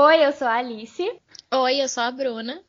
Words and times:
Oi, 0.00 0.24
eu 0.24 0.30
sou 0.30 0.46
a 0.46 0.58
Alice. 0.58 1.02
Oi, 1.52 1.82
eu 1.82 1.88
sou 1.88 2.04
a 2.04 2.12
Bruna. 2.12 2.62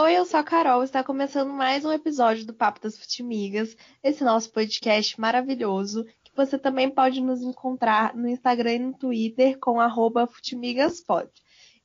Oi, 0.00 0.16
eu 0.16 0.24
sou 0.24 0.40
a 0.40 0.42
Carol. 0.42 0.82
Está 0.82 1.04
começando 1.04 1.52
mais 1.52 1.84
um 1.84 1.92
episódio 1.92 2.46
do 2.46 2.54
Papo 2.54 2.80
das 2.80 2.96
Futimigas, 2.96 3.76
esse 4.02 4.24
nosso 4.24 4.50
podcast 4.50 5.20
maravilhoso, 5.20 6.06
que 6.24 6.34
você 6.34 6.58
também 6.58 6.88
pode 6.88 7.20
nos 7.20 7.42
encontrar 7.42 8.16
no 8.16 8.26
Instagram 8.26 8.72
e 8.72 8.78
no 8.78 8.94
Twitter 8.94 9.58
com 9.58 9.76
futimigaspod. 10.26 11.28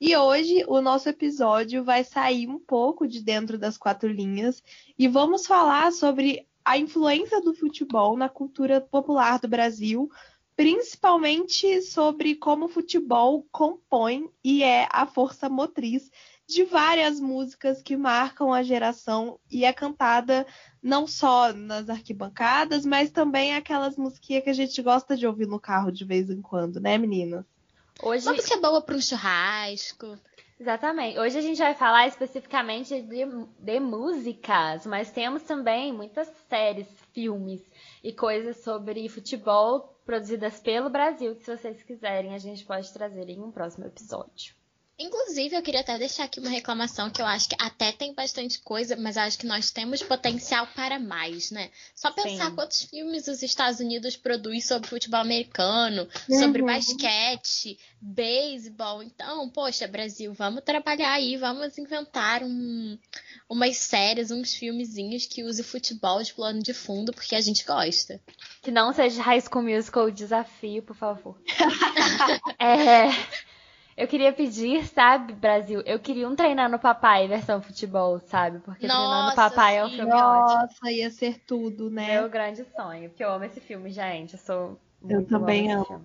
E 0.00 0.16
hoje 0.16 0.64
o 0.66 0.80
nosso 0.80 1.10
episódio 1.10 1.84
vai 1.84 2.02
sair 2.02 2.48
um 2.48 2.58
pouco 2.58 3.06
de 3.06 3.22
dentro 3.22 3.58
das 3.58 3.76
quatro 3.76 4.08
linhas 4.08 4.62
e 4.98 5.06
vamos 5.06 5.46
falar 5.46 5.92
sobre 5.92 6.48
a 6.64 6.78
influência 6.78 7.38
do 7.42 7.52
futebol 7.52 8.16
na 8.16 8.30
cultura 8.30 8.80
popular 8.80 9.38
do 9.38 9.46
Brasil, 9.46 10.10
principalmente 10.56 11.82
sobre 11.82 12.34
como 12.34 12.64
o 12.64 12.68
futebol 12.68 13.46
compõe 13.52 14.30
e 14.42 14.62
é 14.62 14.88
a 14.90 15.06
força 15.06 15.50
motriz 15.50 16.10
de 16.48 16.64
várias 16.64 17.20
músicas 17.20 17.82
que 17.82 17.96
marcam 17.96 18.52
a 18.52 18.62
geração 18.62 19.38
e 19.50 19.64
é 19.64 19.72
cantada 19.72 20.46
não 20.82 21.06
só 21.06 21.52
nas 21.52 21.90
arquibancadas, 21.90 22.86
mas 22.86 23.10
também 23.10 23.54
aquelas 23.54 23.96
musiquinhas 23.96 24.44
que 24.44 24.50
a 24.50 24.54
gente 24.54 24.80
gosta 24.80 25.16
de 25.16 25.26
ouvir 25.26 25.46
no 25.46 25.60
carro 25.60 25.90
de 25.90 26.04
vez 26.04 26.30
em 26.30 26.40
quando, 26.40 26.80
né, 26.80 26.96
meninas? 26.96 27.44
Hoje... 28.02 28.26
Uma 28.26 28.36
música 28.36 28.56
boa 28.58 28.80
para 28.80 28.96
um 28.96 29.00
churrasco. 29.00 30.16
Exatamente. 30.58 31.18
Hoje 31.18 31.36
a 31.36 31.42
gente 31.42 31.58
vai 31.58 31.74
falar 31.74 32.06
especificamente 32.06 33.02
de, 33.02 33.26
de 33.58 33.80
músicas, 33.80 34.86
mas 34.86 35.10
temos 35.10 35.42
também 35.42 35.92
muitas 35.92 36.30
séries, 36.48 36.86
filmes 37.12 37.60
e 38.02 38.12
coisas 38.12 38.62
sobre 38.62 39.06
futebol 39.08 39.95
produzidas 40.06 40.60
pelo 40.60 40.88
Brasil, 40.88 41.34
que 41.34 41.44
se 41.44 41.54
vocês 41.54 41.82
quiserem 41.82 42.32
a 42.32 42.38
gente 42.38 42.64
pode 42.64 42.90
trazer 42.92 43.28
em 43.28 43.42
um 43.42 43.50
próximo 43.50 43.84
episódio. 43.84 44.54
Inclusive, 44.98 45.54
eu 45.54 45.62
queria 45.62 45.80
até 45.80 45.98
deixar 45.98 46.24
aqui 46.24 46.40
uma 46.40 46.48
reclamação 46.48 47.10
que 47.10 47.20
eu 47.20 47.26
acho 47.26 47.50
que 47.50 47.56
até 47.58 47.92
tem 47.92 48.14
bastante 48.14 48.60
coisa, 48.60 48.96
mas 48.96 49.18
acho 49.18 49.38
que 49.38 49.46
nós 49.46 49.70
temos 49.70 50.02
potencial 50.02 50.66
para 50.74 50.98
mais, 50.98 51.50
né? 51.50 51.70
Só 51.94 52.10
pensar 52.10 52.48
Sim. 52.48 52.54
quantos 52.54 52.82
filmes 52.82 53.28
os 53.28 53.42
Estados 53.42 53.78
Unidos 53.78 54.16
produzem 54.16 54.62
sobre 54.62 54.88
futebol 54.88 55.20
americano, 55.20 56.08
uhum. 56.30 56.38
sobre 56.40 56.62
basquete, 56.62 57.78
beisebol. 58.00 59.02
Então, 59.02 59.50
poxa, 59.50 59.86
Brasil, 59.86 60.32
vamos 60.32 60.64
trabalhar 60.64 61.12
aí, 61.12 61.36
vamos 61.36 61.76
inventar 61.76 62.42
um, 62.42 62.98
umas 63.50 63.76
séries, 63.76 64.30
uns 64.30 64.54
filmezinhos 64.54 65.26
que 65.26 65.44
use 65.44 65.62
futebol 65.62 66.22
de 66.22 66.32
plano 66.32 66.62
de 66.62 66.72
fundo, 66.72 67.12
porque 67.12 67.34
a 67.34 67.40
gente 67.42 67.66
gosta. 67.66 68.18
Que 68.62 68.70
não 68.70 68.94
seja 68.94 69.22
High 69.22 69.42
School 69.42 69.64
Musical 69.64 70.10
desafio, 70.10 70.82
por 70.82 70.96
favor. 70.96 71.38
é... 72.58 73.10
Eu 73.96 74.06
queria 74.06 74.32
pedir, 74.32 74.84
sabe, 74.86 75.32
Brasil? 75.32 75.80
Eu 75.86 75.98
queria 75.98 76.28
um 76.28 76.36
treinar 76.36 76.70
no 76.70 76.78
papai 76.78 77.26
versão 77.26 77.62
futebol, 77.62 78.20
sabe? 78.20 78.58
Porque 78.58 78.86
Nossa, 78.86 78.98
treinar 78.98 79.30
no 79.30 79.34
papai 79.36 79.72
sim. 79.72 79.78
é 79.78 79.84
um 79.86 79.90
filme 79.90 80.10
Nossa, 80.10 80.64
ótimo. 80.64 80.90
ia 80.90 81.10
ser 81.10 81.40
tudo, 81.46 81.90
né? 81.90 82.20
Meu 82.20 82.28
grande 82.28 82.64
sonho, 82.76 83.08
porque 83.08 83.24
eu 83.24 83.30
amo 83.30 83.44
esse 83.44 83.58
filme, 83.58 83.90
gente. 83.90 84.34
Eu 84.34 84.38
sou 84.38 84.78
eu 85.08 85.26
também 85.26 85.72
amo. 85.72 86.04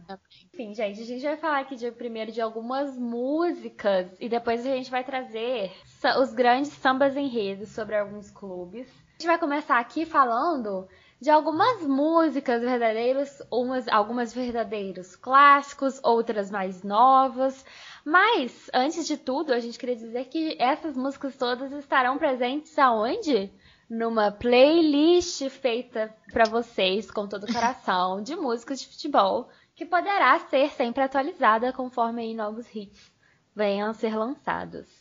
Enfim, 0.53 0.73
gente, 0.73 1.02
a 1.02 1.06
gente 1.06 1.23
vai 1.23 1.38
falar 1.38 1.59
aqui 1.59 1.75
de, 1.75 1.92
primeiro 1.92 2.31
de 2.31 2.39
algumas 2.39 2.98
músicas 2.98 4.08
e 4.20 4.30
depois 4.30 4.66
a 4.66 4.70
gente 4.70 4.92
vai 4.92 5.03
trazer 5.03 5.72
os 6.20 6.33
grandes 6.33 6.72
sambas 6.72 7.16
enredos 7.16 7.70
sobre 7.70 7.95
alguns 7.95 8.30
clubes. 8.30 8.88
A 8.88 9.11
gente 9.22 9.28
vai 9.28 9.38
começar 9.38 9.80
aqui 9.80 10.05
falando 10.05 10.88
de 11.22 11.30
algumas 11.30 11.83
músicas 11.83 12.61
verdadeiras, 12.61 13.44
umas, 13.52 13.88
algumas 13.88 14.33
verdadeiros 14.33 15.16
clássicos, 15.16 16.00
outras 16.03 16.50
mais 16.50 16.81
novas. 16.81 17.64
Mas, 18.03 18.72
antes 18.73 19.05
de 19.05 19.17
tudo, 19.17 19.53
a 19.53 19.59
gente 19.59 19.77
queria 19.77 19.95
dizer 19.95 20.25
que 20.25 20.58
essas 20.59 20.97
músicas 20.97 21.38
todas 21.38 21.72
estarão 21.73 22.17
presentes 22.17 22.77
aonde? 22.80 23.53
Numa 23.88 24.31
playlist 24.31 25.47
feita 25.49 26.11
para 26.33 26.45
vocês 26.45 27.11
com 27.11 27.27
todo 27.27 27.43
o 27.43 27.52
coração 27.54 28.23
de 28.23 28.36
músicas 28.36 28.80
de 28.80 28.87
futebol, 28.87 29.48
que 29.76 29.86
poderá 29.86 30.39
ser 30.39 30.71
sempre 30.71 31.04
atualizada 31.04 31.71
conforme 31.71 32.23
aí 32.23 32.33
novos 32.33 32.65
hits 32.73 33.11
venham 33.55 33.89
a 33.89 33.93
ser 33.93 34.15
lançados. 34.15 35.01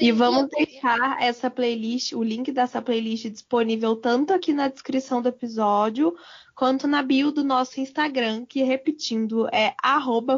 E 0.00 0.12
vamos 0.12 0.48
deixar 0.48 1.20
essa 1.20 1.50
playlist, 1.50 2.14
o 2.14 2.22
link 2.22 2.50
dessa 2.50 2.80
playlist 2.80 3.28
disponível 3.28 3.94
tanto 3.94 4.32
aqui 4.32 4.50
na 4.50 4.66
descrição 4.66 5.20
do 5.20 5.28
episódio, 5.28 6.16
quanto 6.54 6.86
na 6.86 7.02
bio 7.02 7.30
do 7.30 7.44
nosso 7.44 7.80
Instagram, 7.80 8.46
que 8.46 8.62
repetindo 8.62 9.46
é 9.52 9.74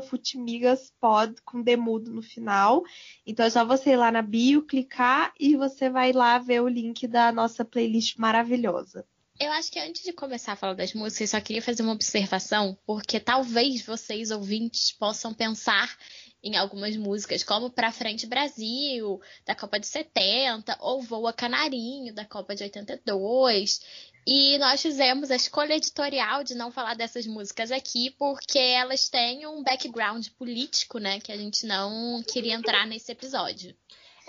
futimigaspod 0.09 1.37
com 1.45 1.63
demudo 1.63 2.13
no 2.13 2.23
final. 2.23 2.83
Então 3.25 3.47
é 3.47 3.51
só 3.51 3.65
você 3.65 3.91
ir 3.91 3.97
lá 3.97 4.11
na 4.11 4.21
bio, 4.21 4.63
clicar 4.63 5.33
e 5.39 5.57
você 5.57 5.89
vai 5.89 6.13
lá 6.13 6.39
ver 6.39 6.61
o 6.61 6.69
link 6.69 7.07
da 7.07 7.31
nossa 7.31 7.65
playlist 7.65 8.19
maravilhosa. 8.19 9.07
Eu 9.41 9.51
acho 9.53 9.73
que 9.73 9.79
antes 9.79 10.03
de 10.03 10.13
começar 10.13 10.53
a 10.53 10.57
falar 10.57 10.75
das 10.75 10.93
músicas, 10.93 11.31
só 11.31 11.41
queria 11.41 11.63
fazer 11.63 11.83
uma 11.83 11.93
observação, 11.93 12.79
porque 12.87 13.19
talvez 13.19 13.85
vocês 13.85 14.31
ouvintes 14.31 14.93
possam 14.93 15.35
pensar 15.35 15.97
em 16.43 16.57
algumas 16.57 16.97
músicas, 16.97 17.43
como 17.43 17.71
Pra 17.71 17.93
Frente 17.93 18.27
Brasil, 18.27 19.21
da 19.47 19.55
Copa 19.55 19.79
de 19.79 19.87
70, 19.87 20.77
ou 20.81 21.01
Voa 21.01 21.33
Canarinho, 21.33 22.15
da 22.15 22.25
Copa 22.25 22.55
de 22.55 22.65
82. 22.65 23.81
E 24.27 24.59
nós 24.59 24.81
fizemos 24.81 25.31
a 25.31 25.37
escolha 25.37 25.75
editorial 25.75 26.45
de 26.45 26.55
não 26.55 26.71
falar 26.71 26.95
dessas 26.95 27.27
músicas 27.27 27.73
aqui, 27.73 28.11
porque 28.19 28.59
elas 28.59 29.09
têm 29.09 29.47
um 29.47 29.63
background 29.63 30.27
político, 30.39 30.99
né, 30.99 31.21
que 31.21 31.33
a 31.33 31.37
gente 31.37 31.67
não 31.67 32.23
queria 32.23 32.55
entrar 32.55 32.87
nesse 32.87 33.11
episódio. 33.11 33.75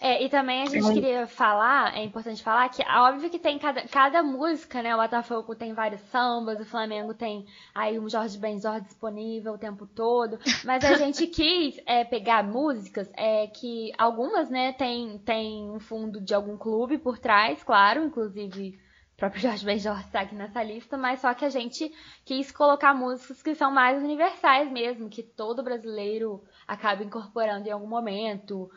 É, 0.04 0.22
e 0.22 0.28
também 0.28 0.64
a 0.64 0.66
gente 0.66 0.94
queria 0.94 1.26
falar, 1.26 1.98
é 1.98 2.04
importante 2.04 2.44
falar 2.44 2.68
que 2.68 2.84
óbvio 2.84 3.30
que 3.30 3.40
tem 3.40 3.58
cada, 3.58 3.88
cada 3.88 4.22
música, 4.22 4.84
né? 4.84 4.94
O 4.94 5.00
Botafogo 5.00 5.56
tem 5.56 5.74
vários 5.74 6.02
sambas, 6.10 6.60
o 6.60 6.66
Flamengo 6.66 7.14
tem 7.14 7.46
aí 7.74 7.98
um 7.98 8.10
Jorge 8.10 8.38
Benzor 8.38 8.82
disponível 8.82 9.54
o 9.54 9.58
tempo 9.58 9.88
todo. 9.88 10.38
Mas 10.66 10.84
a 10.84 10.96
gente 10.96 11.26
quis 11.28 11.80
é, 11.86 12.04
pegar 12.04 12.44
músicas 12.44 13.10
é, 13.16 13.48
que 13.48 13.94
algumas, 13.98 14.50
né, 14.50 14.74
tem, 14.74 15.20
tem 15.20 15.72
um 15.72 15.80
fundo 15.80 16.20
de 16.20 16.34
algum 16.34 16.58
clube 16.58 16.98
por 16.98 17.18
trás, 17.18 17.64
claro, 17.64 18.04
inclusive 18.04 18.78
o 19.14 19.16
próprio 19.16 19.40
Jorge 19.48 19.66
Benjor 19.66 20.02
está 20.02 20.20
aqui 20.20 20.36
nessa 20.36 20.62
lista, 20.62 20.98
mas 20.98 21.22
só 21.22 21.34
que 21.34 21.46
a 21.46 21.50
gente 21.50 21.90
quis 22.26 22.52
colocar 22.52 22.94
músicas 22.94 23.42
que 23.42 23.56
são 23.56 23.72
mais 23.72 24.04
universais 24.04 24.70
mesmo, 24.70 25.10
que 25.10 25.24
todo 25.24 25.64
brasileiro 25.64 26.44
acaba 26.68 27.06
incorporando 27.06 27.70
em 27.70 27.72
algum 27.72 27.88
momento 27.88 28.70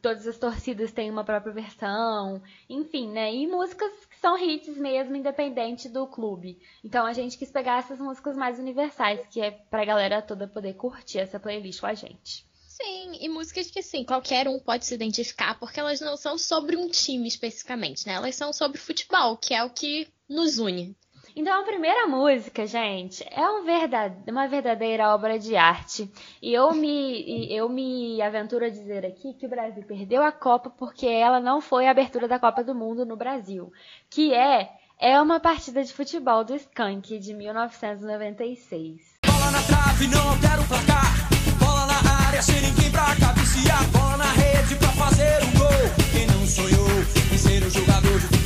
todas 0.00 0.26
as 0.26 0.38
torcidas 0.38 0.92
têm 0.92 1.10
uma 1.10 1.24
própria 1.24 1.52
versão, 1.52 2.42
enfim, 2.68 3.10
né? 3.10 3.34
E 3.34 3.46
músicas 3.46 3.92
que 4.06 4.18
são 4.18 4.36
hits 4.38 4.76
mesmo, 4.76 5.16
independente 5.16 5.88
do 5.88 6.06
clube. 6.06 6.58
Então 6.84 7.06
a 7.06 7.12
gente 7.12 7.38
quis 7.38 7.50
pegar 7.50 7.78
essas 7.78 7.98
músicas 7.98 8.36
mais 8.36 8.58
universais, 8.58 9.20
que 9.30 9.40
é 9.40 9.50
pra 9.50 9.84
galera 9.84 10.22
toda 10.22 10.48
poder 10.48 10.74
curtir 10.74 11.18
essa 11.18 11.40
playlist 11.40 11.80
com 11.80 11.86
a 11.86 11.94
gente. 11.94 12.46
Sim, 12.66 13.18
e 13.20 13.28
músicas 13.28 13.70
que 13.70 13.82
sim, 13.82 14.02
qualquer 14.02 14.48
um 14.48 14.58
pode 14.58 14.86
se 14.86 14.94
identificar, 14.94 15.58
porque 15.58 15.78
elas 15.78 16.00
não 16.00 16.16
são 16.16 16.38
sobre 16.38 16.76
um 16.76 16.88
time 16.88 17.28
especificamente, 17.28 18.06
né? 18.06 18.14
Elas 18.14 18.34
são 18.34 18.52
sobre 18.52 18.78
futebol, 18.78 19.36
que 19.36 19.52
é 19.52 19.62
o 19.62 19.70
que 19.70 20.08
nos 20.28 20.58
une. 20.58 20.96
Então, 21.34 21.60
a 21.60 21.64
primeira 21.64 22.06
música, 22.06 22.66
gente, 22.66 23.26
é 23.30 23.48
um 23.48 23.64
verdade... 23.64 24.16
uma 24.30 24.46
verdadeira 24.46 25.14
obra 25.14 25.38
de 25.38 25.56
arte. 25.56 26.10
E 26.42 26.52
eu 26.52 26.72
me, 26.74 27.50
eu 27.52 27.68
me 27.68 28.20
aventuro 28.20 28.64
a 28.66 28.68
dizer 28.68 29.06
aqui 29.06 29.32
que 29.34 29.46
o 29.46 29.48
Brasil 29.48 29.82
perdeu 29.84 30.22
a 30.22 30.30
Copa 30.30 30.68
porque 30.70 31.06
ela 31.06 31.40
não 31.40 31.60
foi 31.60 31.86
a 31.86 31.90
abertura 31.90 32.28
da 32.28 32.38
Copa 32.38 32.62
do 32.62 32.74
Mundo 32.74 33.06
no 33.06 33.16
Brasil. 33.16 33.72
Que 34.10 34.34
é 34.34 34.70
É 35.00 35.20
uma 35.20 35.40
partida 35.40 35.82
de 35.82 35.92
futebol 35.92 36.44
do 36.44 36.54
Skank, 36.54 37.18
de 37.18 37.34
1996. 37.34 39.00
Bola 39.26 39.50
na 39.50 39.62
trave, 39.62 40.06
não 40.08 40.28
altera 40.28 40.60
o 40.60 40.68
placar. 40.68 41.12
Bola 41.58 41.86
na 41.86 42.26
área, 42.28 42.42
sem 42.42 42.60
ninguém 42.60 42.90
pra 42.90 43.06
cabecear. 43.16 43.84
Bola 43.90 44.16
na 44.18 44.30
rede 44.32 44.76
pra 44.76 44.88
fazer 44.88 45.42
um 45.42 45.52
gol. 45.58 45.90
Quem 46.12 46.26
não 46.26 46.46
sonhou 46.46 46.88
em 47.32 47.38
ser 47.38 47.64
um 47.64 47.70
jogador 47.70 48.18
de 48.20 48.26
futebol 48.26 48.41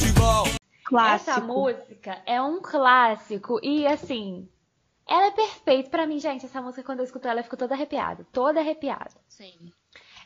Clássico. 0.87 1.31
Essa 1.31 1.41
música 1.41 2.23
é 2.25 2.41
um 2.41 2.61
clássico 2.63 3.59
e 3.63 3.87
assim, 3.87 4.49
ela 5.09 5.27
é 5.27 5.31
perfeita 5.33 5.91
para 5.91 6.07
mim, 6.07 6.19
gente. 6.19 6.47
Essa 6.47 6.63
música 6.63 6.85
quando 6.85 7.01
eu 7.01 7.05
escuto 7.05 7.27
ela 7.27 7.41
eu 7.41 7.45
fico 7.45 7.57
toda 7.57 7.75
arrepiada, 7.75 8.27
toda 8.33 8.61
arrepiada. 8.61 9.15
Sim. 9.29 9.73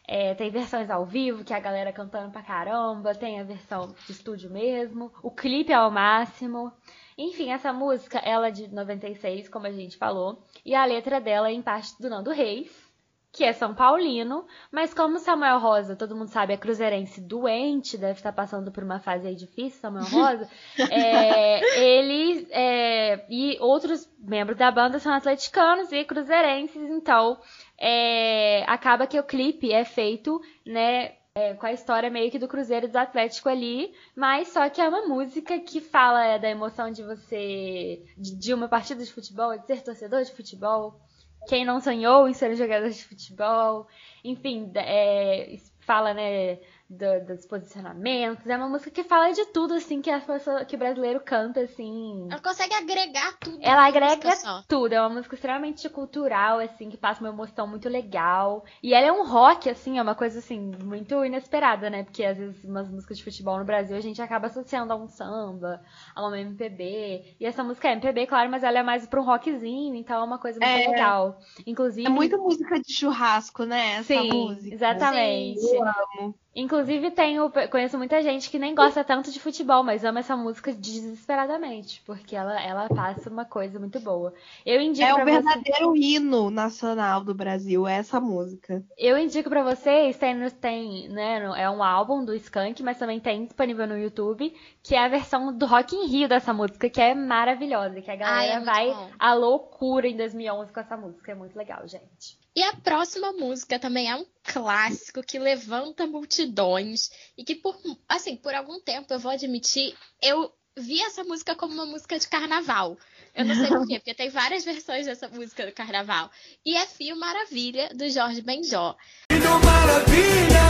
É, 0.07 0.35
tem 0.35 0.51
versões 0.51 0.91
ao 0.91 1.07
vivo, 1.07 1.45
que 1.45 1.53
é 1.53 1.57
a 1.57 1.61
galera 1.61 1.93
cantando 1.93 2.33
pra 2.33 2.43
caramba, 2.43 3.15
tem 3.15 3.39
a 3.39 3.45
versão 3.45 3.95
de 4.07 4.13
estúdio 4.13 4.51
mesmo, 4.51 5.13
o 5.23 5.31
clipe 5.31 5.73
é 5.73 5.77
ao 5.77 5.91
máximo. 5.91 6.73
Enfim, 7.17 7.51
essa 7.53 7.73
música, 7.73 8.19
ela 8.19 8.49
é 8.49 8.51
de 8.51 8.67
96, 8.67 9.49
como 9.49 9.67
a 9.67 9.73
gente 9.73 9.97
falou, 9.97 10.43
e 10.65 10.75
a 10.75 10.85
letra 10.85 11.21
dela 11.21 11.49
é 11.49 11.53
em 11.53 11.63
parte 11.63 12.01
do 12.01 12.11
Nando 12.11 12.33
Reis, 12.33 12.90
que 13.33 13.45
é 13.45 13.53
São 13.53 13.75
Paulino, 13.75 14.45
mas 14.73 14.93
como 14.93 15.19
Samuel 15.19 15.61
Rosa, 15.61 15.95
todo 15.95 16.17
mundo 16.17 16.29
sabe, 16.29 16.53
é 16.53 16.57
cruzeirense 16.57 17.21
doente, 17.21 17.97
deve 17.97 18.19
estar 18.19 18.33
passando 18.33 18.73
por 18.73 18.83
uma 18.83 18.99
fase 18.99 19.29
aí 19.29 19.37
difícil, 19.37 19.81
Samuel 19.81 20.05
Rosa, 20.11 20.49
é, 20.91 21.81
ele 21.81 22.49
é, 22.51 23.25
e 23.31 23.57
outros 23.61 24.11
membros 24.19 24.59
da 24.59 24.71
banda 24.71 24.99
são 24.99 25.13
atleticanos 25.13 25.93
e 25.93 26.05
cruzeirenses, 26.05 26.91
então 26.91 27.39
é, 27.79 28.65
acaba 28.67 29.07
que 29.07 29.19
o 29.19 29.25
clipe 29.25 29.73
é 29.73 29.85
feito, 29.85 30.41
né, 30.67 31.13
é, 31.33 31.55
com 31.55 31.67
a 31.67 31.73
história 31.73 32.11
meio 32.11 32.31
que 32.31 32.39
do 32.39 32.49
Cruzeiro 32.49 32.87
e 32.87 32.91
do 32.91 32.97
Atlético 32.97 33.49
ali, 33.49 33.93
mas 34.17 34.49
só 34.49 34.69
que 34.69 34.81
é 34.81 34.89
uma 34.89 35.07
música 35.07 35.59
que 35.61 35.81
fala 35.81 36.25
é, 36.25 36.39
da 36.39 36.51
emoção 36.51 36.91
de 36.91 37.05
você, 37.05 38.03
de, 38.19 38.35
de 38.35 38.53
uma 38.53 38.69
partida 38.69 39.05
de 39.05 39.13
futebol, 39.13 39.57
de 39.57 39.67
ser 39.67 39.83
torcedor 39.83 40.25
de 40.25 40.33
futebol, 40.33 41.01
quem 41.47 41.65
não 41.65 41.81
sonhou 41.81 42.29
em 42.29 42.33
ser 42.33 42.55
jogador 42.55 42.91
de 42.91 43.05
futebol, 43.05 43.87
enfim, 44.25 44.71
é, 44.75 45.57
fala, 45.81 46.15
né, 46.15 46.59
do, 46.91 47.25
dos 47.25 47.47
posicionamentos. 47.47 48.45
É 48.49 48.57
uma 48.57 48.69
música 48.69 48.91
que 48.91 49.05
fala 49.05 49.31
de 49.31 49.47
tudo, 49.47 49.75
assim, 49.75 50.03
que, 50.03 50.11
a 50.11 50.19
pessoa, 50.21 50.65
que 50.65 50.75
o 50.75 50.79
brasileiro 50.79 51.21
canta, 51.21 51.61
assim. 51.61 52.27
Ela 52.29 52.41
consegue 52.41 52.75
agregar 52.75 53.39
tudo. 53.39 53.59
Ela 53.63 53.87
agrega 53.87 54.31
tudo. 54.67 54.93
É 54.93 55.01
uma 55.01 55.11
música 55.11 55.37
extremamente 55.37 55.89
cultural, 55.89 56.59
assim, 56.59 56.91
que 56.91 56.97
passa 56.97 57.21
uma 57.21 57.31
emoção 57.31 57.69
muito 57.69 57.89
legal. 57.89 58.65
E 58.83 58.93
ela 58.93 59.07
é 59.07 59.13
um 59.13 59.25
rock, 59.25 59.71
assim, 59.71 59.99
é 59.99 60.03
uma 60.03 60.17
coisa, 60.17 60.41
assim, 60.41 60.73
muito 60.83 61.25
inesperada, 61.25 61.89
né? 61.89 62.03
Porque 62.03 62.25
às 62.25 62.37
vezes 62.37 62.65
umas 62.65 62.91
músicas 62.91 63.19
de 63.19 63.25
futebol 63.25 63.59
no 63.59 63.65
Brasil 63.65 63.97
a 63.97 64.01
gente 64.01 64.21
acaba 64.21 64.49
associando 64.49 64.93
a 64.93 64.97
um 64.97 65.07
samba, 65.07 65.81
a 66.13 66.27
uma 66.27 66.41
MPB. 66.41 67.37
E 67.39 67.47
essa 67.47 67.63
música 67.63 67.89
é 67.89 67.93
MPB, 67.93 68.27
claro, 68.27 68.51
mas 68.51 68.65
ela 68.65 68.81
é 68.81 68.83
mais 68.83 69.07
pra 69.07 69.21
um 69.21 69.25
rockzinho, 69.25 69.95
então 69.95 70.21
é 70.21 70.25
uma 70.25 70.39
coisa 70.39 70.59
muito 70.59 70.89
é... 70.89 70.91
legal. 70.91 71.39
Inclusive. 71.65 72.07
É 72.07 72.11
muito 72.11 72.37
música 72.37 72.81
de 72.81 72.93
churrasco, 72.93 73.65
né? 73.65 73.99
Essa 73.99 74.03
Sim, 74.03 74.29
música. 74.29 74.75
Exatamente. 74.75 75.61
Sim, 75.61 75.77
eu 75.77 75.85
amo. 75.85 76.35
Inclusive, 76.55 77.13
tenho, 77.13 77.49
conheço 77.71 77.97
muita 77.97 78.21
gente 78.23 78.51
que 78.51 78.59
nem 78.59 78.75
gosta 78.75 79.05
tanto 79.05 79.31
de 79.31 79.39
futebol, 79.39 79.85
mas 79.85 80.05
ama 80.05 80.19
essa 80.19 80.37
música 80.37 80.73
desesperadamente, 80.73 82.03
porque 82.05 82.35
ela, 82.35 82.61
ela 82.61 82.89
passa 82.89 83.31
uma 83.31 83.45
coisa 83.45 83.79
muito 83.79 84.01
boa. 84.01 84.35
Eu 84.67 84.81
indico 84.81 85.07
é 85.07 85.15
o 85.15 85.25
verdadeiro 85.25 85.91
você... 85.91 85.99
hino 86.01 86.51
nacional 86.51 87.23
do 87.23 87.33
Brasil, 87.33 87.87
é 87.87 87.99
essa 87.99 88.21
música. 88.21 88.83
Eu 88.99 89.17
indico 89.17 89.49
para 89.49 89.63
vocês, 89.63 90.19
tem, 90.19 90.51
tem, 90.51 91.09
né, 91.09 91.41
é 91.57 91.71
um 91.71 91.85
álbum 91.85 92.25
do 92.25 92.35
Skank, 92.35 92.83
mas 92.83 92.99
também 92.99 93.21
tem 93.21 93.45
disponível 93.45 93.87
no 93.87 93.97
YouTube, 93.97 94.53
que 94.83 94.97
é 94.97 95.05
a 95.05 95.09
versão 95.09 95.57
do 95.57 95.67
Rock 95.67 95.95
in 95.95 96.09
Rio 96.09 96.29
dessa 96.29 96.53
música, 96.53 96.91
que 96.91 97.01
é 97.01 97.15
maravilhosa, 97.15 98.01
que 98.01 98.11
a 98.11 98.17
galera 98.17 98.41
Ai, 98.41 98.51
é 98.51 98.61
vai 98.61 98.87
bom. 98.89 99.11
à 99.21 99.35
loucura 99.35 100.09
em 100.09 100.17
2011 100.17 100.73
com 100.73 100.81
essa 100.81 100.97
música, 100.97 101.31
é 101.31 101.35
muito 101.37 101.57
legal, 101.57 101.87
gente. 101.87 102.40
E 102.55 102.63
a 102.63 102.75
próxima 102.75 103.33
música 103.33 103.79
também 103.79 104.11
é 104.11 104.17
um 104.17 104.27
clássico 104.43 105.23
que 105.23 105.39
levanta 105.39 106.07
multidões 106.07 107.11
e 107.39 107.45
que 107.45 107.55
por 107.55 107.77
assim, 108.09 108.37
por 108.37 108.55
algum 108.55 108.81
tempo 108.81 109.13
eu 109.13 109.21
vou 109.21 109.31
admitir, 109.31 109.97
eu 110.21 110.53
vi 110.77 111.01
essa 111.01 111.23
música 111.23 111.55
como 111.55 111.75
uma 111.75 111.87
música 111.87 112.19
de 112.19 112.29
carnaval. 112.29 112.99
Eu 113.35 113.45
não 113.45 113.55
sei 113.55 113.69
porquê, 113.69 113.99
porque 114.01 114.15
tem 114.15 114.31
várias 114.31 114.65
versões 114.65 115.07
dessa 115.07 115.29
música 115.29 115.65
do 115.65 115.73
carnaval. 115.73 116.31
E 116.65 116.77
é 116.77 116.87
Fio 116.87 117.17
Maravilha, 117.17 117.91
do 117.95 118.09
Jorge 118.09 118.43
Benjó. 118.43 118.97
Filho 119.31 119.61
Maravilha, 119.65 120.61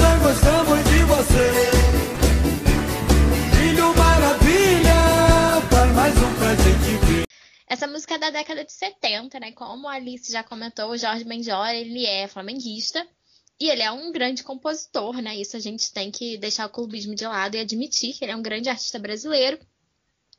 nós 0.00 0.22
gostamos 0.22 0.78
de 0.84 1.04
você. 1.04 1.50
Filho 3.58 3.94
Maravilha, 3.94 5.60
faz 5.70 5.92
mais 5.92 6.16
um 6.16 6.34
pra 6.34 6.54
gente 6.54 7.06
ver. 7.06 7.31
Essa 7.72 7.86
música 7.86 8.16
é 8.16 8.18
da 8.18 8.28
década 8.28 8.66
de 8.66 8.70
70, 8.70 9.40
né? 9.40 9.50
Como 9.52 9.88
a 9.88 9.94
Alice 9.94 10.30
já 10.30 10.44
comentou, 10.44 10.90
o 10.90 10.98
Jorge 10.98 11.24
Benjor, 11.24 11.70
ele 11.70 12.04
é 12.04 12.28
flamenguista. 12.28 13.02
E 13.58 13.70
ele 13.70 13.80
é 13.80 13.90
um 13.90 14.12
grande 14.12 14.42
compositor, 14.42 15.22
né? 15.22 15.34
Isso 15.36 15.56
a 15.56 15.58
gente 15.58 15.90
tem 15.90 16.10
que 16.10 16.36
deixar 16.36 16.66
o 16.66 16.68
clubismo 16.68 17.14
de 17.14 17.24
lado 17.24 17.54
e 17.56 17.60
admitir 17.60 18.12
que 18.12 18.26
ele 18.26 18.32
é 18.32 18.36
um 18.36 18.42
grande 18.42 18.68
artista 18.68 18.98
brasileiro. 18.98 19.58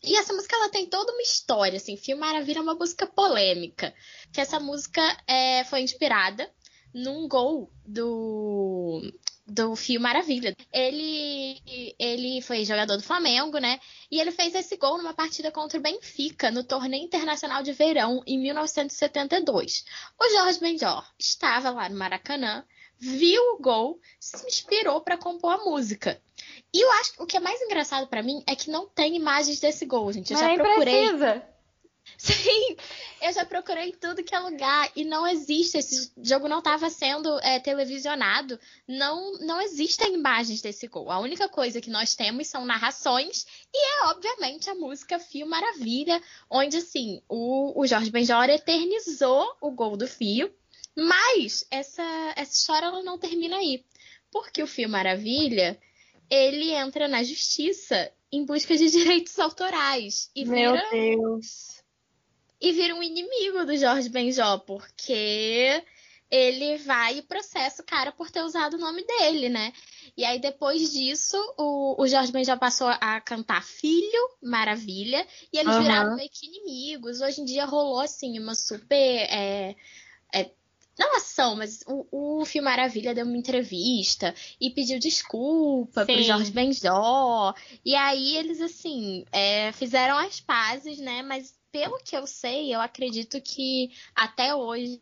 E 0.03 0.15
essa 0.15 0.31
música 0.31 0.55
ela 0.55 0.69
tem 0.69 0.85
toda 0.85 1.11
uma 1.11 1.23
história, 1.23 1.77
assim, 1.77 1.97
Fio 1.97 2.15
Maravilha 2.15 2.59
é 2.59 2.61
uma 2.61 2.75
música 2.75 3.07
polêmica. 3.07 3.91
Que 4.31 4.39
essa 4.39 4.59
música 4.59 5.01
é, 5.25 5.63
foi 5.63 5.81
inspirada 5.81 6.47
num 6.93 7.27
gol 7.27 7.73
do 7.83 9.11
do 9.45 9.75
Fio 9.75 9.99
Maravilha. 9.99 10.55
Ele, 10.71 11.61
ele 11.99 12.41
foi 12.41 12.65
jogador 12.65 12.97
do 12.97 13.03
Flamengo, 13.03 13.57
né? 13.57 13.79
E 14.09 14.19
ele 14.19 14.31
fez 14.31 14.55
esse 14.55 14.77
gol 14.77 14.97
numa 14.97 15.13
partida 15.13 15.51
contra 15.51 15.77
o 15.77 15.81
Benfica 15.81 16.49
no 16.49 16.63
Torneio 16.63 17.03
Internacional 17.03 17.61
de 17.61 17.73
Verão 17.73 18.21
em 18.25 18.39
1972. 18.39 19.85
O 20.19 20.29
Jorge 20.29 20.59
Benjor 20.59 21.05
estava 21.19 21.69
lá 21.69 21.89
no 21.89 21.97
Maracanã, 21.97 22.65
viu 22.97 23.41
o 23.53 23.61
gol, 23.61 23.99
se 24.19 24.45
inspirou 24.47 25.01
para 25.01 25.17
compor 25.17 25.53
a 25.53 25.65
música. 25.65 26.21
E 26.73 26.83
eu 26.83 26.91
acho 26.93 27.13
que 27.13 27.23
o 27.23 27.25
que 27.25 27.37
é 27.37 27.39
mais 27.39 27.61
engraçado 27.61 28.07
para 28.07 28.23
mim 28.23 28.43
é 28.47 28.55
que 28.55 28.71
não 28.71 28.87
tem 28.87 29.15
imagens 29.15 29.59
desse 29.59 29.85
gol, 29.85 30.11
gente. 30.11 30.33
Eu 30.33 30.39
Mas 30.39 30.57
já 30.57 30.63
procurei. 30.63 31.07
Precisa. 31.07 31.52
Sim, 32.23 32.77
eu 33.21 33.33
já 33.33 33.45
procurei 33.45 33.91
tudo 33.91 34.23
que 34.23 34.33
é 34.33 34.39
lugar 34.39 34.89
e 34.95 35.03
não 35.03 35.27
existe. 35.27 35.77
Esse 35.77 36.09
jogo 36.21 36.47
não 36.47 36.59
estava 36.59 36.89
sendo 36.89 37.37
é, 37.39 37.59
televisionado. 37.59 38.57
Não, 38.87 39.39
não 39.39 39.59
existem 39.59 40.13
imagens 40.13 40.61
desse 40.61 40.87
gol. 40.87 41.11
A 41.11 41.19
única 41.19 41.49
coisa 41.49 41.81
que 41.81 41.89
nós 41.89 42.15
temos 42.15 42.47
são 42.47 42.63
narrações 42.63 43.45
e 43.73 43.77
é, 43.77 44.05
obviamente, 44.05 44.69
a 44.69 44.75
música 44.75 45.19
Fio 45.19 45.45
Maravilha, 45.45 46.23
onde, 46.49 46.77
assim, 46.77 47.21
o, 47.27 47.77
o 47.77 47.85
Jorge 47.85 48.09
Benjor 48.09 48.49
eternizou 48.49 49.45
o 49.59 49.71
gol 49.71 49.97
do 49.97 50.07
Fio. 50.07 50.49
Mas 50.95 51.65
essa, 51.69 52.33
essa 52.37 52.53
história 52.53 52.85
ela 52.85 53.03
não 53.03 53.17
termina 53.17 53.57
aí. 53.57 53.83
Porque 54.31 54.63
o 54.63 54.67
Fio 54.67 54.87
Maravilha 54.87 55.77
ele 56.29 56.71
entra 56.71 57.09
na 57.09 57.21
justiça 57.21 58.09
em 58.31 58.45
busca 58.45 58.77
de 58.77 58.87
direitos 58.91 59.37
autorais. 59.39 60.31
E 60.33 60.45
Meu 60.45 60.71
Deus 60.89 61.72
e 62.63 62.71
vira 62.71 62.95
um 62.95 63.03
inimigo 63.03 63.65
do 63.65 63.75
Jorge 63.75 64.07
Benjó, 64.07 64.57
porque 64.59 65.83
ele 66.31 66.77
vai 66.77 67.17
e 67.17 67.21
processa 67.21 67.81
o 67.81 67.85
cara 67.85 68.13
por 68.13 68.31
ter 68.31 68.41
usado 68.41 68.75
o 68.75 68.79
nome 68.79 69.05
dele, 69.05 69.49
né? 69.49 69.73
E 70.15 70.23
aí, 70.23 70.39
depois 70.39 70.93
disso, 70.93 71.35
o, 71.57 72.01
o 72.01 72.07
Jorge 72.07 72.31
Benjó 72.31 72.55
passou 72.55 72.87
a 72.87 73.19
cantar 73.19 73.61
Filho, 73.61 74.29
Maravilha, 74.41 75.27
e 75.51 75.57
eles 75.57 75.75
uhum. 75.75 75.81
viraram 75.81 76.15
meio 76.15 76.29
que 76.31 76.47
inimigos. 76.47 77.19
Hoje 77.19 77.41
em 77.41 77.45
dia 77.45 77.65
rolou, 77.65 77.99
assim, 77.99 78.39
uma 78.39 78.55
super. 78.55 78.95
É, 78.95 79.75
é, 80.33 80.49
não 80.97 81.17
ação, 81.17 81.57
mas 81.57 81.83
o, 81.85 82.39
o 82.39 82.45
Fio 82.45 82.63
Maravilha 82.63 83.13
deu 83.13 83.25
uma 83.25 83.37
entrevista 83.37 84.33
e 84.61 84.69
pediu 84.69 84.99
desculpa 84.99 86.05
Sim. 86.05 86.13
pro 86.13 86.23
Jorge 86.23 86.51
Benjó. 86.51 87.53
E 87.83 87.93
aí 87.93 88.37
eles, 88.37 88.61
assim, 88.61 89.25
é, 89.33 89.73
fizeram 89.73 90.17
as 90.17 90.39
pazes, 90.39 90.97
né? 90.99 91.21
Mas 91.23 91.61
pelo 91.73 91.97
que 91.97 92.15
eu 92.15 92.27
sei, 92.27 92.73
eu 92.73 92.79
acredito 92.79 93.41
que 93.41 93.91
até 94.15 94.53
hoje 94.53 95.01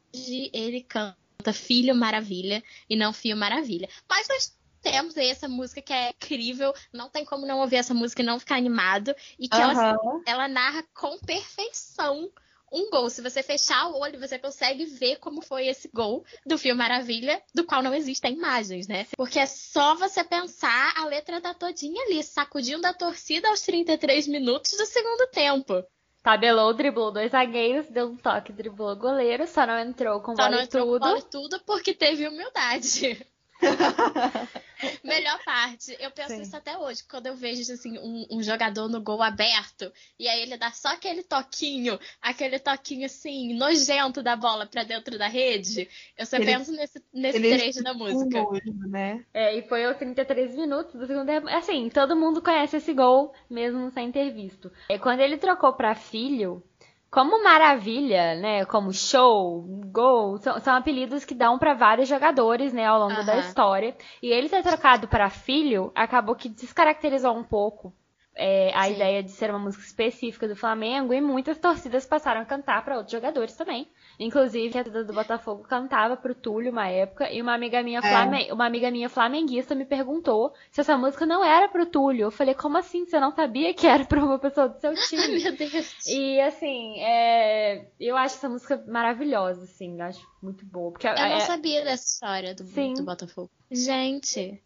ele 0.54 0.82
canta 0.82 1.52
Filho 1.52 1.94
Maravilha 1.94 2.64
e 2.90 2.96
não 2.96 3.12
Fio 3.12 3.36
Maravilha. 3.36 3.90
Mas 4.10 4.26
nós 4.30 4.58
temos 4.82 5.18
aí 5.18 5.28
essa 5.28 5.50
música 5.50 5.82
que 5.82 5.92
é 5.92 6.12
incrível, 6.12 6.74
não 6.94 7.10
tem 7.10 7.26
como 7.26 7.46
não 7.46 7.60
ouvir 7.60 7.76
essa 7.76 7.94
música 7.94 8.22
e 8.22 8.26
não 8.26 8.40
ficar 8.40 8.56
animado. 8.56 9.14
E 9.38 9.50
que 9.50 9.58
uhum. 9.58 9.62
ela, 9.62 10.00
ela 10.26 10.48
narra 10.48 10.84
com 10.94 11.20
perfeição 11.20 12.32
um 12.72 12.90
gol. 12.90 13.10
Se 13.10 13.22
você 13.22 13.44
fechar 13.44 13.90
o 13.90 14.00
olho, 14.00 14.18
você 14.18 14.40
consegue 14.40 14.86
ver 14.86 15.18
como 15.18 15.42
foi 15.42 15.68
esse 15.68 15.90
gol 15.94 16.24
do 16.46 16.58
filme 16.58 16.78
Maravilha, 16.78 17.44
do 17.54 17.66
qual 17.66 17.84
não 17.84 17.94
existem 17.94 18.34
imagens, 18.34 18.88
né? 18.88 19.08
Porque 19.18 19.40
é 19.40 19.46
só 19.46 19.94
você 19.96 20.24
pensar 20.24 20.94
a 20.96 21.06
letra 21.06 21.42
da 21.42 21.54
todinha 21.54 22.02
ali, 22.06 22.24
sacudindo 22.24 22.88
a 22.88 22.94
torcida 22.94 23.50
aos 23.50 23.60
33 23.60 24.26
minutos 24.28 24.72
do 24.78 24.86
segundo 24.86 25.28
tempo. 25.32 25.84
Tabelou, 26.24 26.74
driblou 26.74 27.12
dois 27.12 27.32
zagueiros, 27.32 27.88
deu 27.88 28.08
um 28.10 28.16
toque, 28.16 28.54
driblou 28.54 28.92
o 28.92 28.96
goleiro, 28.96 29.48
só 29.48 29.66
não 29.66 29.80
entrou 29.80 30.22
com 30.22 30.36
só 30.36 30.44
bola 30.44 30.58
não 30.58 30.64
entrou 30.64 30.86
tudo. 30.86 31.00
Com 31.00 31.08
bola 31.08 31.22
tudo 31.24 31.60
porque 31.66 31.94
teve 31.94 32.28
humildade. 32.28 33.26
Melhor 35.04 35.40
parte. 35.44 35.96
Eu 36.00 36.12
penso 36.12 36.36
Sim. 36.36 36.42
isso 36.42 36.56
até 36.56 36.78
hoje, 36.78 37.04
quando 37.10 37.28
eu 37.28 37.36
vejo 37.36 37.62
assim, 37.72 37.98
um, 38.00 38.26
um, 38.32 38.44
jogador 38.44 38.88
no 38.88 39.02
gol 39.02 39.22
aberto, 39.22 39.92
e 40.20 40.28
aí 40.28 40.42
ele 40.42 40.58
dá 40.58 40.72
só 40.72 40.90
aquele 40.90 41.24
toquinho, 41.24 42.00
aquele 42.22 42.60
toquinho 42.60 43.06
assim, 43.06 43.54
nojento 43.54 44.22
da 44.24 44.36
bola 44.36 44.66
pra 44.66 44.84
dentro 44.84 45.18
da 45.18 45.28
rede. 45.28 45.88
Eu 46.18 46.26
só 46.26 46.38
ele, 46.38 46.46
penso 46.46 46.72
nesse, 46.72 47.04
nesse 47.14 47.40
trecho 47.40 47.84
da 47.84 47.94
música. 47.94 48.42
Nojo, 48.42 48.88
né? 48.88 49.24
É, 49.34 49.56
e 49.56 49.62
foi 49.64 49.86
aos 49.86 49.98
33 49.98 50.56
minutos 50.56 50.94
do 50.94 51.06
segundo 51.06 51.26
tempo. 51.28 51.48
Assim, 51.50 51.90
todo 51.90 52.16
mundo 52.16 52.42
conhece 52.42 52.78
esse 52.78 52.94
gol, 52.94 53.34
mesmo 53.50 53.92
sem 53.92 54.12
ter 54.12 54.32
visto. 54.32 54.72
E 54.90 54.98
quando 54.98 55.20
ele 55.22 55.38
trocou 55.38 55.74
pra 55.74 55.96
filho, 55.96 56.64
como 57.12 57.44
maravilha, 57.44 58.36
né? 58.36 58.66
Como 58.66 58.94
show, 58.94 59.62
gol, 59.92 60.38
são, 60.38 60.58
são 60.62 60.76
apelidos 60.76 61.26
que 61.26 61.36
dão 61.36 61.60
para 61.60 61.74
vários 61.74 62.08
jogadores, 62.08 62.72
né, 62.72 62.86
ao 62.86 63.00
longo 63.00 63.20
uhum. 63.20 63.26
da 63.26 63.38
história. 63.38 63.94
E 64.24 64.32
ele 64.32 64.48
ter 64.48 64.64
trocado 64.64 65.10
para 65.10 65.30
filho 65.30 65.92
acabou 65.94 66.36
que 66.36 66.48
descaracterizou 66.48 67.36
um 67.38 67.44
pouco 67.44 67.94
é, 68.34 68.72
a 68.74 68.86
Sim. 68.86 68.94
ideia 68.94 69.22
de 69.22 69.30
ser 69.32 69.50
uma 69.50 69.60
música 69.60 69.84
específica 69.84 70.48
do 70.48 70.56
Flamengo 70.56 71.14
e 71.14 71.20
muitas 71.20 71.60
torcidas 71.60 72.06
passaram 72.06 72.42
a 72.42 72.46
cantar 72.46 72.84
para 72.86 72.96
outros 72.96 73.12
jogadores 73.12 73.56
também. 73.58 73.90
Inclusive, 74.20 74.78
a 74.78 74.84
torcida 74.84 75.06
do 75.06 75.14
Botafogo 75.14 75.64
cantava 75.64 76.16
pro 76.16 76.36
Túlio 76.36 76.72
uma 76.72 76.88
época, 76.88 77.32
e 77.32 77.42
uma 77.42 77.54
amiga 77.54 77.82
minha, 77.82 78.00
é. 78.00 78.54
uma 78.54 78.66
amiga 78.66 78.92
minha 78.92 79.10
flamenguista 79.10 79.74
me 79.74 79.86
perguntou 79.86 80.54
se 80.72 80.82
essa 80.82 80.98
música 80.98 81.26
não 81.26 81.44
era 81.44 81.68
pro 81.68 81.86
Túlio. 81.86 82.26
Eu 82.26 82.32
falei, 82.32 82.54
como 82.54 82.78
assim? 82.78 83.06
Você 83.06 83.20
não 83.20 83.34
sabia 83.34 83.74
que 83.74 83.88
era 83.88 84.06
pra 84.06 84.24
uma 84.24 84.40
pessoa 84.40 84.70
do 84.70 84.80
seu 84.80 84.94
time? 85.08 85.44
Meu 85.44 85.56
Deus. 85.56 86.08
E 86.08 86.40
assim, 86.42 87.00
é... 87.00 87.88
eu 88.00 88.16
acho 88.16 88.36
essa 88.36 88.50
música 88.50 88.84
maravilhosa, 88.88 89.64
assim, 89.64 90.00
eu 90.00 90.06
acho 90.06 90.28
muito 90.42 90.66
boa. 90.66 90.92
Porque 90.92 91.08
eu 91.08 91.12
é... 91.12 91.30
não 91.30 91.40
sabia 91.42 91.84
dessa 91.84 92.06
história 92.06 92.54
do, 92.54 92.64
do 92.64 93.04
Botafogo. 93.04 93.50
Gente. 93.72 94.62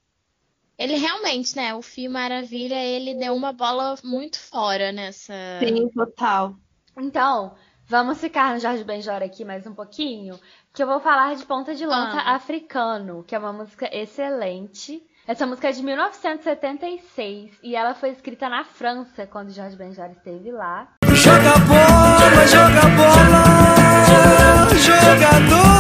Ele 0.78 0.96
realmente, 0.96 1.56
né? 1.56 1.74
O 1.74 1.82
Fio 1.82 2.12
Maravilha, 2.12 2.76
ele 2.76 3.16
deu 3.16 3.34
uma 3.34 3.54
bola 3.54 3.96
muito 4.04 4.38
fora 4.38 4.92
nessa. 4.92 5.34
Sim, 5.60 5.88
total. 5.90 6.56
Então, 6.98 7.56
vamos 7.88 8.20
ficar 8.20 8.54
no 8.54 8.60
Jorge 8.60 8.84
Benjor 8.84 9.22
aqui 9.22 9.46
mais 9.46 9.66
um 9.68 9.74
pouquinho, 9.74 10.40
que 10.74 10.82
eu 10.82 10.88
vou 10.88 11.00
falar 11.00 11.36
de 11.36 11.46
Ponta 11.46 11.74
de 11.76 11.86
Lança 11.86 12.18
ah. 12.18 12.36
Africano, 12.36 13.24
que 13.24 13.36
é 13.36 13.40
uma 13.40 13.54
música 13.54 13.90
excelente. 13.96 15.02
Essa 15.28 15.46
música 15.46 15.70
é 15.70 15.72
de 15.72 15.82
1976 15.82 17.60
e 17.64 17.76
ela 17.76 17.96
foi 17.96 18.10
escrita 18.10 18.48
na 18.48 18.64
França 18.64 19.26
quando 19.26 19.52
Jorge 19.52 19.76
Benjor 19.76 20.12
esteve 20.12 20.52
lá. 20.52 20.88
Joga 21.04 21.58
bola, 21.68 22.48
joga 22.48 22.82
bola, 22.96 24.70
jogador. 24.80 25.76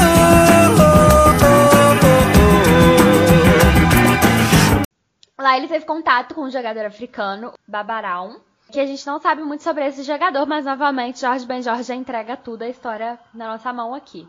Lá 5.37 5.57
ele 5.57 5.67
teve 5.67 5.85
contato 5.85 6.33
com 6.33 6.41
um 6.41 6.49
jogador 6.49 6.85
africano, 6.85 7.53
Babaraum, 7.67 8.39
que 8.75 8.79
a 8.81 8.85
gente 8.85 9.07
não 9.07 9.19
sabe 9.19 9.41
muito 9.41 9.63
sobre 9.63 9.85
esse 9.85 10.03
jogador, 10.03 10.45
mas 10.45 10.65
novamente 10.65 11.21
Jorge 11.21 11.45
Ben 11.45 11.61
Jorge 11.61 11.83
já 11.83 11.95
entrega 11.95 12.35
tudo 12.35 12.63
a 12.63 12.67
história 12.67 13.17
na 13.33 13.47
nossa 13.47 13.71
mão 13.71 13.93
aqui. 13.93 14.27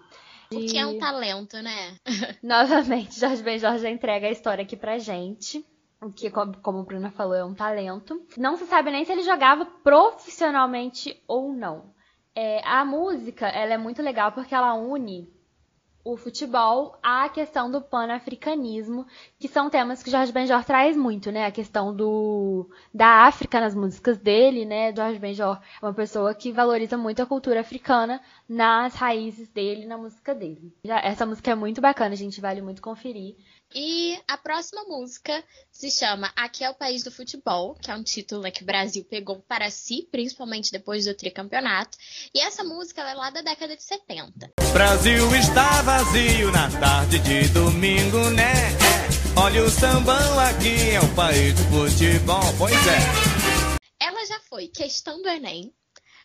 O 0.53 0.65
que 0.65 0.79
é 0.79 0.87
um 0.87 0.99
talento, 1.00 1.57
né? 1.61 1.97
novamente, 2.41 3.19
Jorge 3.19 3.43
Ben 3.43 3.59
Jorge 3.59 3.83
já 3.83 3.91
entrega 3.91 4.29
a 4.29 4.31
história 4.31 4.62
aqui 4.62 4.76
pra 4.76 4.99
gente. 4.99 5.67
O 6.00 6.12
que, 6.12 6.31
como 6.31 6.79
o 6.79 6.85
Bruna 6.85 7.11
falou, 7.11 7.35
é 7.35 7.45
um 7.45 7.55
talento. 7.55 8.25
Não 8.37 8.57
se 8.57 8.67
sabe 8.67 8.93
nem 8.93 9.05
se 9.05 9.11
ele 9.11 9.23
jogava 9.23 9.65
profissionalmente 9.65 11.21
ou 11.26 11.53
não. 11.53 11.93
É, 12.33 12.61
a 12.65 12.85
música, 12.85 13.49
ela 13.49 13.75
é 13.75 13.79
muito 13.79 14.00
legal 14.00 14.31
porque 14.31 14.55
ela 14.55 14.75
une 14.75 15.29
o 16.07 16.17
futebol 16.17 16.97
à 17.03 17.29
questão 17.29 17.69
do 17.69 17.81
panafricanismo, 17.81 19.05
que 19.41 19.49
são 19.49 19.69
temas 19.69 20.05
que 20.05 20.11
Jorge 20.11 20.33
Benjor 20.33 20.65
traz 20.65 20.97
muito, 20.97 21.33
né? 21.33 21.47
A 21.47 21.51
questão 21.51 21.95
do 21.95 22.71
da 22.95 23.27
África 23.27 23.61
nas 23.61 23.75
músicas 23.75 24.17
dele, 24.17 24.65
né? 24.65 24.95
Jorge 24.95 25.19
Benjor 25.19 25.61
é 25.83 25.85
uma 25.85 25.93
pessoa 25.93 26.33
que 26.33 26.53
valoriza 26.53 26.97
muito 26.97 27.21
a 27.21 27.27
cultura 27.27 27.61
africana 27.61 28.21
nas 28.49 28.95
raízes 28.95 29.49
dele, 29.49 29.85
na 29.85 29.99
música 29.99 30.33
dele. 30.33 30.73
Essa 30.85 31.27
música 31.27 31.51
é 31.51 31.55
muito 31.57 31.81
bacana, 31.81 32.15
a 32.15 32.17
gente 32.17 32.41
vale 32.41 32.63
muito 32.63 32.81
conferir. 32.81 33.35
E 33.78 34.18
a 34.26 34.38
próxima 34.38 34.85
música 34.85 35.45
se 35.71 35.90
chama 35.90 36.33
Aqui 36.35 36.64
é 36.64 36.71
o 36.71 36.75
País 36.75 37.04
do 37.04 37.11
Futebol, 37.11 37.75
que 37.75 37.90
é 37.90 37.95
um 37.95 38.02
título 38.02 38.40
né, 38.40 38.50
que 38.50 38.62
o 38.62 38.64
Brasil 38.66 39.04
pegou 39.04 39.45
para 39.47 39.71
si, 39.71 40.09
principalmente 40.11 40.73
depois 40.73 41.04
do 41.04 41.12
tricampeonato. 41.12 41.99
E 42.35 42.40
essa 42.40 42.64
música 42.64 43.02
é 43.02 43.12
lá 43.12 43.28
da 43.28 43.42
década 43.42 43.76
de 43.76 43.83
70. 43.83 44.50
Brasil 44.73 45.37
está 45.37 45.83
vazio 45.83 46.50
na 46.50 46.71
tarde 46.80 47.18
de 47.18 47.49
domingo, 47.49 48.30
né? 48.30 48.54
Olha 49.37 49.62
o 49.62 49.68
sambão 49.68 50.40
aqui, 50.40 50.92
é 50.92 51.00
o 51.00 51.14
país 51.14 51.52
do 51.52 51.64
futebol, 51.64 52.54
pois 52.56 52.73
é. 52.73 53.76
Ela 54.00 54.25
já 54.25 54.40
foi 54.49 54.68
questão 54.68 55.21
do 55.21 55.28
Enem, 55.28 55.71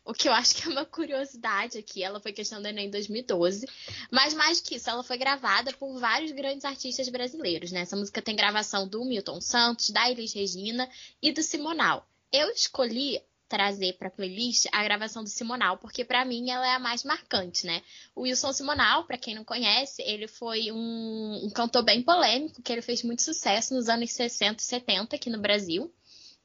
o 0.04 0.14
que 0.14 0.28
eu 0.28 0.34
acho 0.34 0.56
que 0.56 0.68
é 0.68 0.72
uma 0.72 0.86
curiosidade 0.86 1.78
aqui. 1.78 2.04
Ela 2.04 2.20
foi 2.20 2.34
questão 2.34 2.62
do 2.62 2.68
Enem 2.68 2.88
em 2.88 2.92
2012. 2.92 3.68
Mas 4.10 4.34
mais 4.34 4.60
que 4.60 4.76
isso, 4.76 4.90
ela 4.90 5.04
foi 5.04 5.18
gravada 5.18 5.72
por 5.74 6.00
vários 6.00 6.32
grandes 6.32 6.66
artistas 6.66 7.08
brasileiros, 7.10 7.72
né? 7.72 7.82
Essa 7.82 7.96
música 7.96 8.22
tem 8.22 8.36
gravação 8.36 8.88
do 8.88 9.04
Milton 9.06 9.40
Santos, 9.40 9.90
da 9.90 10.10
Elis 10.10 10.34
Regina 10.34 10.90
e 11.22 11.32
do 11.32 11.44
Simonal. 11.44 12.08
Eu 12.32 12.50
escolhi 12.50 13.22
trazer 13.52 13.98
para 13.98 14.10
playlist 14.10 14.66
a 14.72 14.82
gravação 14.82 15.26
do 15.26 15.30
Simonal, 15.30 15.78
porque 15.78 16.06
para 16.06 16.24
mim 16.24 16.50
ela 16.50 16.66
é 16.66 16.74
a 16.74 16.80
mais 16.80 17.04
marcante, 17.04 17.66
né? 17.66 17.84
O 18.16 18.22
Wilson 18.22 18.54
Simonal, 18.54 19.04
para 19.04 19.18
quem 19.18 19.36
não 19.36 19.44
conhece, 19.44 20.02
ele 20.04 20.26
foi 20.26 20.72
um, 20.72 21.42
um, 21.44 21.50
cantor 21.50 21.84
bem 21.84 22.02
polêmico, 22.02 22.62
que 22.62 22.72
ele 22.72 22.82
fez 22.82 23.04
muito 23.04 23.22
sucesso 23.22 23.74
nos 23.74 23.90
anos 23.90 24.10
60 24.12 24.62
e 24.62 24.66
70 24.66 25.16
aqui 25.18 25.30
no 25.30 25.42
Brasil. 25.42 25.94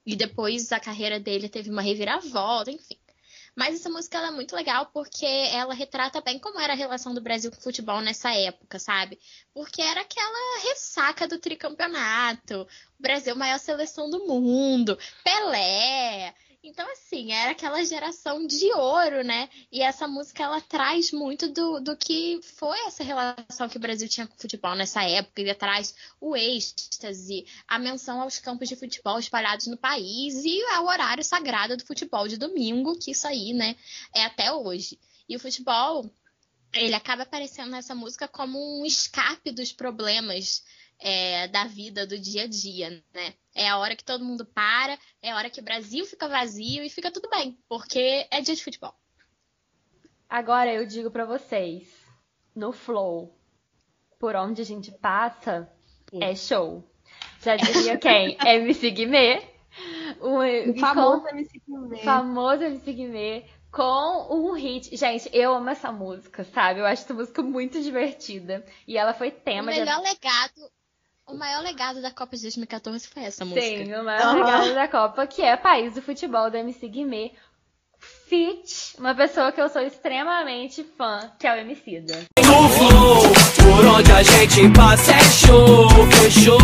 E 0.04 0.16
depois 0.16 0.72
a 0.72 0.80
carreira 0.80 1.20
dele 1.20 1.48
teve 1.48 1.70
uma 1.70 1.82
reviravolta, 1.82 2.72
enfim. 2.72 2.95
Mas 3.56 3.74
essa 3.74 3.88
música 3.88 4.18
é 4.18 4.30
muito 4.30 4.54
legal 4.54 4.90
porque 4.92 5.24
ela 5.24 5.72
retrata 5.72 6.20
bem 6.20 6.38
como 6.38 6.60
era 6.60 6.74
a 6.74 6.76
relação 6.76 7.14
do 7.14 7.22
Brasil 7.22 7.50
com 7.50 7.56
o 7.56 7.62
futebol 7.62 8.02
nessa 8.02 8.30
época, 8.34 8.78
sabe? 8.78 9.18
Porque 9.54 9.80
era 9.80 10.02
aquela 10.02 10.60
ressaca 10.62 11.26
do 11.26 11.38
tricampeonato, 11.38 12.62
o 12.98 13.02
Brasil 13.02 13.34
maior 13.34 13.58
seleção 13.58 14.10
do 14.10 14.26
mundo, 14.26 14.98
Pelé, 15.24 16.34
então, 16.68 16.90
assim, 16.90 17.30
era 17.30 17.52
aquela 17.52 17.84
geração 17.84 18.44
de 18.44 18.72
ouro, 18.72 19.22
né? 19.22 19.48
E 19.70 19.80
essa 19.80 20.08
música, 20.08 20.42
ela 20.42 20.60
traz 20.60 21.12
muito 21.12 21.48
do, 21.48 21.78
do 21.78 21.96
que 21.96 22.40
foi 22.42 22.76
essa 22.86 23.04
relação 23.04 23.68
que 23.68 23.76
o 23.76 23.80
Brasil 23.80 24.08
tinha 24.08 24.26
com 24.26 24.34
o 24.34 24.40
futebol 24.40 24.74
nessa 24.74 25.04
época. 25.04 25.40
Ele 25.40 25.54
traz 25.54 25.94
o 26.20 26.36
êxtase, 26.36 27.46
a 27.68 27.78
menção 27.78 28.20
aos 28.20 28.40
campos 28.40 28.68
de 28.68 28.74
futebol 28.74 29.16
espalhados 29.16 29.68
no 29.68 29.76
país 29.76 30.44
e 30.44 30.60
ao 30.72 30.86
horário 30.86 31.22
sagrado 31.22 31.76
do 31.76 31.86
futebol 31.86 32.26
de 32.26 32.36
domingo, 32.36 32.98
que 32.98 33.12
isso 33.12 33.28
aí, 33.28 33.52
né, 33.52 33.76
é 34.12 34.24
até 34.24 34.52
hoje. 34.52 34.98
E 35.28 35.36
o 35.36 35.40
futebol, 35.40 36.10
ele 36.72 36.94
acaba 36.94 37.22
aparecendo 37.22 37.70
nessa 37.70 37.94
música 37.94 38.26
como 38.26 38.80
um 38.80 38.84
escape 38.84 39.52
dos 39.52 39.72
problemas 39.72 40.64
é, 40.98 41.48
da 41.48 41.64
vida, 41.64 42.06
do 42.06 42.18
dia 42.18 42.44
a 42.44 42.46
dia, 42.46 42.90
né? 43.12 43.34
É 43.54 43.68
a 43.68 43.78
hora 43.78 43.96
que 43.96 44.04
todo 44.04 44.24
mundo 44.24 44.44
para, 44.44 44.98
é 45.22 45.30
a 45.30 45.36
hora 45.36 45.50
que 45.50 45.60
o 45.60 45.64
Brasil 45.64 46.04
fica 46.04 46.28
vazio 46.28 46.82
e 46.84 46.90
fica 46.90 47.10
tudo 47.10 47.28
bem, 47.30 47.58
porque 47.68 48.26
é 48.30 48.40
dia 48.40 48.54
de 48.54 48.64
futebol. 48.64 48.94
Agora 50.28 50.72
eu 50.72 50.86
digo 50.86 51.10
para 51.10 51.24
vocês, 51.24 51.86
no 52.54 52.72
Flow, 52.72 53.38
por 54.18 54.34
onde 54.34 54.60
a 54.62 54.64
gente 54.64 54.90
passa, 54.90 55.70
Sim. 56.10 56.22
é 56.22 56.34
show. 56.34 56.84
Já 57.40 57.56
diria 57.56 57.96
quem? 57.96 58.36
MC 58.44 58.90
Guimê. 58.90 59.42
O, 60.20 60.38
o 60.70 60.78
famoso 60.78 61.22
com, 61.22 61.28
MC 61.28 61.62
Guimê. 61.66 61.98
Famoso 61.98 62.62
MC 62.64 62.92
Guimê 62.92 63.44
com 63.70 64.28
um 64.30 64.52
hit. 64.52 64.96
Gente, 64.96 65.28
eu 65.32 65.54
amo 65.54 65.68
essa 65.68 65.92
música, 65.92 66.44
sabe? 66.44 66.80
Eu 66.80 66.86
acho 66.86 67.04
essa 67.04 67.14
música 67.14 67.42
muito 67.42 67.80
divertida. 67.82 68.64
E 68.88 68.96
ela 68.96 69.12
foi 69.12 69.30
tema. 69.30 69.64
O 69.64 69.66
melhor 69.66 70.02
de... 70.02 70.08
legado 70.08 70.75
o 71.26 71.34
maior 71.34 71.62
legado 71.62 72.00
da 72.00 72.10
Copa 72.10 72.36
de 72.36 72.42
2014 72.42 73.08
foi 73.08 73.24
essa 73.24 73.44
música. 73.44 73.60
Sim, 73.60 73.94
o 73.94 74.04
maior 74.04 74.34
uhum. 74.34 74.44
legado 74.44 74.74
da 74.74 74.88
Copa, 74.88 75.26
que 75.26 75.42
é 75.42 75.56
País 75.56 75.94
do 75.94 76.02
Futebol 76.02 76.50
do 76.50 76.56
MC 76.56 76.88
Guimê. 76.88 77.32
Fit, 77.98 78.94
uma 78.98 79.14
pessoa 79.14 79.50
que 79.50 79.60
eu 79.60 79.68
sou 79.68 79.82
extremamente 79.82 80.84
fã, 80.84 81.32
que 81.38 81.46
é 81.46 81.54
o 81.54 81.56
Emicida. 81.56 82.24
No 82.38 82.68
flow, 82.68 83.22
por 83.56 83.86
onde 83.86 84.12
a 84.12 84.22
gente 84.22 84.72
passa 84.76 85.12
é 85.12 85.24
show, 85.24 85.88
fechou, 86.12 86.58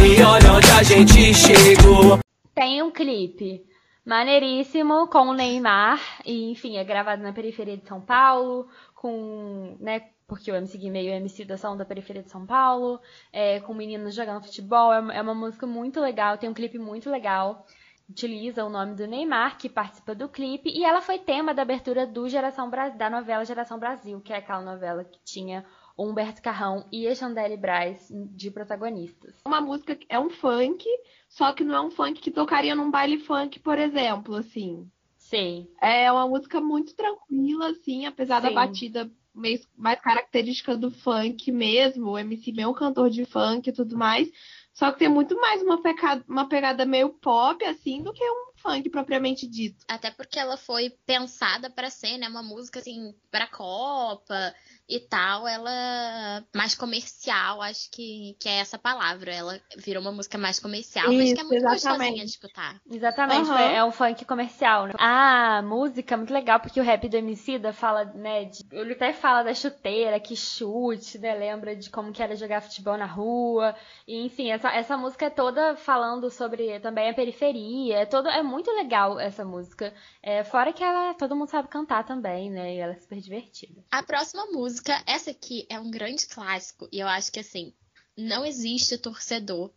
e 0.00 0.22
olha 0.22 0.52
onde 0.52 0.70
a 0.70 0.82
gente 0.82 1.34
chegou. 1.34 2.20
Tem 2.54 2.82
um 2.82 2.90
clipe 2.90 3.62
maneiríssimo 4.04 5.08
com 5.08 5.28
o 5.28 5.34
Neymar, 5.34 6.00
e 6.24 6.50
enfim, 6.50 6.76
é 6.76 6.84
gravado 6.84 7.22
na 7.22 7.32
periferia 7.32 7.76
de 7.76 7.86
São 7.86 8.00
Paulo, 8.00 8.68
com, 9.02 9.76
né, 9.80 10.10
porque 10.28 10.52
o 10.52 10.54
MC 10.54 10.78
Guimê 10.78 11.02
e 11.02 11.10
o 11.10 11.14
MC 11.14 11.44
da 11.44 11.56
são 11.56 11.76
da 11.76 11.84
periferia 11.84 12.22
de 12.22 12.30
São 12.30 12.46
Paulo, 12.46 13.00
é, 13.32 13.58
com 13.58 13.74
meninos 13.74 14.14
jogando 14.14 14.44
futebol. 14.44 14.92
É, 14.92 15.18
é 15.18 15.20
uma 15.20 15.34
música 15.34 15.66
muito 15.66 16.00
legal, 16.00 16.38
tem 16.38 16.48
um 16.48 16.54
clipe 16.54 16.78
muito 16.78 17.10
legal. 17.10 17.66
Utiliza 18.08 18.64
o 18.64 18.68
nome 18.68 18.94
do 18.94 19.06
Neymar, 19.06 19.58
que 19.58 19.68
participa 19.68 20.14
do 20.14 20.28
clipe, 20.28 20.70
e 20.70 20.84
ela 20.84 21.00
foi 21.00 21.18
tema 21.18 21.52
da 21.52 21.62
abertura 21.62 22.06
do 22.06 22.28
Geração 22.28 22.70
da 22.70 23.10
novela 23.10 23.44
Geração 23.44 23.78
Brasil, 23.78 24.20
que 24.20 24.32
é 24.32 24.36
aquela 24.36 24.60
novela 24.60 25.02
que 25.02 25.18
tinha 25.24 25.64
Humberto 25.98 26.40
Carrão 26.40 26.86
e 26.92 27.08
a 27.08 27.14
Chandelle 27.14 27.56
Braz 27.56 28.08
de 28.10 28.50
protagonistas. 28.50 29.40
Uma 29.46 29.60
música 29.60 29.98
é 30.08 30.18
um 30.18 30.30
funk, 30.30 30.84
só 31.28 31.52
que 31.52 31.64
não 31.64 31.74
é 31.74 31.80
um 31.80 31.90
funk 31.90 32.20
que 32.20 32.30
tocaria 32.30 32.74
num 32.74 32.90
baile 32.90 33.18
funk, 33.18 33.58
por 33.60 33.78
exemplo, 33.78 34.36
assim. 34.36 34.88
Sim. 35.32 35.66
É 35.80 36.12
uma 36.12 36.28
música 36.28 36.60
muito 36.60 36.94
tranquila, 36.94 37.70
assim, 37.70 38.04
apesar 38.04 38.42
Sim. 38.42 38.48
da 38.48 38.54
batida 38.54 39.10
mais 39.34 39.98
característica 39.98 40.76
do 40.76 40.90
funk 40.90 41.50
mesmo. 41.50 42.10
O 42.10 42.18
MC 42.18 42.52
é 42.58 42.68
um 42.68 42.74
cantor 42.74 43.08
de 43.08 43.24
funk 43.24 43.66
e 43.66 43.72
tudo 43.72 43.96
mais. 43.96 44.30
Só 44.74 44.92
que 44.92 44.98
tem 44.98 45.08
muito 45.08 45.34
mais 45.40 45.62
uma 45.62 45.80
pegada, 45.80 46.22
uma 46.28 46.46
pegada 46.48 46.84
meio 46.84 47.08
pop, 47.08 47.64
assim, 47.64 48.02
do 48.02 48.12
que 48.12 48.22
um 48.22 48.52
funk 48.56 48.90
propriamente 48.90 49.46
dito. 49.46 49.84
Até 49.88 50.10
porque 50.10 50.38
ela 50.38 50.58
foi 50.58 50.90
pensada 51.06 51.70
para 51.70 51.88
ser, 51.88 52.18
né, 52.18 52.28
uma 52.28 52.42
música 52.42 52.80
assim 52.80 53.14
para 53.30 53.46
Copa 53.46 54.54
e 54.88 55.00
tal, 55.00 55.48
ela 55.48 56.44
mais 56.54 56.74
comercial, 56.74 57.62
acho 57.62 57.90
que, 57.90 58.36
que 58.38 58.48
é 58.48 58.58
essa 58.58 58.78
palavra. 58.78 59.32
Ela 59.32 59.60
virou 59.76 60.02
uma 60.02 60.12
música 60.12 60.36
mais 60.36 60.60
comercial, 60.60 61.10
Isso, 61.10 61.18
mas 61.18 61.32
que 61.32 61.40
é 61.40 61.44
muito 61.44 61.56
exatamente. 61.56 61.88
gostosinha 61.88 62.24
de 62.24 62.30
escutar. 62.30 62.80
Exatamente, 62.90 63.50
uhum. 63.50 63.56
é 63.56 63.84
um 63.84 63.92
funk 63.92 64.24
comercial. 64.24 64.86
Né? 64.86 64.92
A 64.98 65.62
música 65.62 66.14
é 66.14 66.16
muito 66.16 66.32
legal 66.32 66.60
porque 66.60 66.80
o 66.80 66.84
rap 66.84 67.08
do 67.08 67.16
Emicida 67.16 67.72
fala, 67.72 68.04
né, 68.04 68.44
de, 68.44 68.64
ele 68.70 68.92
até 68.92 69.12
fala 69.12 69.42
da 69.42 69.54
chuteira, 69.54 70.20
que 70.20 70.36
chute, 70.36 71.18
né, 71.18 71.34
lembra 71.34 71.74
de 71.74 71.88
como 71.88 72.12
que 72.12 72.22
era 72.22 72.36
jogar 72.36 72.60
futebol 72.60 72.98
na 72.98 73.06
rua. 73.06 73.74
E, 74.06 74.26
enfim, 74.26 74.50
essa, 74.50 74.68
essa 74.70 74.96
música 74.96 75.26
é 75.26 75.30
toda 75.30 75.74
falando 75.76 76.28
sobre 76.28 76.78
também 76.80 77.08
a 77.08 77.14
periferia, 77.14 77.98
é 77.98 78.06
todo 78.06 78.28
é 78.28 78.42
muito 78.42 78.70
legal 78.72 79.18
essa 79.18 79.44
música. 79.44 79.94
É, 80.22 80.44
fora 80.44 80.72
que 80.72 80.84
ela 80.84 81.14
todo 81.14 81.36
mundo 81.36 81.48
sabe 81.48 81.68
cantar 81.68 82.04
também, 82.04 82.50
né, 82.50 82.74
e 82.74 82.78
ela 82.78 82.92
é 82.92 82.96
super 82.96 83.18
divertida. 83.20 83.82
A 83.90 84.02
próxima 84.02 84.44
música 84.46 84.81
música, 84.82 85.02
essa 85.06 85.30
aqui 85.30 85.64
é 85.68 85.78
um 85.78 85.90
grande 85.90 86.26
clássico 86.26 86.88
e 86.90 86.98
eu 86.98 87.06
acho 87.06 87.30
que 87.30 87.38
assim, 87.38 87.72
não 88.16 88.44
existe 88.44 88.98
torcedor 88.98 89.72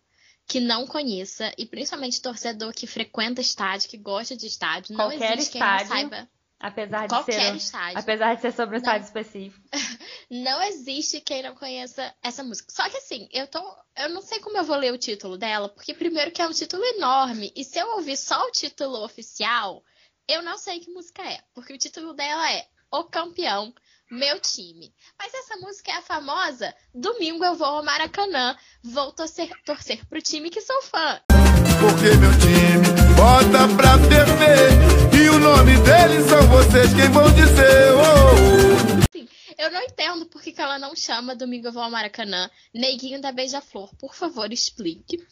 que 0.47 0.59
não 0.59 0.85
conheça, 0.85 1.51
e 1.57 1.65
principalmente 1.65 2.21
torcedor 2.21 2.71
que 2.71 2.85
frequenta 2.85 3.41
estádio, 3.41 3.89
que 3.89 3.97
gosta 3.97 4.35
de 4.35 4.45
estádio, 4.45 4.95
Qualquer 4.95 5.17
não 5.17 5.33
existe 5.33 5.53
estádio, 5.55 5.87
quem 5.87 6.03
não 6.03 6.09
saiba. 6.09 6.29
Apesar 6.59 7.07
de 7.07 7.23
ser, 7.25 7.55
estádio. 7.55 7.99
Apesar 7.99 8.35
de 8.35 8.41
ser 8.41 8.53
sobre 8.53 8.77
um 8.77 8.79
não, 8.79 8.85
estádio 8.87 9.05
específico. 9.05 9.67
Não 10.31 10.63
existe 10.63 11.21
quem 11.21 11.43
não 11.43 11.53
conheça 11.53 12.15
essa 12.23 12.43
música. 12.43 12.71
Só 12.71 12.89
que 12.89 12.97
assim, 12.97 13.29
eu 13.31 13.45
tô. 13.45 13.59
Eu 13.95 14.09
não 14.09 14.21
sei 14.21 14.39
como 14.39 14.57
eu 14.57 14.63
vou 14.63 14.75
ler 14.75 14.91
o 14.91 14.97
título 14.97 15.37
dela, 15.37 15.69
porque 15.69 15.93
primeiro 15.93 16.31
que 16.31 16.41
é 16.41 16.47
um 16.47 16.51
título 16.51 16.83
enorme, 16.83 17.51
e 17.55 17.63
se 17.63 17.77
eu 17.77 17.87
ouvir 17.91 18.17
só 18.17 18.41
o 18.47 18.51
título 18.51 19.03
oficial, 19.03 19.83
eu 20.27 20.41
não 20.41 20.57
sei 20.57 20.79
que 20.79 20.89
música 20.89 21.21
é. 21.21 21.43
Porque 21.53 21.73
o 21.73 21.77
título 21.77 22.13
dela 22.13 22.51
é 22.51 22.67
O 22.91 23.03
Campeão 23.03 23.71
meu 24.09 24.39
time. 24.39 24.93
Mas 25.17 25.33
essa 25.33 25.57
música 25.57 25.91
é 25.91 25.95
a 25.95 26.01
famosa 26.01 26.73
Domingo 26.93 27.43
eu 27.43 27.55
vou 27.55 27.67
ao 27.67 27.83
Maracanã, 27.83 28.55
vou 28.83 29.11
torcer, 29.11 29.49
torcer 29.65 30.05
pro 30.07 30.21
time 30.21 30.49
que 30.49 30.61
sou 30.61 30.81
fã. 30.83 31.21
Porque 31.27 32.15
meu 32.17 32.31
time 32.39 33.15
bota 33.15 33.67
pra 33.75 33.97
TV 33.97 35.23
e 35.23 35.29
o 35.29 35.39
nome 35.39 35.77
deles 35.77 36.25
são 36.27 36.41
vocês 36.47 36.93
quem 36.93 37.09
vão 37.09 37.29
dizer. 37.33 37.93
Oh. 37.93 39.11
Sim, 39.11 39.27
eu 39.57 39.71
não 39.71 39.81
entendo 39.81 40.25
por 40.27 40.41
que, 40.41 40.51
que 40.51 40.61
ela 40.61 40.79
não 40.79 40.95
chama 40.95 41.35
Domingo 41.35 41.67
eu 41.67 41.73
vou 41.73 41.83
ao 41.83 41.91
Maracanã, 41.91 42.49
Neguinho 42.73 43.21
da 43.21 43.31
Beija-Flor. 43.31 43.95
Por 43.97 44.15
favor, 44.15 44.51
explique. 44.51 45.25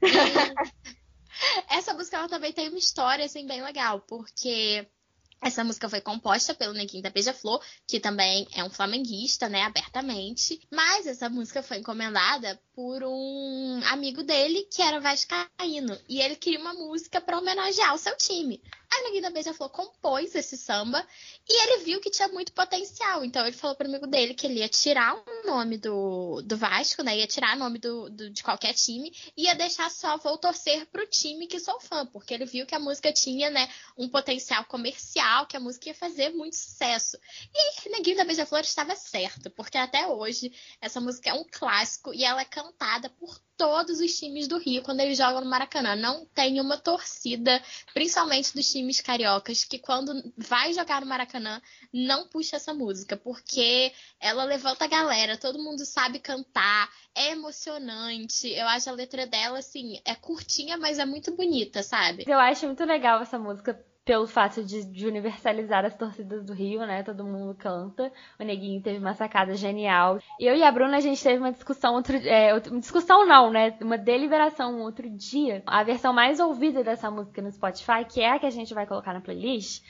Essa 1.68 1.92
música 1.94 2.16
ela 2.16 2.28
também 2.28 2.52
tem 2.52 2.68
uma 2.68 2.78
história 2.78 3.24
assim 3.24 3.46
bem 3.46 3.62
legal, 3.62 4.00
porque 4.00 4.86
essa 5.44 5.62
música 5.62 5.90
foi 5.90 6.00
composta 6.00 6.54
pelo 6.54 6.72
Neguinho 6.72 7.02
da 7.02 7.10
Beija-Flor, 7.10 7.62
que 7.86 8.00
também 8.00 8.48
é 8.54 8.64
um 8.64 8.70
flamenguista, 8.70 9.46
né, 9.46 9.62
abertamente. 9.62 10.58
Mas 10.72 11.06
essa 11.06 11.28
música 11.28 11.62
foi 11.62 11.76
encomendada 11.78 12.58
por 12.74 13.02
um 13.04 13.80
amigo 13.90 14.22
dele 14.22 14.66
que 14.72 14.80
era 14.80 15.00
vascaíno. 15.00 15.98
E 16.08 16.18
ele 16.18 16.34
queria 16.34 16.58
uma 16.58 16.72
música 16.72 17.20
para 17.20 17.38
homenagear 17.38 17.94
o 17.94 17.98
seu 17.98 18.16
time. 18.16 18.62
O 19.00 19.04
Neguinho 19.04 19.22
da 19.22 19.30
Beija-Flor 19.30 19.70
compôs 19.70 20.34
esse 20.34 20.56
samba 20.56 21.06
e 21.48 21.62
ele 21.62 21.84
viu 21.84 22.00
que 22.00 22.10
tinha 22.10 22.28
muito 22.28 22.52
potencial. 22.52 23.24
Então 23.24 23.46
ele 23.46 23.56
falou 23.56 23.76
pro 23.76 23.88
amigo 23.88 24.06
dele 24.06 24.34
que 24.34 24.46
ele 24.46 24.60
ia 24.60 24.68
tirar 24.68 25.14
o 25.14 25.46
nome 25.46 25.76
do, 25.78 26.42
do 26.42 26.56
Vasco, 26.56 27.02
né? 27.02 27.18
Ia 27.18 27.26
tirar 27.26 27.56
o 27.56 27.58
nome 27.58 27.78
do, 27.78 28.08
do, 28.10 28.30
de 28.30 28.42
qualquer 28.42 28.74
time 28.74 29.12
e 29.36 29.44
ia 29.44 29.54
deixar 29.54 29.90
só 29.90 30.16
vou 30.16 30.38
torcer 30.38 30.86
pro 30.86 31.06
time 31.06 31.46
que 31.46 31.60
sou 31.60 31.80
fã, 31.80 32.06
porque 32.06 32.34
ele 32.34 32.44
viu 32.44 32.66
que 32.66 32.74
a 32.74 32.78
música 32.78 33.12
tinha, 33.12 33.50
né, 33.50 33.68
um 33.96 34.08
potencial 34.08 34.64
comercial, 34.64 35.46
que 35.46 35.56
a 35.56 35.60
música 35.60 35.88
ia 35.88 35.94
fazer 35.94 36.30
muito 36.30 36.56
sucesso. 36.56 37.18
E 37.54 37.88
Neguinho 37.90 38.16
da 38.16 38.24
Beija-Flor 38.24 38.60
estava 38.60 38.96
certo, 38.96 39.50
porque 39.50 39.78
até 39.78 40.06
hoje 40.06 40.52
essa 40.80 41.00
música 41.00 41.30
é 41.30 41.34
um 41.34 41.44
clássico 41.50 42.12
e 42.12 42.24
ela 42.24 42.40
é 42.40 42.44
cantada 42.44 43.08
por 43.10 43.38
todos 43.56 44.00
os 44.00 44.18
times 44.18 44.48
do 44.48 44.58
Rio 44.58 44.82
quando 44.82 45.00
eles 45.00 45.18
jogam 45.18 45.40
no 45.40 45.50
Maracanã. 45.50 45.96
Não 45.96 46.26
tem 46.26 46.60
uma 46.60 46.76
torcida, 46.76 47.62
principalmente 47.92 48.54
dos 48.54 48.70
times 48.70 49.00
cariocas, 49.00 49.64
que 49.64 49.78
quando 49.78 50.32
vai 50.36 50.72
jogar 50.72 51.00
no 51.00 51.06
Maracanã 51.06 51.60
não 51.92 52.28
puxa 52.28 52.56
essa 52.56 52.74
música, 52.74 53.16
porque 53.16 53.92
ela 54.20 54.44
levanta 54.44 54.84
a 54.84 54.88
galera, 54.88 55.36
todo 55.36 55.62
mundo 55.62 55.84
sabe 55.84 56.18
cantar, 56.18 56.90
é 57.14 57.32
emocionante. 57.32 58.48
Eu 58.48 58.66
acho 58.68 58.90
a 58.90 58.92
letra 58.92 59.26
dela, 59.26 59.58
assim, 59.58 60.00
é 60.04 60.14
curtinha, 60.14 60.76
mas 60.76 60.98
é 60.98 61.06
muito 61.06 61.34
bonita, 61.34 61.82
sabe? 61.82 62.24
Eu 62.26 62.38
acho 62.38 62.66
muito 62.66 62.84
legal 62.84 63.22
essa 63.22 63.38
música 63.38 63.84
pelo 64.04 64.26
fato 64.26 64.62
de, 64.62 64.84
de, 64.84 65.06
universalizar 65.06 65.84
as 65.84 65.96
torcidas 65.96 66.44
do 66.44 66.52
Rio, 66.52 66.80
né? 66.80 67.02
Todo 67.02 67.24
mundo 67.24 67.54
canta. 67.54 68.12
O 68.38 68.44
Neguinho 68.44 68.82
teve 68.82 68.98
uma 68.98 69.14
sacada 69.14 69.54
genial. 69.54 70.18
Eu 70.38 70.54
e 70.54 70.62
a 70.62 70.70
Bruna, 70.70 70.98
a 70.98 71.00
gente 71.00 71.22
teve 71.22 71.38
uma 71.38 71.52
discussão 71.52 71.94
outro 71.94 72.16
é, 72.16 72.52
uma 72.54 72.80
discussão 72.80 73.26
não, 73.26 73.50
né? 73.50 73.74
Uma 73.80 73.96
deliberação 73.96 74.80
outro 74.82 75.08
dia. 75.08 75.62
A 75.66 75.82
versão 75.82 76.12
mais 76.12 76.38
ouvida 76.38 76.84
dessa 76.84 77.10
música 77.10 77.40
no 77.40 77.50
Spotify, 77.50 78.04
que 78.06 78.20
é 78.20 78.32
a 78.32 78.38
que 78.38 78.46
a 78.46 78.50
gente 78.50 78.74
vai 78.74 78.86
colocar 78.86 79.14
na 79.14 79.22
playlist, 79.22 79.82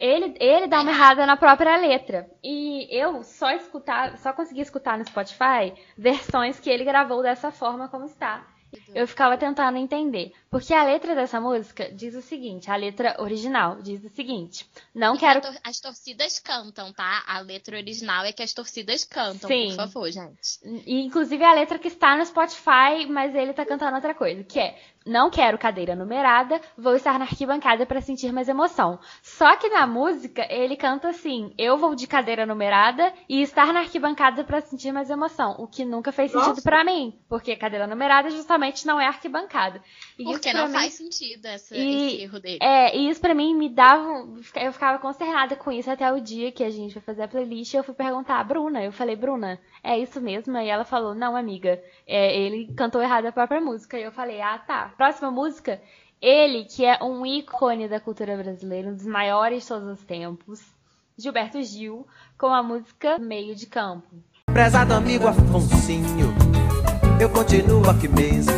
ele, 0.00 0.34
ele 0.40 0.66
dá 0.66 0.80
uma 0.80 0.90
errada 0.90 1.26
na 1.26 1.36
própria 1.36 1.76
letra. 1.76 2.28
E 2.42 2.88
eu 2.90 3.22
só 3.22 3.52
escutar, 3.52 4.16
só 4.16 4.32
consegui 4.32 4.62
escutar 4.62 4.96
no 4.96 5.06
Spotify 5.06 5.74
versões 5.96 6.58
que 6.58 6.70
ele 6.70 6.84
gravou 6.84 7.22
dessa 7.22 7.50
forma 7.50 7.88
como 7.88 8.06
está. 8.06 8.46
Eu 8.94 9.06
ficava 9.06 9.36
tentando 9.36 9.76
entender. 9.76 10.32
Porque 10.52 10.74
a 10.74 10.84
letra 10.84 11.14
dessa 11.14 11.40
música 11.40 11.90
diz 11.90 12.14
o 12.14 12.20
seguinte, 12.20 12.70
a 12.70 12.76
letra 12.76 13.16
original 13.18 13.80
diz 13.80 14.04
o 14.04 14.10
seguinte, 14.10 14.68
não 14.94 15.14
e 15.14 15.18
quero... 15.18 15.40
As 15.64 15.80
torcidas 15.80 16.38
cantam, 16.38 16.92
tá? 16.92 17.24
A 17.26 17.40
letra 17.40 17.74
original 17.74 18.22
é 18.26 18.32
que 18.32 18.42
as 18.42 18.52
torcidas 18.52 19.02
cantam, 19.02 19.48
Sim. 19.48 19.68
por 19.68 19.76
favor, 19.76 20.10
gente. 20.10 20.60
E, 20.86 21.00
inclusive 21.06 21.42
a 21.42 21.54
letra 21.54 21.78
que 21.78 21.88
está 21.88 22.18
no 22.18 22.26
Spotify, 22.26 23.06
mas 23.08 23.34
ele 23.34 23.54
tá 23.54 23.64
cantando 23.64 23.96
outra 23.96 24.12
coisa, 24.12 24.44
que 24.44 24.60
é 24.60 24.78
não 25.06 25.30
quero 25.30 25.58
cadeira 25.58 25.96
numerada, 25.96 26.60
vou 26.76 26.94
estar 26.94 27.18
na 27.18 27.24
arquibancada 27.24 27.84
para 27.84 28.00
sentir 28.00 28.32
mais 28.32 28.48
emoção. 28.48 28.98
Só 29.22 29.56
que 29.56 29.68
na 29.68 29.86
música 29.86 30.46
ele 30.48 30.76
canta 30.76 31.08
assim: 31.08 31.52
eu 31.58 31.76
vou 31.76 31.94
de 31.94 32.06
cadeira 32.06 32.46
numerada 32.46 33.12
e 33.28 33.42
estar 33.42 33.72
na 33.72 33.80
arquibancada 33.80 34.44
para 34.44 34.60
sentir 34.60 34.92
mais 34.92 35.10
emoção, 35.10 35.56
o 35.58 35.66
que 35.66 35.84
nunca 35.84 36.12
fez 36.12 36.30
sentido 36.30 36.62
para 36.62 36.84
mim, 36.84 37.18
porque 37.28 37.56
cadeira 37.56 37.86
numerada 37.86 38.30
justamente 38.30 38.86
não 38.86 39.00
é 39.00 39.06
arquibancada. 39.06 39.82
E 40.18 40.38
porque 40.42 40.52
não 40.52 40.66
mim... 40.66 40.72
faz 40.72 40.94
sentido 40.94 41.46
essa, 41.46 41.76
e, 41.76 42.06
esse 42.08 42.22
erro 42.22 42.40
dele. 42.40 42.58
É, 42.60 42.96
e 42.96 43.08
isso 43.08 43.20
para 43.20 43.34
mim 43.34 43.54
me 43.54 43.68
dava, 43.68 44.26
eu 44.56 44.72
ficava 44.72 44.98
consternada 44.98 45.54
com 45.54 45.70
isso 45.70 45.90
até 45.90 46.12
o 46.12 46.20
dia 46.20 46.50
que 46.50 46.64
a 46.64 46.70
gente 46.70 46.94
vai 46.94 47.02
fazer 47.02 47.22
a 47.22 47.28
playlist 47.28 47.72
e 47.72 47.76
eu 47.76 47.84
fui 47.84 47.94
perguntar 47.94 48.40
a 48.40 48.44
Bruna, 48.44 48.82
eu 48.82 48.92
falei: 48.92 49.14
"Bruna, 49.14 49.60
é 49.82 49.98
isso 49.98 50.20
mesmo?" 50.20 50.58
E 50.58 50.68
ela 50.68 50.84
falou: 50.84 51.14
"Não, 51.14 51.36
amiga, 51.36 51.80
é, 52.06 52.36
ele 52.36 52.72
cantou 52.74 53.00
errado 53.00 53.26
a 53.26 53.32
própria 53.32 53.60
música". 53.60 53.98
E 53.98 54.02
eu 54.02 54.10
falei: 54.10 54.40
"Ah, 54.40 54.58
tá". 54.58 54.92
Próxima 54.96 55.30
música, 55.30 55.80
ele, 56.20 56.64
que 56.64 56.84
é 56.84 57.02
um 57.02 57.24
ícone 57.24 57.88
da 57.88 58.00
cultura 58.00 58.36
brasileira, 58.36 58.88
um 58.88 58.94
dos 58.94 59.06
maiores 59.06 59.62
de 59.62 59.68
todos 59.68 59.88
os 59.88 60.04
tempos, 60.04 60.60
Gilberto 61.16 61.62
Gil, 61.62 62.06
com 62.36 62.48
a 62.48 62.62
música 62.62 63.18
Meio 63.18 63.54
de 63.54 63.66
Campo. 63.66 64.08
Prezado 64.46 64.92
amigo 64.94 65.26
Afonsinho, 65.26 66.34
eu 67.20 67.30
continuo 67.30 67.88
aqui 67.88 68.08
mesmo, 68.08 68.52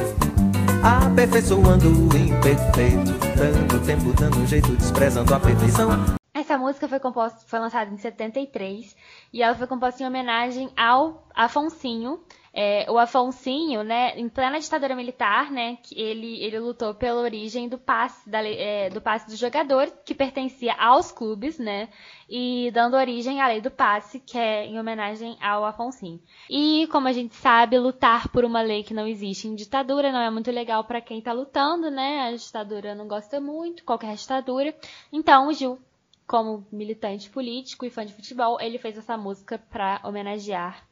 aperfeiçoando 0.85 1.89
o 1.89 2.15
imperfeito, 2.15 3.11
dando 3.39 3.87
tempo, 3.87 4.13
dando 4.13 4.47
jeito, 4.47 4.77
desprezando 4.77 5.35
a 5.35 5.41
perfeição. 5.41 5.89
Essa 6.35 6.59
música 6.59 6.87
foi 6.87 7.01
composta, 7.01 7.41
foi 7.47 7.59
lançada 7.59 7.91
em 7.91 7.97
73 7.97 8.95
e 9.33 9.43
ela 9.43 9.55
foi 9.55 9.67
composta 9.67 10.03
em 10.03 10.07
homenagem 10.07 10.69
ao 10.77 11.27
Afonsinho, 11.35 12.21
é, 12.57 12.89
o 12.89 12.97
Afonsinho, 12.97 13.83
né, 13.83 14.17
em 14.17 14.29
plena 14.29 14.61
ditadura 14.61 14.95
militar, 14.95 15.51
né, 15.51 15.77
ele, 15.91 16.41
ele 16.41 16.61
lutou 16.61 16.95
pela 16.95 17.21
origem 17.21 17.69
do 17.69 17.77
passe, 17.77 18.31
da, 18.31 18.47
é, 18.47 18.89
do 18.91 19.01
passe 19.01 19.27
do 19.27 19.35
jogador, 19.35 19.91
que 20.05 20.15
pertencia 20.15 20.73
aos 20.75 21.11
clubes, 21.11 21.59
né, 21.59 21.89
e 22.31 22.71
dando 22.73 22.97
origem 22.97 23.41
à 23.41 23.49
lei 23.49 23.61
do 23.61 23.73
passe, 23.73 24.21
que 24.21 24.39
é 24.39 24.67
em 24.67 24.79
homenagem 24.79 25.37
ao 25.41 25.65
Afonsinho. 25.65 26.21
E, 26.49 26.87
como 26.93 27.09
a 27.09 27.13
gente 27.13 27.35
sabe, 27.35 27.77
lutar 27.77 28.29
por 28.29 28.45
uma 28.45 28.63
lei 28.63 28.85
que 28.85 28.95
não 28.95 29.09
existe 29.09 29.49
em 29.49 29.57
ditadura 29.57 30.13
não 30.13 30.21
é 30.21 30.31
muito 30.31 30.51
legal 30.53 30.85
para 30.85 31.01
quem 31.01 31.19
está 31.19 31.33
lutando, 31.33 31.91
né, 31.91 32.21
a 32.21 32.37
ditadura 32.37 32.95
não 32.95 33.09
gosta 33.09 33.41
muito, 33.41 33.83
qualquer 33.85 34.15
ditadura. 34.15 34.73
Então, 35.13 35.49
o 35.49 35.53
Gil 35.53 35.77
como 36.25 36.65
militante 36.73 37.29
político 37.29 37.85
e 37.85 37.91
fã 37.91 38.07
de 38.07 38.15
futebol, 38.15 38.59
ele 38.59 38.79
fez 38.79 38.97
essa 38.97 39.15
música 39.15 39.59
para 39.59 40.01
homenagear 40.05 40.87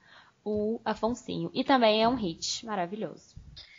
o 0.45 0.81
Afonsinho. 0.85 1.51
E 1.55 1.65
também 1.65 2.03
é 2.03 2.09
um 2.09 2.15
hit 2.15 2.65
maravilhoso. 2.67 3.35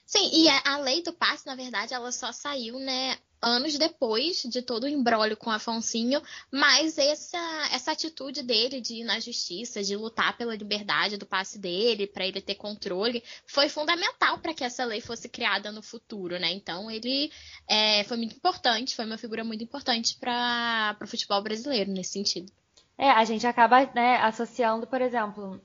Sim, 0.06 0.30
e 0.32 0.48
a, 0.48 0.78
lei 0.78 1.02
do 1.02 1.12
passe, 1.14 1.46
na 1.46 1.56
verdade, 1.56 1.94
ela 1.94 2.12
só 2.12 2.32
saiu, 2.32 2.78
né, 2.78 3.18
anos 3.42 3.78
depois 3.78 4.44
de 4.44 4.62
todo 4.62 4.84
o 4.84 4.88
embrólio 4.88 5.36
com 5.36 5.50
Afonsinho, 5.50 6.22
mas 6.52 6.98
essa, 6.98 7.38
essa 7.72 7.92
atitude 7.92 8.42
dele 8.44 8.80
de 8.80 8.96
ir 8.98 9.04
na 9.04 9.20
justiça, 9.20 9.84
de 9.84 9.96
lutar 9.96 10.38
pela 10.38 10.56
liberdade 10.56 11.18
do 11.18 11.26
passe 11.26 11.60
dele, 11.60 12.08
para 12.08 12.26
ele 12.26 12.42
ter 12.42 12.56
controle, 12.56 13.24
foi 13.46 13.68
fundamental 13.70 14.38
para 14.40 14.54
que 14.54 14.64
essa 14.64 14.86
lei 14.86 15.02
fosse 15.02 15.28
criada 15.28 15.72
no 15.72 15.82
futuro, 15.82 16.40
né? 16.40 16.52
Então 16.52 16.90
ele 16.90 17.32
é, 17.68 18.04
foi 18.06 18.18
muito 18.18 18.36
importante, 18.36 18.96
foi 18.96 19.06
uma 19.06 19.18
figura 19.18 19.44
muito 19.44 19.64
importante 19.64 20.18
para 20.18 20.96
o 21.02 21.08
futebol 21.08 21.42
brasileiro 21.42 21.92
nesse 21.92 22.14
sentido. 22.14 22.52
É, 22.98 23.10
a 23.10 23.26
gente 23.26 23.46
acaba 23.46 23.86
né, 23.94 24.18
associando, 24.18 24.86
por 24.86 25.02
exemplo, 25.02 25.60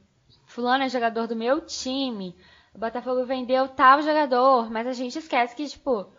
fulano 0.49 0.85
é 0.85 0.89
jogador 0.89 1.27
do 1.29 1.37
meu 1.37 1.61
time, 1.65 2.35
o 2.75 2.79
Botafogo 2.79 3.25
vendeu 3.25 3.69
tal 3.69 4.03
jogador, 4.03 4.71
mas 4.71 4.87
a 4.87 4.93
gente 4.93 5.19
esquece 5.19 5.55
que, 5.55 5.67
tipo, 5.69 6.11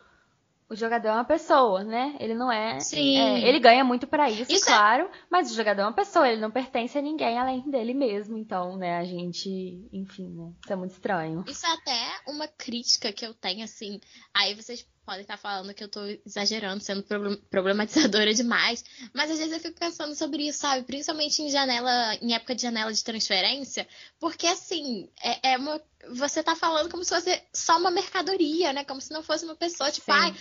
o 0.70 0.76
jogador 0.76 1.08
é 1.10 1.14
uma 1.14 1.26
pessoa, 1.26 1.84
né? 1.84 2.16
Ele 2.20 2.36
não 2.36 2.52
é. 2.52 2.80
Sim. 2.80 3.18
é, 3.18 3.48
ele 3.48 3.60
ganha 3.60 3.84
muito 3.84 4.06
para 4.06 4.30
isso, 4.30 4.52
Isso 4.52 4.70
é- 4.70 4.72
claro, 4.72 5.10
mas 5.30 5.52
o 5.52 5.56
jogador 5.56 5.82
é 5.82 5.86
uma 5.86 5.94
pessoa, 5.94 6.30
ele 6.30 6.40
não 6.40 6.52
pertence 6.52 6.96
a 6.98 7.02
ninguém 7.02 7.40
além 7.40 7.62
dele 7.70 7.94
mesmo. 7.94 8.38
Então, 8.38 8.78
né, 8.78 8.98
a 8.98 9.04
gente. 9.04 9.50
Enfim, 9.92 10.30
né? 10.30 10.52
Isso 10.64 10.72
é 10.72 10.76
muito 10.76 10.92
estranho. 10.92 11.44
Isso 11.48 11.66
é 11.66 11.72
até 11.74 12.08
uma 12.28 12.48
crítica 12.48 13.12
que 13.12 13.26
eu 13.26 13.34
tenho, 13.34 13.64
assim. 13.64 14.00
Aí 14.32 14.54
vocês 14.54 14.88
podem 15.10 15.22
estar 15.22 15.38
falando 15.38 15.74
que 15.74 15.84
eu 15.84 15.88
tô 15.88 16.02
exagerando, 16.24 16.84
sendo 16.84 17.02
problem- 17.02 17.42
problematizadora 17.50 18.32
demais. 18.36 18.86
Mas 19.12 19.32
às 19.32 19.40
vezes 19.40 19.54
eu 19.54 19.60
fico 19.60 19.80
pensando 19.80 20.14
sobre 20.14 20.48
isso, 20.48 20.60
sabe? 20.60 20.84
Principalmente 20.84 21.42
em 21.42 21.50
janela, 21.50 22.16
em 22.22 22.36
época 22.36 22.54
de 22.54 22.62
janela 22.62 22.94
de 22.94 23.04
transferência. 23.04 23.88
Porque 24.20 24.46
assim, 24.46 25.10
é, 25.24 25.54
é 25.54 25.58
uma. 25.58 25.82
Você 26.12 26.42
tá 26.44 26.56
falando 26.56 26.90
como 26.90 27.04
se 27.04 27.14
fosse 27.14 27.42
só 27.52 27.78
uma 27.78 27.92
mercadoria, 27.92 28.72
né? 28.72 28.86
Como 28.86 29.02
se 29.02 29.12
não 29.12 29.22
fosse 29.24 29.44
uma 29.44 29.56
pessoa, 29.56 29.92
tipo, 29.92 30.10
ai, 30.12 30.34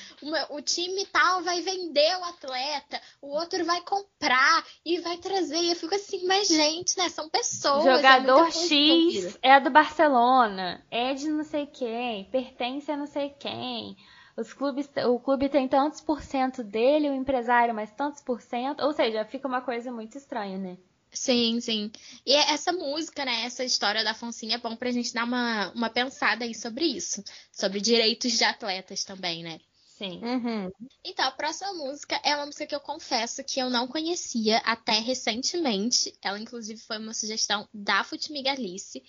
o 0.51 0.61
time 0.61 1.05
tal 1.07 1.43
vai 1.43 1.61
vender 1.63 2.17
o 2.19 2.25
atleta, 2.25 3.01
o 3.21 3.29
outro 3.29 3.65
vai 3.65 3.81
comprar 3.81 4.65
e 4.85 5.01
vai 5.01 5.17
trazer. 5.17 5.57
E 5.59 5.71
eu 5.71 5.77
fico 5.77 5.95
assim, 5.95 6.27
mas 6.27 6.47
gente, 6.47 6.97
né? 6.97 7.09
São 7.09 7.29
pessoas. 7.29 7.87
é 7.87 7.97
Jogador 7.97 8.49
envolvida. 8.49 9.29
X 9.31 9.39
é 9.43 9.59
do 9.59 9.71
Barcelona, 9.71 10.85
é 10.91 11.15
de 11.15 11.29
não 11.29 11.43
sei 11.43 11.67
quem, 11.67 12.25
pertence 12.31 12.93
a 12.93 12.97
não 12.97 13.07
sei 13.07 13.31
quem. 13.31 13.97
Os 14.39 14.53
clubes, 14.53 14.89
o 15.05 15.19
clube 15.19 15.49
tem 15.49 15.67
tantos 15.67 16.01
por 16.01 16.23
cento 16.23 16.63
dele, 16.63 17.11
o 17.11 17.15
empresário 17.15 17.75
mais 17.75 17.91
tantos 17.91 18.23
por 18.23 18.41
cento. 18.41 18.85
Ou 18.85 18.93
seja, 18.93 19.25
fica 19.25 19.49
uma 19.49 19.61
coisa 19.61 19.91
muito 19.91 20.17
estranha, 20.17 20.57
né? 20.57 20.79
Sim, 21.11 21.61
sim. 21.61 21.91
E 22.25 22.35
essa 22.35 22.73
música, 22.73 23.25
né, 23.25 23.45
essa 23.45 23.65
história 23.65 24.05
da 24.05 24.15
Foncinha 24.15 24.55
é 24.55 24.59
bom 24.59 24.77
pra 24.77 24.93
gente 24.93 25.13
dar 25.13 25.25
uma, 25.25 25.73
uma 25.73 25.91
pensada 25.91 26.45
aí 26.45 26.55
sobre 26.55 26.85
isso. 26.85 27.25
Sobre 27.51 27.81
direitos 27.81 28.33
de 28.33 28.45
atletas 28.45 29.03
também, 29.03 29.43
né? 29.43 29.59
Sim. 29.99 30.21
Uhum. 30.23 30.71
Então, 31.05 31.27
a 31.27 31.33
próxima 31.33 31.75
música 31.75 32.21
é 32.23 32.37
uma 32.37 32.47
música 32.47 32.65
que 32.65 32.75
eu 32.77 32.81
confesso 32.81 33.43
que 33.43 33.59
eu 33.59 33.69
não 33.69 33.89
conhecia 33.89 34.59
até 34.59 35.01
recentemente. 35.01 36.15
Ela, 36.23 36.39
inclusive, 36.39 36.81
foi 36.81 36.99
uma 36.99 37.13
sugestão 37.13 37.69
da 37.75 38.05
Futimigalice. 38.05 39.03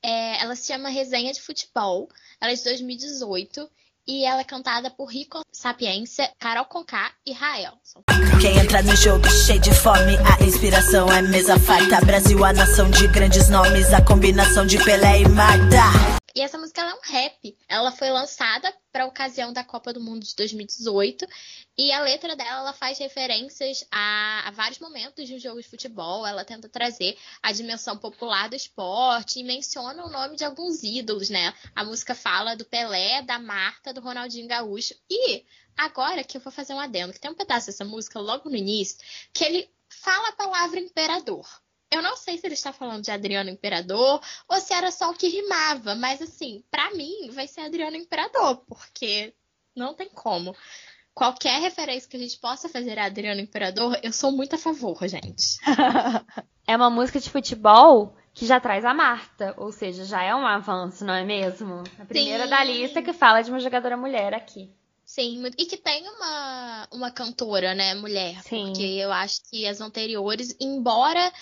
É, 0.00 0.40
ela 0.40 0.54
se 0.54 0.68
chama 0.72 0.88
Resenha 0.90 1.32
de 1.32 1.42
Futebol. 1.42 2.08
Ela 2.40 2.52
é 2.52 2.54
de 2.54 2.62
2018. 2.62 3.68
E 4.08 4.24
ela 4.24 4.40
é 4.40 4.44
cantada 4.44 4.88
por 4.88 5.06
Rico 5.06 5.40
Sapiência, 5.50 6.30
Carol 6.38 6.66
Conká 6.66 7.10
e 7.26 7.32
Raelson. 7.32 8.02
Quem 8.40 8.56
entra 8.56 8.80
no 8.82 8.94
jogo 8.94 9.28
cheio 9.28 9.60
de 9.60 9.74
fome, 9.74 10.16
a 10.18 10.44
inspiração 10.44 11.12
é 11.12 11.22
mesa 11.22 11.58
farta. 11.58 12.04
Brasil, 12.04 12.44
a 12.44 12.52
nação 12.52 12.88
de 12.88 13.08
grandes 13.08 13.48
nomes, 13.48 13.92
a 13.92 14.00
combinação 14.00 14.64
de 14.64 14.78
Pelé 14.84 15.22
e 15.22 15.28
Marta. 15.28 16.25
E 16.36 16.42
essa 16.42 16.58
música 16.58 16.82
é 16.82 16.94
um 16.94 17.00
rap. 17.02 17.56
Ela 17.66 17.90
foi 17.90 18.10
lançada 18.10 18.70
para 18.92 19.06
ocasião 19.06 19.54
da 19.54 19.64
Copa 19.64 19.90
do 19.90 20.02
Mundo 20.02 20.22
de 20.22 20.36
2018 20.36 21.26
e 21.78 21.90
a 21.90 22.02
letra 22.02 22.36
dela 22.36 22.60
ela 22.60 22.72
faz 22.74 22.98
referências 22.98 23.86
a, 23.90 24.46
a 24.46 24.50
vários 24.50 24.78
momentos 24.78 25.26
de 25.26 25.34
um 25.34 25.38
jogo 25.38 25.62
de 25.62 25.66
futebol. 25.66 26.26
Ela 26.26 26.44
tenta 26.44 26.68
trazer 26.68 27.16
a 27.42 27.52
dimensão 27.52 27.96
popular 27.96 28.50
do 28.50 28.54
esporte 28.54 29.40
e 29.40 29.44
menciona 29.44 30.04
o 30.04 30.10
nome 30.10 30.36
de 30.36 30.44
alguns 30.44 30.82
ídolos, 30.82 31.30
né? 31.30 31.54
A 31.74 31.82
música 31.82 32.14
fala 32.14 32.54
do 32.54 32.66
Pelé, 32.66 33.22
da 33.22 33.38
Marta, 33.38 33.94
do 33.94 34.02
Ronaldinho 34.02 34.46
Gaúcho 34.46 34.94
e 35.08 35.42
agora 35.74 36.22
que 36.22 36.36
eu 36.36 36.42
vou 36.42 36.52
fazer 36.52 36.74
um 36.74 36.80
adendo, 36.80 37.14
que 37.14 37.20
tem 37.20 37.30
um 37.30 37.34
pedaço 37.34 37.68
dessa 37.68 37.84
música 37.86 38.20
logo 38.20 38.50
no 38.50 38.56
início 38.56 38.98
que 39.32 39.42
ele 39.42 39.70
fala 39.88 40.28
a 40.28 40.32
palavra 40.32 40.78
imperador. 40.78 41.48
Eu 41.96 42.02
não 42.02 42.16
sei 42.16 42.38
se 42.38 42.46
ele 42.46 42.54
está 42.54 42.72
falando 42.72 43.02
de 43.02 43.10
Adriano 43.10 43.50
Imperador 43.50 44.20
ou 44.48 44.60
se 44.60 44.72
era 44.72 44.90
só 44.90 45.10
o 45.10 45.14
que 45.14 45.28
rimava, 45.28 45.94
mas 45.94 46.20
assim, 46.20 46.62
pra 46.70 46.90
mim 46.92 47.30
vai 47.32 47.46
ser 47.46 47.62
Adriano 47.62 47.96
Imperador, 47.96 48.58
porque 48.68 49.34
não 49.74 49.94
tem 49.94 50.08
como. 50.08 50.54
Qualquer 51.14 51.60
referência 51.60 52.08
que 52.08 52.16
a 52.16 52.20
gente 52.20 52.38
possa 52.38 52.68
fazer 52.68 52.98
a 52.98 53.06
Adriano 53.06 53.40
Imperador, 53.40 53.98
eu 54.02 54.12
sou 54.12 54.30
muito 54.30 54.54
a 54.54 54.58
favor, 54.58 54.98
gente. 55.08 55.58
É 56.68 56.74
uma 56.74 56.90
música 56.90 57.20
de 57.20 57.30
futebol 57.30 58.16
que 58.34 58.44
já 58.44 58.58
traz 58.58 58.84
a 58.84 58.92
Marta, 58.92 59.54
ou 59.56 59.70
seja, 59.70 60.04
já 60.04 60.20
é 60.20 60.34
um 60.34 60.44
avanço, 60.44 61.04
não 61.04 61.14
é 61.14 61.22
mesmo? 61.22 61.84
A 61.96 62.04
primeira 62.04 62.42
Sim. 62.42 62.50
da 62.50 62.64
lista 62.64 63.00
que 63.00 63.12
fala 63.12 63.40
de 63.40 63.52
uma 63.52 63.60
jogadora 63.60 63.96
mulher 63.96 64.34
aqui. 64.34 64.68
Sim, 65.04 65.44
e 65.56 65.64
que 65.64 65.76
tem 65.76 66.06
uma, 66.08 66.88
uma 66.92 67.10
cantora, 67.12 67.72
né, 67.76 67.94
mulher, 67.94 68.42
Sim. 68.42 68.66
porque 68.66 68.82
eu 68.82 69.12
acho 69.12 69.40
que 69.48 69.64
as 69.64 69.80
anteriores, 69.80 70.56
embora 70.60 71.32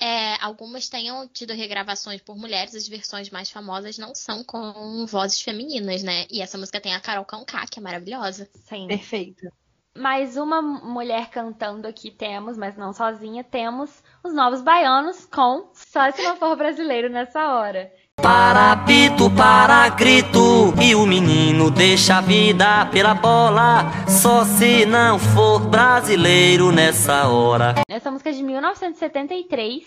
é, 0.00 0.42
algumas 0.42 0.88
tenham 0.88 1.26
tido 1.28 1.52
regravações 1.52 2.20
por 2.20 2.36
mulheres, 2.36 2.74
as 2.74 2.88
versões 2.88 3.30
mais 3.30 3.50
famosas 3.50 3.98
não 3.98 4.14
são 4.14 4.42
com 4.44 5.06
vozes 5.06 5.40
femininas, 5.40 6.02
né? 6.02 6.26
E 6.30 6.42
essa 6.42 6.58
música 6.58 6.80
tem 6.80 6.94
a 6.94 7.00
Carol 7.00 7.24
Conká, 7.24 7.64
que 7.66 7.78
é 7.78 7.82
maravilhosa. 7.82 8.48
Sim. 8.68 8.88
Perfeito. 8.88 9.48
Mais 9.96 10.36
uma 10.36 10.60
mulher 10.60 11.30
cantando 11.30 11.86
aqui 11.86 12.10
temos, 12.10 12.56
mas 12.56 12.76
não 12.76 12.92
sozinha, 12.92 13.44
temos 13.44 14.02
os 14.24 14.34
Novos 14.34 14.60
Baianos 14.60 15.24
com 15.26 15.70
Só 15.72 16.10
Se 16.10 16.20
Não 16.22 16.36
For 16.36 16.56
Brasileiro 16.56 17.08
Nessa 17.08 17.54
Hora. 17.54 17.92
Para 18.24 18.76
pito, 18.86 19.30
para 19.30 19.88
grito 19.90 20.72
E 20.80 20.94
o 20.94 21.04
menino 21.06 21.70
deixa 21.70 22.18
a 22.18 22.20
vida 22.20 22.86
pela 22.86 23.14
bola. 23.14 23.84
Só 24.08 24.44
se 24.44 24.86
não 24.86 25.18
for 25.18 25.60
brasileiro 25.60 26.72
nessa 26.72 27.28
hora. 27.28 27.74
Essa 27.88 28.10
música 28.10 28.30
é 28.30 28.32
de 28.32 28.42
1973, 28.42 29.84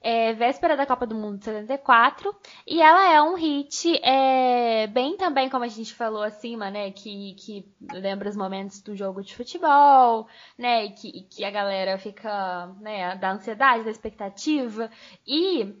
é 0.00 0.32
véspera 0.32 0.76
da 0.76 0.86
Copa 0.86 1.06
do 1.06 1.14
Mundo 1.14 1.38
de 1.38 1.44
74, 1.44 2.34
e 2.66 2.80
ela 2.80 3.12
é 3.12 3.22
um 3.22 3.34
hit, 3.34 4.00
é, 4.02 4.86
bem 4.88 5.16
também 5.16 5.48
como 5.48 5.64
a 5.64 5.68
gente 5.68 5.94
falou 5.94 6.22
acima, 6.22 6.70
né, 6.70 6.90
que, 6.90 7.34
que 7.34 7.64
lembra 7.92 8.28
os 8.28 8.36
momentos 8.36 8.80
do 8.80 8.94
jogo 8.94 9.22
de 9.22 9.34
futebol, 9.34 10.26
né, 10.56 10.88
que, 10.90 11.22
que 11.22 11.44
a 11.44 11.50
galera 11.50 11.98
fica, 11.98 12.74
né, 12.80 13.16
da 13.16 13.32
ansiedade, 13.32 13.84
da 13.84 13.90
expectativa, 13.90 14.90
e 15.26 15.74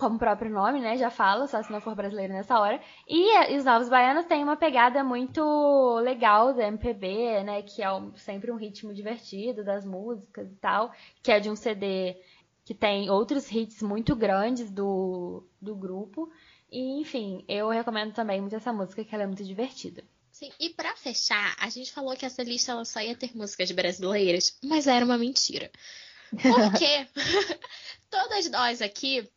como 0.00 0.16
o 0.16 0.18
próprio 0.18 0.50
nome, 0.50 0.80
né, 0.80 0.96
já 0.96 1.10
fala, 1.10 1.46
só 1.46 1.62
se 1.62 1.70
não 1.70 1.80
for 1.80 1.94
brasileiro 1.94 2.32
nessa 2.32 2.58
hora. 2.58 2.80
E, 3.06 3.36
eh, 3.36 3.56
os 3.56 3.64
Novos 3.64 3.88
Baianos 3.88 4.24
têm 4.24 4.42
uma 4.42 4.56
pegada 4.56 5.04
muito 5.04 5.98
legal 6.02 6.52
da 6.54 6.66
MPB, 6.66 7.44
né, 7.44 7.62
que 7.62 7.82
é 7.82 7.92
um- 7.92 8.16
sempre 8.16 8.50
um 8.50 8.56
ritmo 8.56 8.92
divertido 8.94 9.62
das 9.62 9.84
músicas 9.84 10.50
e 10.50 10.56
tal, 10.56 10.90
que 11.22 11.30
é 11.30 11.38
de 11.38 11.48
um 11.50 11.54
CD 11.54 12.16
que 12.64 12.74
tem 12.74 13.10
outros 13.10 13.50
hits 13.52 13.82
muito 13.82 14.16
grandes 14.16 14.70
do, 14.70 15.44
do 15.60 15.74
grupo. 15.76 16.30
E, 16.70 17.00
enfim, 17.00 17.44
eu 17.48 17.68
recomendo 17.68 18.12
também 18.14 18.40
muito 18.40 18.54
essa 18.56 18.72
música, 18.72 19.04
que 19.04 19.14
ela 19.14 19.24
é 19.24 19.26
muito 19.26 19.44
divertida. 19.44 20.02
Sim, 20.32 20.50
e 20.58 20.70
pra 20.70 20.96
fechar, 20.96 21.54
a 21.60 21.68
gente 21.68 21.92
falou 21.92 22.16
que 22.16 22.24
essa 22.24 22.42
lista 22.42 22.72
ela 22.72 22.84
só 22.84 23.00
ia 23.00 23.14
ter 23.16 23.36
músicas 23.36 23.70
brasileiras, 23.72 24.56
mas 24.62 24.86
era 24.86 25.04
uma 25.04 25.18
mentira. 25.18 25.70
Porque 26.30 27.06
todas 28.10 28.48
nós 28.50 28.80
aqui, 28.80 29.28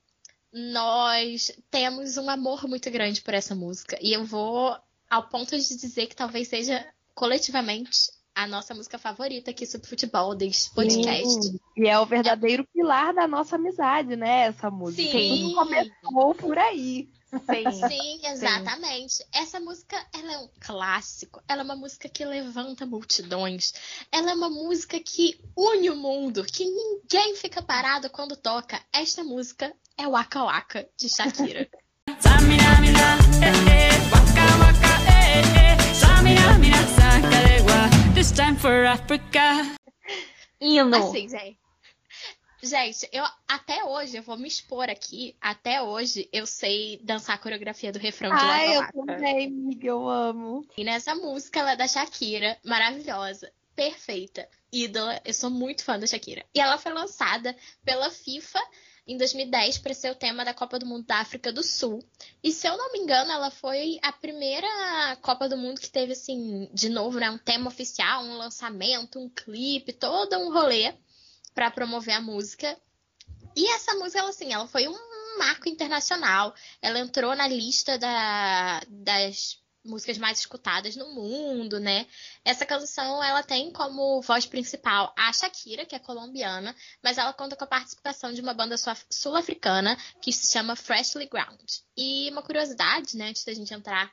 nós 0.54 1.52
temos 1.72 2.18
um 2.18 2.30
amor 2.30 2.68
muito 2.68 2.89
grande 2.92 3.22
por 3.22 3.34
essa 3.34 3.56
música. 3.56 3.98
E 4.00 4.13
eu 4.13 4.24
vou 4.24 4.78
ao 5.10 5.28
ponto 5.28 5.58
de 5.58 5.78
dizer 5.78 6.08
que 6.08 6.16
talvez 6.16 6.48
seja 6.48 6.86
coletivamente 7.16 8.12
a 8.36 8.48
nossa 8.48 8.74
música 8.74 8.98
favorita 8.98 9.52
aqui 9.52 9.66
sobre 9.66 9.88
futebol 9.88 10.36
deste 10.36 10.74
podcast. 10.74 11.44
Sim. 11.44 11.60
E 11.78 11.88
é 11.88 12.00
o 12.00 12.06
verdadeiro 12.06 12.68
pilar 12.74 13.13
da 13.13 13.28
nossa 13.28 13.56
amizade, 13.56 14.16
né? 14.16 14.48
Essa 14.48 14.70
música. 14.70 15.12
Sim. 15.12 15.42
Tudo 15.42 15.56
começou 15.56 16.36
por 16.36 16.58
aí. 16.58 17.10
Sim. 17.32 17.72
Sim, 17.89 18.28
exatamente. 18.28 19.26
Essa 19.32 19.60
música, 19.60 19.96
ela 20.13 20.34
é 20.34 20.38
um 20.38 20.50
clássico. 20.60 21.42
Ela 21.48 21.62
é 21.62 21.63
uma 21.66 21.76
música 21.76 22.08
que 22.10 22.26
levanta 22.26 22.86
multidões. 22.86 23.74
Ela 24.12 24.32
é 24.32 24.34
uma 24.36 24.50
música 24.50 25.00
que 25.00 25.39
une 25.58 25.89
o 25.89 25.96
mundo, 25.96 26.44
que 26.44 26.66
ninguém 26.66 27.36
fica 27.36 27.62
parado 27.62 28.10
quando 28.10 28.36
toca. 28.36 28.80
Esta 28.92 29.24
música 29.24 29.74
é 29.97 30.08
Waka 30.08 30.43
Waka 30.43 30.88
de 30.97 31.10
Shakira. 31.10 31.67
This 38.13 38.32
time 38.32 38.56
for 38.56 38.86
Africa. 38.86 39.75
Hino. 40.62 40.95
Assim, 40.95 41.27
gente. 41.27 41.58
Gente, 42.62 43.10
eu 43.12 43.25
até 43.45 43.84
hoje, 43.84 44.15
eu 44.15 44.23
vou 44.23 44.38
me 44.38 44.47
expor 44.47 44.89
aqui, 44.89 45.36
até 45.41 45.82
hoje 45.82 46.29
eu 46.32 46.45
sei 46.45 46.97
dançar 47.03 47.36
a 47.36 47.38
coreografia 47.38 47.91
do 47.91 47.99
refrão 47.99 48.29
de 48.29 48.41
Ai, 48.41 48.77
eu 48.77 48.82
Waka 48.82 48.97
Waka. 48.97 49.13
também, 49.15 49.47
amiga, 49.47 49.88
eu 49.88 50.08
amo. 50.08 50.65
E 50.77 50.84
nessa 50.86 51.13
música, 51.13 51.60
ela 51.60 51.73
é 51.73 51.75
da 51.75 51.89
Shakira, 51.89 52.58
maravilhosa, 52.63 53.51
perfeita, 53.75 54.47
ídola. 54.71 55.19
Eu 55.25 55.34
sou 55.34 55.49
muito 55.49 55.84
fã 55.84 55.99
da 55.99 56.08
Shakira. 56.08 56.45
E 56.56 56.62
ela 56.62 56.77
foi 56.77 56.93
lançada 56.93 57.53
pela 57.84 58.10
FIFA 58.10 58.62
em 59.06 59.18
2010 59.18 59.80
para 59.80 59.94
ser 59.94 60.12
o 60.12 60.16
tema 60.16 60.46
da 60.46 60.54
Copa 60.54 60.80
do 60.80 60.86
Mundo 60.86 61.06
da 61.06 61.18
África 61.18 61.52
do 61.52 61.62
Sul. 61.62 62.04
E 62.44 62.52
se 62.52 62.68
eu 62.68 62.78
não 62.78 62.92
me 62.92 63.00
engano, 63.00 63.32
ela 63.32 63.52
foi 63.52 64.00
a 64.02 64.12
primeira 64.12 64.68
Copa 65.22 65.50
do 65.50 65.58
Mundo 65.58 65.82
que 65.82 65.89
teve 65.89 66.13
assim, 66.13 66.70
de 66.74 66.89
novo, 66.89 67.20
né, 67.20 67.30
um 67.30 67.38
tema 67.38 67.68
oficial, 67.68 68.24
um 68.24 68.38
lançamento, 68.38 69.20
um 69.20 69.30
clipe, 69.30 69.94
todo 69.94 70.38
um 70.38 70.54
rolê 70.54 70.94
para 71.54 71.70
promover 71.70 72.16
a 72.16 72.22
música. 72.22 72.78
E 73.56 73.70
essa 73.72 73.94
música, 73.96 74.20
ela, 74.20 74.30
assim, 74.30 74.52
ela 74.52 74.68
foi 74.68 74.88
um 74.88 75.38
marco 75.38 75.70
internacional. 75.70 76.56
Ela 76.82 77.00
entrou 77.00 77.36
na 77.36 77.48
lista 77.48 77.98
da, 77.98 78.82
das 78.88 79.62
músicas 79.84 80.17
mais 80.17 80.39
escutadas 80.39 80.96
no 80.96 81.13
mundo, 81.13 81.80
né? 81.80 82.08
Essa 82.43 82.65
canção, 82.65 83.24
ela 83.24 83.43
tem 83.43 83.72
como 83.72 84.22
voz 84.22 84.46
principal 84.46 85.13
a 85.17 85.32
Shakira, 85.34 85.86
que 85.86 85.96
é 85.96 86.00
colombiana, 86.00 86.76
mas 87.04 87.17
ela 87.17 87.34
conta 87.34 87.56
com 87.56 87.63
a 87.63 87.67
participação 87.67 88.34
de 88.34 88.41
uma 88.41 88.54
banda 88.54 88.76
sul-africana 89.10 89.98
que 90.22 90.32
se 90.32 90.52
chama 90.52 90.76
Freshly 90.76 91.28
Ground. 91.28 91.60
E 91.98 92.30
uma 92.32 92.41
curiosidade, 92.41 93.17
né, 93.17 93.30
antes 93.30 93.43
da 93.43 93.54
gente 93.54 93.74
entrar 93.74 94.12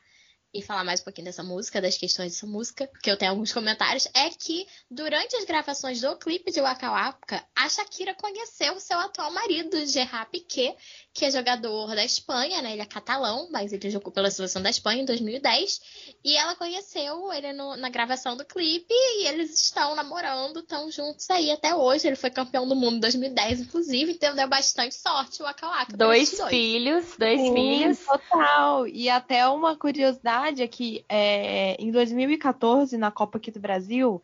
e 0.53 0.63
falar 0.63 0.83
mais 0.83 1.01
um 1.01 1.05
pouquinho 1.05 1.27
dessa 1.27 1.43
música, 1.43 1.81
das 1.81 1.97
questões 1.97 2.33
dessa 2.33 2.47
música, 2.47 2.87
porque 2.89 3.11
eu 3.11 3.17
tenho 3.17 3.31
alguns 3.31 3.53
comentários, 3.53 4.09
é 4.15 4.29
que 4.31 4.67
durante 4.91 5.37
as 5.37 5.45
gravações 5.45 6.01
do 6.01 6.17
clipe 6.17 6.51
de 6.51 6.61
Waka 6.61 6.91
Waka, 6.91 7.45
a 7.55 7.69
Shakira 7.69 8.15
conheceu 8.15 8.79
seu 8.81 8.99
atual 8.99 9.33
marido, 9.33 9.87
Gerard 9.87 10.29
Piquet, 10.31 10.75
que 11.15 11.25
é 11.25 11.31
jogador 11.31 11.95
da 11.95 12.05
Espanha, 12.05 12.61
né? 12.63 12.73
Ele 12.73 12.83
é 12.83 12.87
catalão, 12.87 13.49
mas 13.53 13.73
ele 13.73 13.91
jogou 13.91 14.13
pela 14.13 14.31
seleção 14.31 14.61
da 14.61 14.71
Espanha 14.71 15.03
em 15.03 15.05
2010. 15.05 15.81
E 16.25 16.37
ela 16.37 16.57
conheceu 16.57 17.33
ele 17.33 17.53
no, 17.53 17.77
na 17.77 17.89
gravação 17.89 18.37
do 18.37 18.45
clipe 18.45 18.93
e 18.93 19.29
eles 19.29 19.53
estão 19.53 19.95
namorando, 19.95 20.61
estão 20.61 20.91
juntos 20.91 21.31
aí 21.31 21.51
até 21.51 21.75
hoje. 21.75 22.09
Ele 22.09 22.17
foi 22.17 22.31
campeão 22.31 22.67
do 22.67 22.75
mundo 22.75 22.97
em 22.97 23.01
2010, 23.01 23.61
inclusive, 23.61 24.13
então 24.13 24.35
deu 24.35 24.49
bastante 24.49 24.95
sorte 24.95 25.43
o 25.43 25.45
Waka 25.45 25.67
Waka. 25.67 25.97
Dois 25.97 26.41
filhos, 26.49 27.17
dois 27.17 27.41
Sim, 27.41 27.55
filhos. 27.55 27.99
Total. 28.05 28.87
E 28.89 29.09
até 29.09 29.47
uma 29.47 29.77
curiosidade 29.77 30.40
é 30.49 30.67
que 30.67 31.05
é, 31.09 31.75
em 31.79 31.91
2014, 31.91 32.97
na 32.97 33.11
Copa 33.11 33.39
aqui 33.39 33.51
do 33.51 33.61
Brasil, 33.61 34.23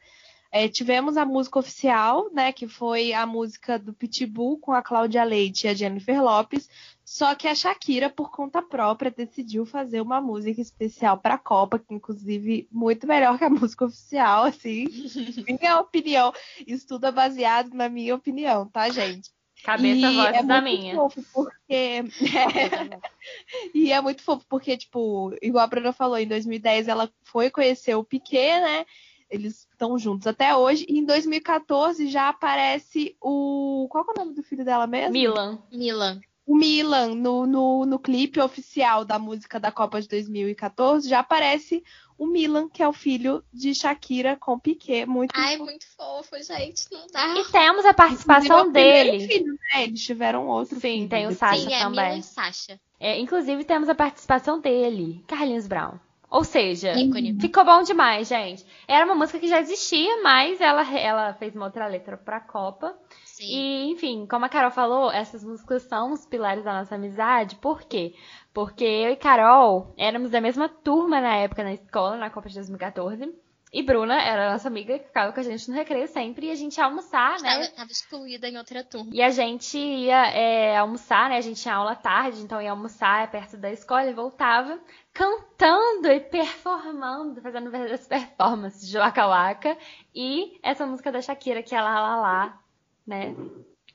é, 0.51 0.69
tivemos 0.69 1.17
a 1.17 1.25
música 1.25 1.59
oficial, 1.59 2.31
né? 2.33 2.53
Que 2.53 2.67
foi 2.67 3.13
a 3.13 3.27
música 3.27 3.79
do 3.79 3.93
Pitbull 3.93 4.59
com 4.59 4.73
a 4.73 4.83
Cláudia 4.83 5.23
Leite 5.23 5.67
e 5.67 5.69
a 5.69 5.75
Jennifer 5.75 6.23
Lopes. 6.23 6.69
Só 7.05 7.35
que 7.35 7.47
a 7.47 7.55
Shakira, 7.55 8.09
por 8.09 8.31
conta 8.31 8.63
própria, 8.63 9.11
decidiu 9.11 9.67
fazer 9.67 10.01
uma 10.01 10.21
música 10.21 10.61
especial 10.61 11.19
para 11.19 11.35
a 11.35 11.39
Copa, 11.39 11.79
que 11.79 11.95
inclusive 11.95 12.67
muito 12.73 13.07
melhor 13.07 13.39
que 13.39 13.45
a 13.45 13.51
música 13.51 13.85
oficial, 13.85 14.45
assim. 14.45 14.87
minha 15.47 15.79
opinião. 15.79 16.33
Isso 16.67 16.87
tudo 16.87 17.07
é 17.07 17.13
baseado 17.13 17.75
na 17.75 17.89
minha 17.89 18.15
opinião, 18.15 18.67
tá, 18.67 18.89
gente? 18.89 19.36
Cabeça, 19.67 20.07
E 20.07 20.15
voz 20.17 20.37
é 20.37 20.43
da 20.45 20.61
muito 20.63 20.79
minha. 20.79 20.95
fofo 20.95 21.25
porque 21.35 22.05
e 23.75 23.91
é 23.93 24.01
muito 24.01 24.23
fofo 24.23 24.47
porque 24.49 24.77
tipo, 24.77 25.37
igual 25.43 25.65
a 25.65 25.67
Bruna 25.67 25.93
falou, 25.93 26.17
em 26.17 26.29
2010 26.29 26.87
ela 26.87 27.11
foi 27.25 27.51
conhecer 27.51 27.97
o 27.97 28.05
Piquet, 28.05 28.61
né? 28.61 28.87
Eles 29.29 29.67
estão 29.73 29.99
juntos 29.99 30.29
até 30.29 30.55
hoje. 30.55 30.87
E 30.89 31.01
em 31.01 31.05
2014 31.05 32.07
já 32.09 32.29
aparece 32.29 33.17
o 33.21 33.89
qual 33.91 34.05
que 34.05 34.11
é 34.11 34.15
o 34.15 34.25
nome 34.25 34.37
do 34.37 34.43
filho 34.45 34.65
dela 34.65 34.87
mesmo? 34.87 35.13
Milan. 35.13 35.59
Milan. 35.73 36.21
O 36.47 36.55
Milan 36.55 37.17
no, 37.17 37.45
no, 37.45 37.85
no 37.85 37.99
clipe 37.99 38.41
oficial 38.41 39.05
da 39.05 39.19
música 39.19 39.59
da 39.59 39.73
Copa 39.73 40.01
de 40.01 40.07
2014 40.07 41.09
já 41.09 41.19
aparece 41.19 41.83
o 42.19 42.27
Milan, 42.27 42.69
que 42.69 42.83
é 42.83 42.89
o 42.89 42.93
filho 42.93 43.45
de 43.53 43.75
Shakira 43.75 44.37
com 44.37 44.59
Piquet, 44.59 45.07
muito 45.07 45.33
Ai, 45.35 45.57
muito 45.59 45.87
fofo, 45.97 46.37
gente. 46.43 46.87
Não 46.91 47.07
dá. 47.13 47.39
E 47.39 47.45
temos 47.45 47.85
a 47.85 47.91
é 47.91 47.93
participação 47.93 48.71
dele. 48.71 49.27
filho, 49.27 49.53
né? 49.53 49.85
Eles 49.85 50.03
tiveram 50.03 50.47
outro 50.47 50.77
Sim, 50.77 50.81
filho. 50.81 51.09
tem 51.09 51.27
o. 51.27 51.33
Sasha 51.33 51.61
Sim, 51.61 51.75
é 51.75 51.79
também. 51.81 52.05
Milan 52.05 52.19
e 52.19 52.23
Sasha. 52.23 52.81
É, 52.99 53.19
inclusive, 53.19 53.65
temos 53.65 53.89
a 53.89 53.95
participação 53.95 54.61
dele, 54.61 55.23
Carlinhos 55.27 55.67
Brown. 55.67 55.99
Ou 56.29 56.43
seja, 56.43 56.93
Ícone. 56.99 57.39
ficou 57.41 57.65
bom 57.65 57.83
demais, 57.83 58.27
gente. 58.29 58.67
Era 58.89 59.05
uma 59.05 59.15
música 59.15 59.39
que 59.39 59.49
já 59.49 59.61
existia, 59.61 60.23
mas 60.23 60.61
ela, 60.61 60.83
ela 60.99 61.35
fez 61.35 61.55
uma 61.55 61.67
outra 61.67 61.87
letra 61.87 62.17
pra 62.17 62.41
Copa. 62.41 62.97
Sim. 63.25 63.45
E, 63.45 63.91
enfim, 63.93 64.27
como 64.27 64.45
a 64.45 64.49
Carol 64.49 64.71
falou, 64.71 65.11
essas 65.11 65.45
músicas 65.45 65.83
são 65.83 66.13
os 66.13 66.27
pilares 66.27 66.65
da 66.65 66.79
nossa 66.81 66.97
amizade. 66.97 67.55
Por 67.57 67.83
quê? 67.83 68.15
Porque 68.57 68.87
eu 68.87 69.11
e 69.11 69.17
Carol 69.17 69.93
éramos 69.99 70.31
da 70.31 70.41
mesma 70.41 70.67
turma 70.67 71.21
na 71.21 71.37
época 71.37 71.63
na 71.63 71.75
escola, 71.75 72.17
na 72.17 72.31
Copa 72.31 72.49
de 72.49 72.55
2014. 72.55 73.31
E 73.71 73.83
Bruna 73.83 74.19
era 74.19 74.51
nossa 74.51 74.67
amiga 74.67 74.99
que 74.99 75.09
ficava 75.09 75.31
com 75.31 75.41
a 75.41 75.43
gente 75.43 75.69
no 75.69 75.77
recreio 75.77 76.09
sempre. 76.09 76.47
E 76.47 76.51
a 76.51 76.55
gente 76.55 76.79
ia 76.79 76.87
almoçar, 76.87 77.39
né? 77.43 77.51
Tava, 77.51 77.77
tava 77.77 77.91
excluída 77.91 78.49
em 78.49 78.57
outra 78.57 78.83
turma. 78.83 79.11
E 79.13 79.21
a 79.21 79.29
gente 79.29 79.77
ia 79.77 80.29
é, 80.29 80.75
almoçar, 80.75 81.29
né? 81.29 81.37
A 81.37 81.43
gente 81.43 81.61
tinha 81.61 81.75
aula 81.75 81.95
tarde, 81.95 82.41
então 82.41 82.63
ia 82.63 82.71
almoçar 82.71 83.31
perto 83.31 83.59
da 83.59 83.71
escola 83.71 84.07
e 84.07 84.15
voltava 84.15 84.81
cantando 85.13 86.09
e 86.09 86.19
performando, 86.19 87.43
fazendo 87.43 87.71
verdadeiras 87.71 88.09
performances 88.09 88.89
de 88.89 88.97
Waka 88.97 89.27
Waka. 89.27 89.77
E 90.15 90.59
essa 90.63 90.87
música 90.87 91.13
da 91.13 91.21
Shakira, 91.21 91.63
que 91.63 91.75
é 91.75 91.83
Lá 91.83 92.01
Lá 92.01 92.17
Lá, 92.17 92.61
né? 93.07 93.37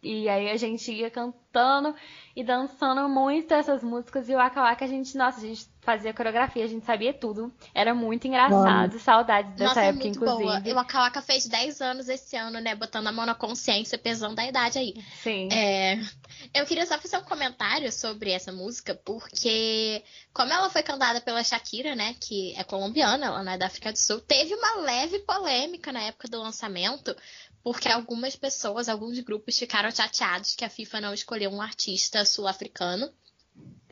E 0.04 0.28
aí 0.28 0.50
a 0.50 0.58
gente 0.58 0.92
ia 0.92 1.12
cantando 1.12 1.94
e 2.36 2.44
dançando 2.44 3.08
muito 3.08 3.54
essas 3.54 3.84
músicas. 3.84 4.28
E 4.28 4.34
o 4.34 4.38
Waka 4.38 4.62
Waka, 4.62 4.86
a 4.86 4.88
gente, 4.88 5.16
nossa, 5.16 5.38
a 5.38 5.42
gente 5.42 5.68
fazia 5.82 6.14
coreografia, 6.14 6.64
a 6.64 6.68
gente 6.68 6.86
sabia 6.86 7.14
tudo. 7.14 7.54
Era 7.74 7.94
muito 7.94 8.28
engraçado. 8.28 8.98
Saudades 9.00 9.52
dessa 9.52 9.66
Nossa, 9.66 9.82
é 9.82 9.88
época, 9.90 10.04
muito 10.04 10.16
inclusive. 10.18 10.44
boa. 10.44 10.62
E 10.66 10.72
o 10.72 10.76
Waka 10.76 10.98
Waka 10.98 11.22
fez 11.22 11.48
10 11.48 11.82
anos 11.82 12.10
esse 12.10 12.36
ano, 12.36 12.60
né? 12.60 12.74
Botando 12.74 13.08
a 13.08 13.12
mão 13.12 13.28
na 13.28 13.36
consciência, 13.36 13.98
pesando 13.98 14.40
a 14.40 14.48
idade 14.48 14.80
aí. 14.80 14.96
Sim. 15.22 15.50
É, 15.52 16.00
eu 16.54 16.66
queria 16.66 16.86
só 16.86 16.98
fazer 16.98 17.18
um 17.18 17.24
comentário 17.24 17.92
sobre 17.92 18.32
essa 18.32 18.52
música, 18.52 18.96
porque 19.06 20.04
como 20.34 20.52
ela 20.52 20.70
foi 20.70 20.82
cantada 20.82 21.22
pela 21.22 21.44
Shakira, 21.44 21.96
né, 21.96 22.16
que 22.20 22.56
é 22.58 22.64
colombiana, 22.64 23.28
ela 23.28 23.44
não 23.44 23.52
é 23.52 23.58
da 23.58 23.68
África 23.68 23.92
do 23.92 23.98
Sul, 23.98 24.20
teve 24.22 24.54
uma 24.56 24.82
leve 24.82 25.20
polêmica 25.20 25.92
na 25.92 26.02
época 26.02 26.28
do 26.28 26.40
lançamento, 26.40 27.16
porque 27.64 27.90
algumas 27.90 28.36
pessoas, 28.36 28.90
alguns 28.90 29.20
grupos 29.20 29.58
ficaram 29.58 29.92
chateados 29.92 30.56
que 30.56 30.66
a 30.66 30.70
FIFA 30.70 31.02
não 31.02 31.14
escolheu 31.14 31.52
um 31.52 31.62
artista 31.62 32.26
sul-africano. 32.26 33.12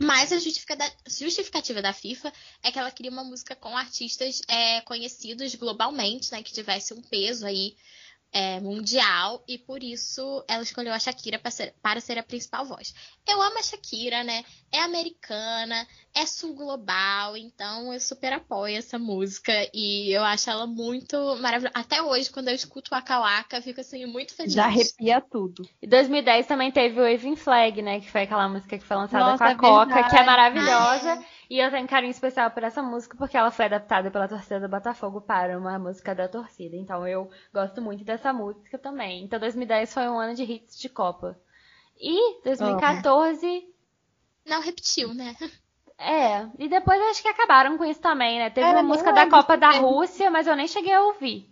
Mas 0.02 0.32
a 0.32 0.40
justifica- 0.40 0.78
justificativa 1.06 1.82
da 1.82 1.92
FIFA 1.92 2.32
é 2.64 2.72
que 2.72 2.80
ela 2.80 2.92
queria 2.92 3.12
uma 3.12 3.24
música 3.24 3.56
com 3.56 3.78
artistas 3.78 4.42
é, 4.48 4.80
conhecidos 4.82 5.54
globalmente, 5.56 6.32
né, 6.32 6.42
que 6.42 6.54
tivesse 6.54 6.94
um 6.94 7.02
peso 7.02 7.46
aí 7.46 7.76
é, 8.32 8.60
mundial 8.60 9.44
e 9.48 9.58
por 9.58 9.82
isso 9.82 10.44
ela 10.48 10.62
escolheu 10.62 10.94
a 10.94 11.00
Shakira 11.00 11.40
para 11.40 11.52
ser, 11.52 11.74
para 11.82 12.00
ser 12.00 12.18
a 12.18 12.24
principal 12.24 12.66
voz. 12.66 12.94
Eu 13.28 13.42
amo 13.42 13.58
a 13.58 13.64
Shakira, 13.64 14.24
né? 14.24 14.44
É 14.72 14.82
americana, 14.82 15.88
é 16.14 16.26
sul 16.26 16.54
global, 16.54 17.36
então 17.36 17.92
eu 17.94 18.00
super 18.00 18.34
apoio 18.34 18.78
essa 18.78 19.00
música 19.00 19.52
e 19.74 20.12
eu 20.12 20.24
acho 20.24 20.50
ela 20.50 20.68
muito 20.68 21.18
maravilhosa. 21.38 21.72
Até 21.74 22.02
hoje, 22.02 22.30
quando 22.30 22.50
eu 22.50 22.56
escuto 22.56 22.92
Waka, 22.92 23.58
eu 23.58 23.62
fico 23.62 23.82
assim 23.82 24.06
muito 24.06 24.36
feliz. 24.36 24.54
Já 24.54 24.66
arrepia 24.66 25.22
tudo. 25.22 25.68
Em 25.82 25.88
2010 25.88 26.46
também 26.46 26.72
teve 26.72 27.00
o 27.00 27.04
Waving 27.04 27.36
Flag, 27.36 27.82
né? 27.82 28.00
Que 28.00 28.10
foi 28.10 28.22
aquela 28.22 28.48
música 28.48 28.78
que 28.78 28.86
foi 28.86 28.98
lançada 28.98 29.26
Nossa, 29.26 29.38
com 29.38 29.44
a 29.44 29.52
é 29.52 29.56
Coca, 29.56 29.94
verdade. 29.94 30.10
que 30.10 30.22
é 30.22 30.24
maravilhosa. 30.24 31.14
Ah, 31.14 31.39
E 31.50 31.58
eu 31.60 31.72
tenho 31.72 31.88
carinho 31.88 32.12
especial 32.12 32.52
por 32.52 32.64
essa 32.64 32.82
música 32.82 33.18
porque 33.18 33.36
ela 33.36 33.52
foi 33.52 33.66
adaptada 33.66 34.12
pela 34.12 34.28
torcida 34.28 34.60
do 34.60 34.70
Botafogo 34.70 35.20
para 35.22 35.58
uma 35.58 35.80
música 35.80 36.14
da 36.16 36.28
torcida. 36.28 36.76
Então 36.76 37.08
eu 37.08 37.30
gosto 37.54 37.82
muito 37.82 38.04
dessa 38.04 38.32
música 38.32 38.78
também. 38.78 39.24
Então 39.24 39.40
2010 39.40 39.94
foi 39.94 40.08
um 40.08 40.20
ano 40.20 40.36
de 40.36 40.44
hits 40.44 40.78
de 40.80 40.88
Copa. 40.90 41.38
E 42.00 42.42
2014, 42.44 43.68
Não 44.46 44.62
repetiu, 44.62 45.14
né? 45.14 45.36
é. 45.98 46.48
E 46.58 46.70
depois 46.70 47.02
acho 47.10 47.22
que 47.22 47.28
acabaram 47.28 47.78
com 47.78 47.86
isso 47.86 48.00
também, 48.02 48.40
né? 48.40 48.50
Teve 48.50 48.68
É, 48.68 48.72
uma 48.72 48.84
música 48.84 49.12
da 49.12 49.28
Copa 49.28 49.58
da. 49.58 49.72
Rússia, 49.72 50.30
mas 50.32 50.48
eu 50.48 50.56
nem 50.56 50.68
cheguei 50.68 50.94
a 50.94 51.04
ouvir. 51.04 51.50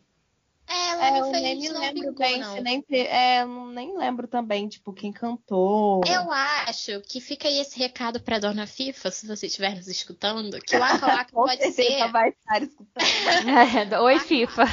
É, 0.70 0.90
É, 0.90 1.12
não 1.12 1.26
eu 1.28 1.32
nem 1.32 1.58
me 1.58 1.70
não 1.70 1.80
lembro 1.80 2.02
vingou, 2.02 2.16
bem, 2.16 2.40
não. 2.40 2.56
se 2.56 2.62
nem 2.62 2.84
é, 2.90 3.46
nem 3.46 3.98
lembro 3.98 4.28
também, 4.28 4.68
tipo, 4.68 4.92
quem 4.92 5.14
cantou. 5.14 6.02
Eu 6.06 6.30
acho 6.32 7.00
que 7.02 7.22
fica 7.22 7.48
aí 7.48 7.60
esse 7.60 7.80
recado 7.80 8.20
pra 8.20 8.38
dona 8.40 8.68
FIFA, 8.68 9.10
se 9.12 9.26
você 9.28 9.48
estiver 9.48 9.76
nos 9.76 9.88
escutando, 9.88 10.60
que 10.60 10.76
o 10.76 10.80
Waka 10.80 11.06
Waka 11.08 11.32
pode 11.34 11.72
ser 11.72 12.12
vai 12.12 12.30
estar 12.30 12.62
escutando. 12.62 13.94
É, 13.94 14.00
Oi, 14.02 14.20
FIFA. 14.20 14.64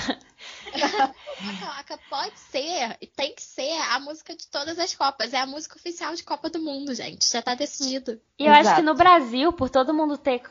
Waka 0.73 1.67
Waka 1.67 1.99
pode 2.11 2.39
ser 2.39 2.97
e 3.01 3.07
tem 3.07 3.33
que 3.35 3.43
ser 3.43 3.73
a 3.93 4.01
música 4.01 4.35
de 4.35 4.47
todas 4.49 4.79
as 4.79 4.95
Copas. 4.95 5.33
É 5.33 5.39
a 5.41 5.47
música 5.47 5.77
oficial 5.77 6.15
de 6.15 6.25
Copa 6.25 6.51
do 6.51 6.61
Mundo, 6.61 6.93
gente. 6.95 7.31
Já 7.31 7.41
tá 7.41 7.55
decidido. 7.55 8.21
E 8.39 8.47
eu 8.47 8.53
acho 8.53 8.63
Exato. 8.63 8.77
que 8.77 8.83
no 8.87 8.95
Brasil, 8.95 9.53
por 9.53 9.71
todo 9.71 9.95
mundo 9.95 10.19
ter 10.19 10.43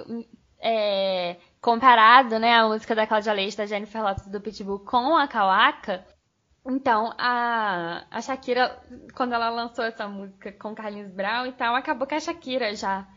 é, 0.60 1.36
comparado 1.64 2.38
né, 2.40 2.54
a 2.54 2.68
música 2.68 2.94
da 2.94 3.08
Cláudia 3.08 3.32
Leite, 3.32 3.56
da 3.56 3.66
Jennifer 3.66 4.04
Lopez 4.04 4.28
do 4.28 4.42
Pitbull 4.42 4.80
com 4.80 5.16
a 5.16 5.26
Kawaka, 5.28 6.06
Então, 6.66 7.14
a, 7.18 8.06
a 8.12 8.22
Shakira, 8.22 8.78
quando 9.16 9.34
ela 9.34 9.50
lançou 9.50 9.86
essa 9.86 10.06
música 10.08 10.52
com 10.52 10.76
Carlinhos 10.76 11.10
Brown 11.10 11.46
e 11.46 11.54
tal, 11.54 11.74
acabou 11.74 12.06
que 12.06 12.16
a 12.16 12.20
Shakira 12.20 12.76
já, 12.76 13.08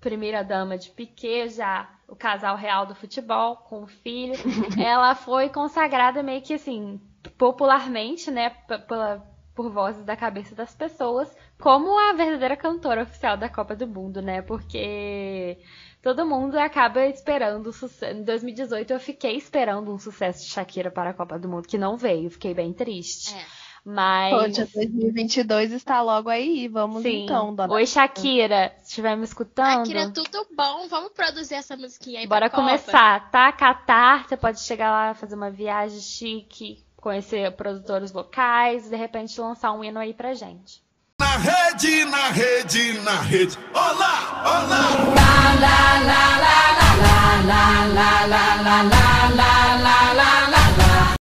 primeira 0.00 0.42
dama 0.42 0.76
de 0.76 0.90
Piquet, 0.90 1.48
já 1.50 1.88
o 2.08 2.16
casal 2.16 2.56
real 2.56 2.86
do 2.86 2.94
futebol, 2.94 3.56
com 3.56 3.84
o 3.84 3.86
filho, 3.86 4.34
ela 4.84 5.14
foi 5.14 5.48
consagrada 5.48 6.24
meio 6.24 6.42
que 6.42 6.54
assim, 6.54 7.00
popularmente, 7.38 8.32
né, 8.32 8.50
pela, 8.88 9.24
por 9.54 9.70
vozes 9.70 10.04
da 10.04 10.16
cabeça 10.16 10.54
das 10.54 10.74
pessoas, 10.74 11.32
como 11.60 11.96
a 11.98 12.12
verdadeira 12.14 12.56
cantora 12.56 13.02
oficial 13.02 13.36
da 13.36 13.48
Copa 13.48 13.76
do 13.76 13.86
Mundo, 13.86 14.20
né? 14.20 14.42
Porque 14.42 15.58
todo 16.02 16.26
mundo 16.26 16.58
acaba 16.58 17.06
esperando 17.06 17.68
o 17.68 17.72
sucesso. 17.72 18.16
Em 18.16 18.24
2018 18.24 18.92
eu 18.92 19.00
fiquei 19.00 19.36
esperando 19.36 19.92
um 19.92 19.98
sucesso 19.98 20.44
de 20.44 20.50
Shakira 20.50 20.90
para 20.90 21.10
a 21.10 21.14
Copa 21.14 21.38
do 21.38 21.48
Mundo, 21.48 21.68
que 21.68 21.78
não 21.78 21.96
veio, 21.96 22.28
fiquei 22.28 22.52
bem 22.52 22.72
triste. 22.72 23.34
É. 23.34 23.62
Mas. 23.84 24.32
Poxa, 24.32 24.68
2022 24.74 25.72
está 25.72 26.02
logo 26.02 26.28
aí. 26.28 26.68
Vamos 26.68 27.02
Sim. 27.02 27.24
então, 27.24 27.54
dona. 27.54 27.72
Oi, 27.72 27.86
Shakira, 27.86 28.72
se 28.78 28.90
estiver 28.90 29.16
me 29.16 29.24
escutando. 29.24 29.86
Shakira, 29.86 30.10
tudo 30.10 30.46
bom? 30.56 30.86
Vamos 30.88 31.12
produzir 31.12 31.54
essa 31.54 31.76
musiquinha 31.76 32.20
aí 32.20 32.26
Bora 32.26 32.48
pra 32.48 32.58
começar, 32.58 33.20
Copa. 33.20 33.32
tá? 33.32 33.52
Catar, 33.52 34.28
você 34.28 34.36
pode 34.36 34.60
chegar 34.60 34.90
lá, 34.90 35.14
fazer 35.14 35.34
uma 35.34 35.50
viagem 35.50 36.00
chique, 36.00 36.84
conhecer 36.96 37.50
produtores 37.56 38.12
locais, 38.12 38.88
de 38.88 38.96
repente 38.96 39.40
lançar 39.40 39.72
um 39.72 39.82
hino 39.82 39.98
aí 39.98 40.14
pra 40.14 40.32
gente. 40.32 40.81
Na 41.22 41.36
rede, 41.36 42.04
na 42.04 42.28
rede, 42.30 42.98
na 43.00 43.20
rede. 43.20 43.56
Olá, 43.72 44.42
olá. 44.44 44.82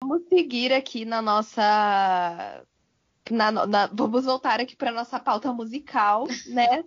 Vamos 0.02 0.24
seguir 0.28 0.74
aqui 0.74 1.06
na 1.06 1.22
nossa. 1.22 2.64
na- 3.30 3.52
na- 3.52 3.90
Vamos 3.94 4.26
voltar 4.26 4.60
aqui 4.60 4.76
para 4.76 4.92
nossa 4.92 5.20
pauta 5.20 5.54
musical, 5.54 6.28
né? 6.48 6.84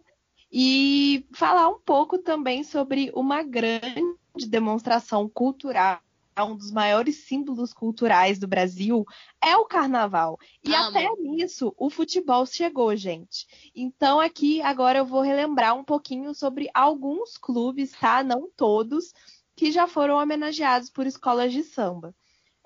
E 0.52 1.24
falar 1.34 1.68
um 1.68 1.78
pouco 1.78 2.18
também 2.18 2.64
sobre 2.64 3.12
uma 3.14 3.42
grande 3.44 4.02
demonstração 4.48 5.28
cultural. 5.28 6.00
Um 6.42 6.56
dos 6.56 6.72
maiores 6.72 7.26
símbolos 7.26 7.72
culturais 7.72 8.38
do 8.38 8.48
Brasil 8.48 9.04
é 9.42 9.56
o 9.56 9.64
carnaval. 9.64 10.38
E 10.64 10.74
Amo. 10.74 10.88
até 10.88 11.08
nisso 11.20 11.72
o 11.76 11.88
futebol 11.88 12.44
chegou, 12.46 12.94
gente. 12.96 13.46
Então 13.74 14.18
aqui 14.18 14.60
agora 14.62 14.98
eu 14.98 15.06
vou 15.06 15.20
relembrar 15.20 15.76
um 15.76 15.84
pouquinho 15.84 16.34
sobre 16.34 16.68
alguns 16.74 17.36
clubes, 17.36 17.92
tá? 17.92 18.22
Não 18.24 18.50
todos, 18.56 19.12
que 19.54 19.70
já 19.70 19.86
foram 19.86 20.16
homenageados 20.16 20.90
por 20.90 21.06
escolas 21.06 21.52
de 21.52 21.62
samba. 21.62 22.14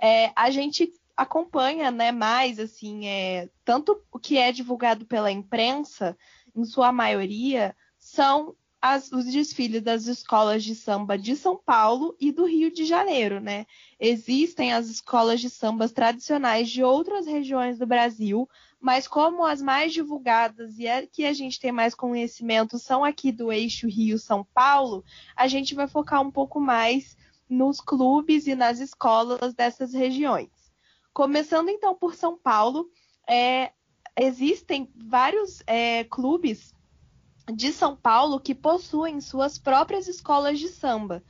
É, 0.00 0.33
a 0.35 0.50
gente 0.50 0.92
acompanha, 1.16 1.90
né, 1.90 2.12
mais 2.12 2.61
assim, 2.61 3.07
é, 3.07 3.50
tanto 3.64 4.00
o 4.12 4.18
que 4.20 4.38
é 4.38 4.52
divulgado 4.52 5.04
pela 5.04 5.33
imprensa, 5.33 6.16
em 6.54 6.64
sua 6.64 6.92
maioria, 6.92 7.74
são 7.98 8.54
as- 8.80 9.10
os 9.10 9.24
desfiles 9.24 9.82
das 9.82 10.06
escolas 10.06 10.62
de 10.62 10.74
samba 10.74 11.18
de 11.18 11.34
São 11.36 11.56
Paulo 11.56 12.16
e 12.20 12.30
do 12.30 12.44
Rio 12.46 12.70
de 12.72 12.84
Janeiro, 12.84 13.40
né? 13.40 13.66
Existem 13.98 14.72
as 14.72 14.88
escolas 14.88 15.40
de 15.40 15.50
sambas 15.50 15.92
tradicionais 15.92 16.68
de 16.70 16.82
outras 16.82 17.26
regiões 17.26 17.78
do 17.78 17.86
Brasil, 17.86 18.48
mas 18.80 19.08
como 19.08 19.44
as 19.44 19.60
mais 19.60 19.92
divulgadas 19.92 20.78
e 20.78 20.86
é 20.86 21.06
que 21.06 21.24
a 21.24 21.32
gente 21.32 21.58
tem 21.58 21.72
mais 21.72 21.94
conhecimento 21.94 22.78
são 22.78 23.04
aqui 23.04 23.32
do 23.32 23.50
eixo 23.50 23.88
Rio-São 23.88 24.46
Paulo, 24.54 25.04
a 25.34 25.48
gente 25.48 25.74
vai 25.74 25.88
focar 25.88 26.22
um 26.22 26.30
pouco 26.30 26.60
mais 26.60 27.16
nos 27.48 27.80
clubes 27.80 28.46
e 28.46 28.54
nas 28.54 28.78
escolas 28.78 29.54
dessas 29.54 29.92
regiões. 29.92 30.50
Começando 31.12 31.68
então 31.68 31.94
por 31.96 32.14
São 32.14 32.38
Paulo, 32.38 32.88
é, 33.28 33.72
existem 34.16 34.88
vários 34.94 35.62
é, 35.66 36.04
clubes 36.04 36.72
de 37.52 37.72
São 37.72 37.96
Paulo 37.96 38.40
que 38.40 38.54
possuem 38.54 39.20
suas 39.20 39.58
próprias 39.58 40.06
escolas 40.06 40.58
de 40.58 40.68
samba, 40.68 41.22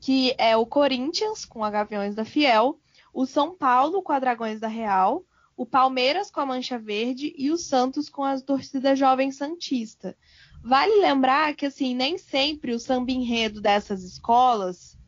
que 0.00 0.34
é 0.38 0.56
o 0.56 0.66
Corinthians 0.66 1.44
com 1.44 1.64
a 1.64 1.70
Gaviões 1.70 2.14
da 2.14 2.24
Fiel, 2.24 2.78
o 3.12 3.26
São 3.26 3.56
Paulo 3.56 4.02
com 4.02 4.12
a 4.12 4.18
Dragões 4.18 4.60
da 4.60 4.68
Real, 4.68 5.24
o 5.56 5.64
Palmeiras 5.64 6.30
com 6.30 6.40
a 6.40 6.46
Mancha 6.46 6.78
Verde 6.78 7.32
e 7.36 7.50
o 7.50 7.56
Santos 7.56 8.08
com 8.08 8.24
a 8.24 8.40
torcida 8.40 8.96
Jovem 8.96 9.30
Santista. 9.30 10.16
Vale 10.62 11.00
lembrar 11.00 11.54
que 11.54 11.66
assim 11.66 11.94
nem 11.94 12.18
sempre 12.18 12.72
o 12.72 12.80
samba 12.80 13.12
enredo 13.12 13.60
dessas 13.60 14.02
escolas 14.02 14.98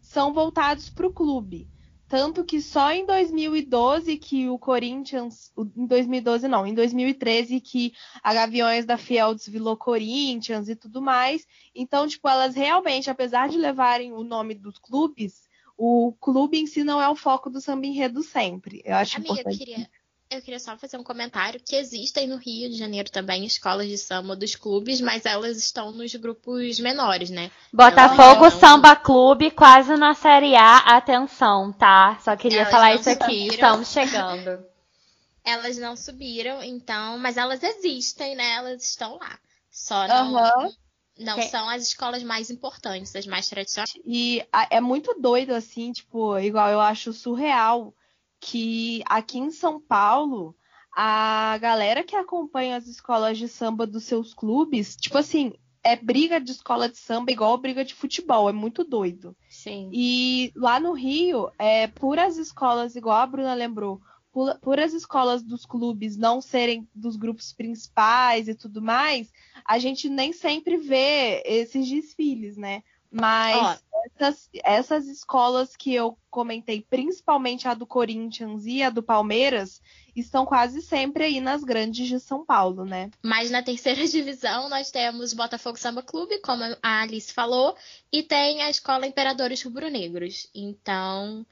são 0.00 0.32
voltados 0.32 0.88
para 0.88 1.06
o 1.06 1.12
clube. 1.12 1.68
Tanto 2.08 2.42
que 2.42 2.60
só 2.60 2.90
em 2.90 3.04
2012 3.04 4.16
que 4.16 4.48
o 4.48 4.58
Corinthians. 4.58 5.52
Em 5.76 5.86
2012 5.86 6.48
não, 6.48 6.66
em 6.66 6.72
2013 6.72 7.60
que 7.60 7.92
a 8.22 8.32
Gaviões 8.32 8.86
da 8.86 8.96
Fiel 8.96 9.34
desvilou 9.34 9.76
Corinthians 9.76 10.68
e 10.68 10.74
tudo 10.74 11.02
mais. 11.02 11.46
Então, 11.74 12.08
tipo, 12.08 12.26
elas 12.28 12.54
realmente, 12.54 13.10
apesar 13.10 13.48
de 13.48 13.58
levarem 13.58 14.12
o 14.12 14.24
nome 14.24 14.54
dos 14.54 14.78
clubes, 14.78 15.48
o 15.76 16.12
clube 16.18 16.58
em 16.58 16.66
si 16.66 16.82
não 16.82 17.00
é 17.00 17.08
o 17.08 17.14
foco 17.14 17.50
do 17.50 17.60
samba 17.60 17.86
enredo 17.86 18.22
sempre. 18.22 18.82
Eu 18.84 18.96
acho 18.96 19.18
Amiga, 19.18 19.34
eu 19.34 19.34
importante. 19.34 19.58
queria, 19.58 19.90
eu 20.30 20.42
queria 20.42 20.60
só 20.60 20.76
fazer 20.76 20.98
um 20.98 21.02
comentário 21.02 21.60
que 21.64 21.74
existem 21.74 22.26
no 22.26 22.36
Rio 22.36 22.68
de 22.68 22.76
Janeiro 22.76 23.10
também 23.10 23.44
escolas 23.46 23.86
de 23.88 23.96
samba 23.96 24.36
dos 24.36 24.54
clubes, 24.54 25.00
mas 25.00 25.24
elas 25.24 25.56
estão 25.56 25.90
nos 25.90 26.14
grupos 26.14 26.78
menores, 26.80 27.30
né? 27.30 27.50
Botafogo 27.72 28.44
Elas 28.44 28.54
Samba 28.54 28.94
Clube, 28.94 29.50
quase 29.50 29.96
na 29.96 30.14
Série 30.14 30.54
A, 30.54 30.76
atenção, 30.96 31.72
tá? 31.72 32.18
Só 32.22 32.36
queria 32.36 32.60
Elas 32.60 32.70
falar 32.70 32.94
isso 32.94 33.08
aqui, 33.08 33.24
subiram. 33.24 33.54
estamos 33.54 33.88
chegando. 33.88 34.64
Elas 35.44 35.78
não 35.78 35.96
subiram, 35.96 36.62
então, 36.62 37.16
mas 37.18 37.38
elas 37.38 37.62
existem, 37.62 38.34
né? 38.36 38.52
Elas 38.56 38.82
estão 38.84 39.16
lá. 39.16 39.38
Só 39.70 40.06
não, 40.06 40.36
Aham. 40.36 40.70
não 41.18 41.36
Que- 41.36 41.48
são 41.48 41.66
as 41.70 41.84
escolas 41.84 42.22
mais 42.22 42.50
importantes, 42.50 43.16
as 43.16 43.26
mais 43.26 43.48
tradicionais. 43.48 43.90
E 44.04 44.44
é 44.68 44.78
muito 44.78 45.18
doido, 45.18 45.54
assim, 45.54 45.90
tipo, 45.90 46.38
igual 46.38 46.68
eu 46.68 46.80
acho 46.82 47.14
surreal 47.14 47.94
que 48.40 49.02
aqui 49.06 49.38
em 49.38 49.50
São 49.50 49.80
Paulo, 49.80 50.54
a 50.96 51.58
galera 51.58 52.02
que 52.02 52.16
acompanha 52.16 52.76
as 52.76 52.86
escolas 52.86 53.38
de 53.38 53.48
samba 53.48 53.86
dos 53.86 54.04
seus 54.04 54.34
clubes, 54.34 54.96
tipo 54.96 55.18
assim, 55.18 55.52
é 55.82 55.96
briga 55.96 56.40
de 56.40 56.52
escola 56.52 56.88
de 56.88 56.98
samba 56.98 57.30
igual 57.30 57.56
briga 57.58 57.84
de 57.84 57.94
futebol, 57.94 58.48
é 58.48 58.52
muito 58.52 58.84
doido. 58.84 59.36
Sim. 59.48 59.90
E 59.92 60.52
lá 60.54 60.78
no 60.78 60.92
Rio, 60.92 61.50
é, 61.58 61.86
por 61.86 62.18
as 62.18 62.36
escolas, 62.36 62.96
igual 62.96 63.16
a 63.16 63.26
Bruna 63.26 63.54
lembrou, 63.54 64.00
por, 64.32 64.58
por 64.58 64.78
as 64.78 64.92
escolas 64.92 65.42
dos 65.42 65.64
clubes 65.64 66.16
não 66.16 66.40
serem 66.40 66.88
dos 66.94 67.16
grupos 67.16 67.52
principais 67.52 68.48
e 68.48 68.54
tudo 68.54 68.82
mais, 68.82 69.32
a 69.64 69.78
gente 69.78 70.08
nem 70.08 70.32
sempre 70.32 70.76
vê 70.76 71.42
esses 71.44 71.88
desfiles, 71.88 72.56
né? 72.56 72.82
Mas 73.10 73.82
essas, 74.16 74.50
essas 74.64 75.06
escolas 75.06 75.76
que 75.76 75.94
eu 75.94 76.16
comentei, 76.30 76.84
principalmente 76.88 77.66
a 77.66 77.74
do 77.74 77.86
Corinthians 77.86 78.66
e 78.66 78.82
a 78.82 78.90
do 78.90 79.02
Palmeiras, 79.02 79.80
estão 80.14 80.44
quase 80.44 80.82
sempre 80.82 81.24
aí 81.24 81.40
nas 81.40 81.64
grandes 81.64 82.06
de 82.06 82.20
São 82.20 82.44
Paulo, 82.44 82.84
né? 82.84 83.10
Mas 83.22 83.50
na 83.50 83.62
terceira 83.62 84.04
divisão 84.06 84.68
nós 84.68 84.90
temos 84.90 85.32
Botafogo 85.32 85.78
Samba 85.78 86.02
Clube, 86.02 86.40
como 86.40 86.62
a 86.82 87.02
Alice 87.02 87.32
falou, 87.32 87.76
e 88.12 88.22
tem 88.22 88.62
a 88.62 88.70
Escola 88.70 89.06
Imperadores 89.06 89.62
Rubro-Negros. 89.62 90.48
Então, 90.54 91.46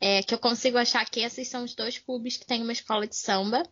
é 0.00 0.22
que 0.22 0.34
eu 0.34 0.38
consigo 0.38 0.78
achar 0.78 1.08
que 1.08 1.20
esses 1.20 1.48
são 1.48 1.64
os 1.64 1.74
dois 1.74 1.98
clubes 1.98 2.36
que 2.36 2.46
têm 2.46 2.62
uma 2.62 2.72
escola 2.72 3.06
de 3.06 3.16
samba. 3.16 3.62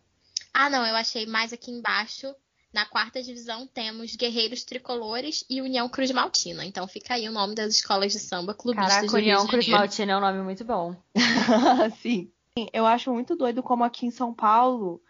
Ah, 0.53 0.69
não, 0.69 0.85
eu 0.85 0.95
achei 0.95 1.25
mais 1.25 1.53
aqui 1.53 1.71
embaixo. 1.71 2.33
Na 2.73 2.85
quarta 2.85 3.21
divisão 3.21 3.65
temos 3.67 4.15
Guerreiros 4.15 4.63
Tricolores 4.63 5.43
e 5.49 5.61
União 5.61 5.89
Cruz 5.89 6.11
Maltina. 6.11 6.63
Então 6.65 6.87
fica 6.87 7.15
aí 7.15 7.27
o 7.27 7.31
nome 7.31 7.55
das 7.55 7.73
escolas 7.75 8.11
de 8.11 8.19
samba 8.19 8.53
clubistas 8.53 8.95
Caraca, 8.95 9.15
União 9.15 9.47
Cruz. 9.47 9.67
Maltina 9.67 10.11
é 10.11 10.17
um 10.17 10.21
nome 10.21 10.41
muito 10.43 10.63
bom. 10.63 10.95
Sim. 12.01 12.31
Eu 12.71 12.85
acho 12.85 13.11
muito 13.11 13.35
doido 13.35 13.63
como 13.63 13.83
aqui 13.83 14.05
em 14.05 14.11
São 14.11 14.33
Paulo 14.33 15.01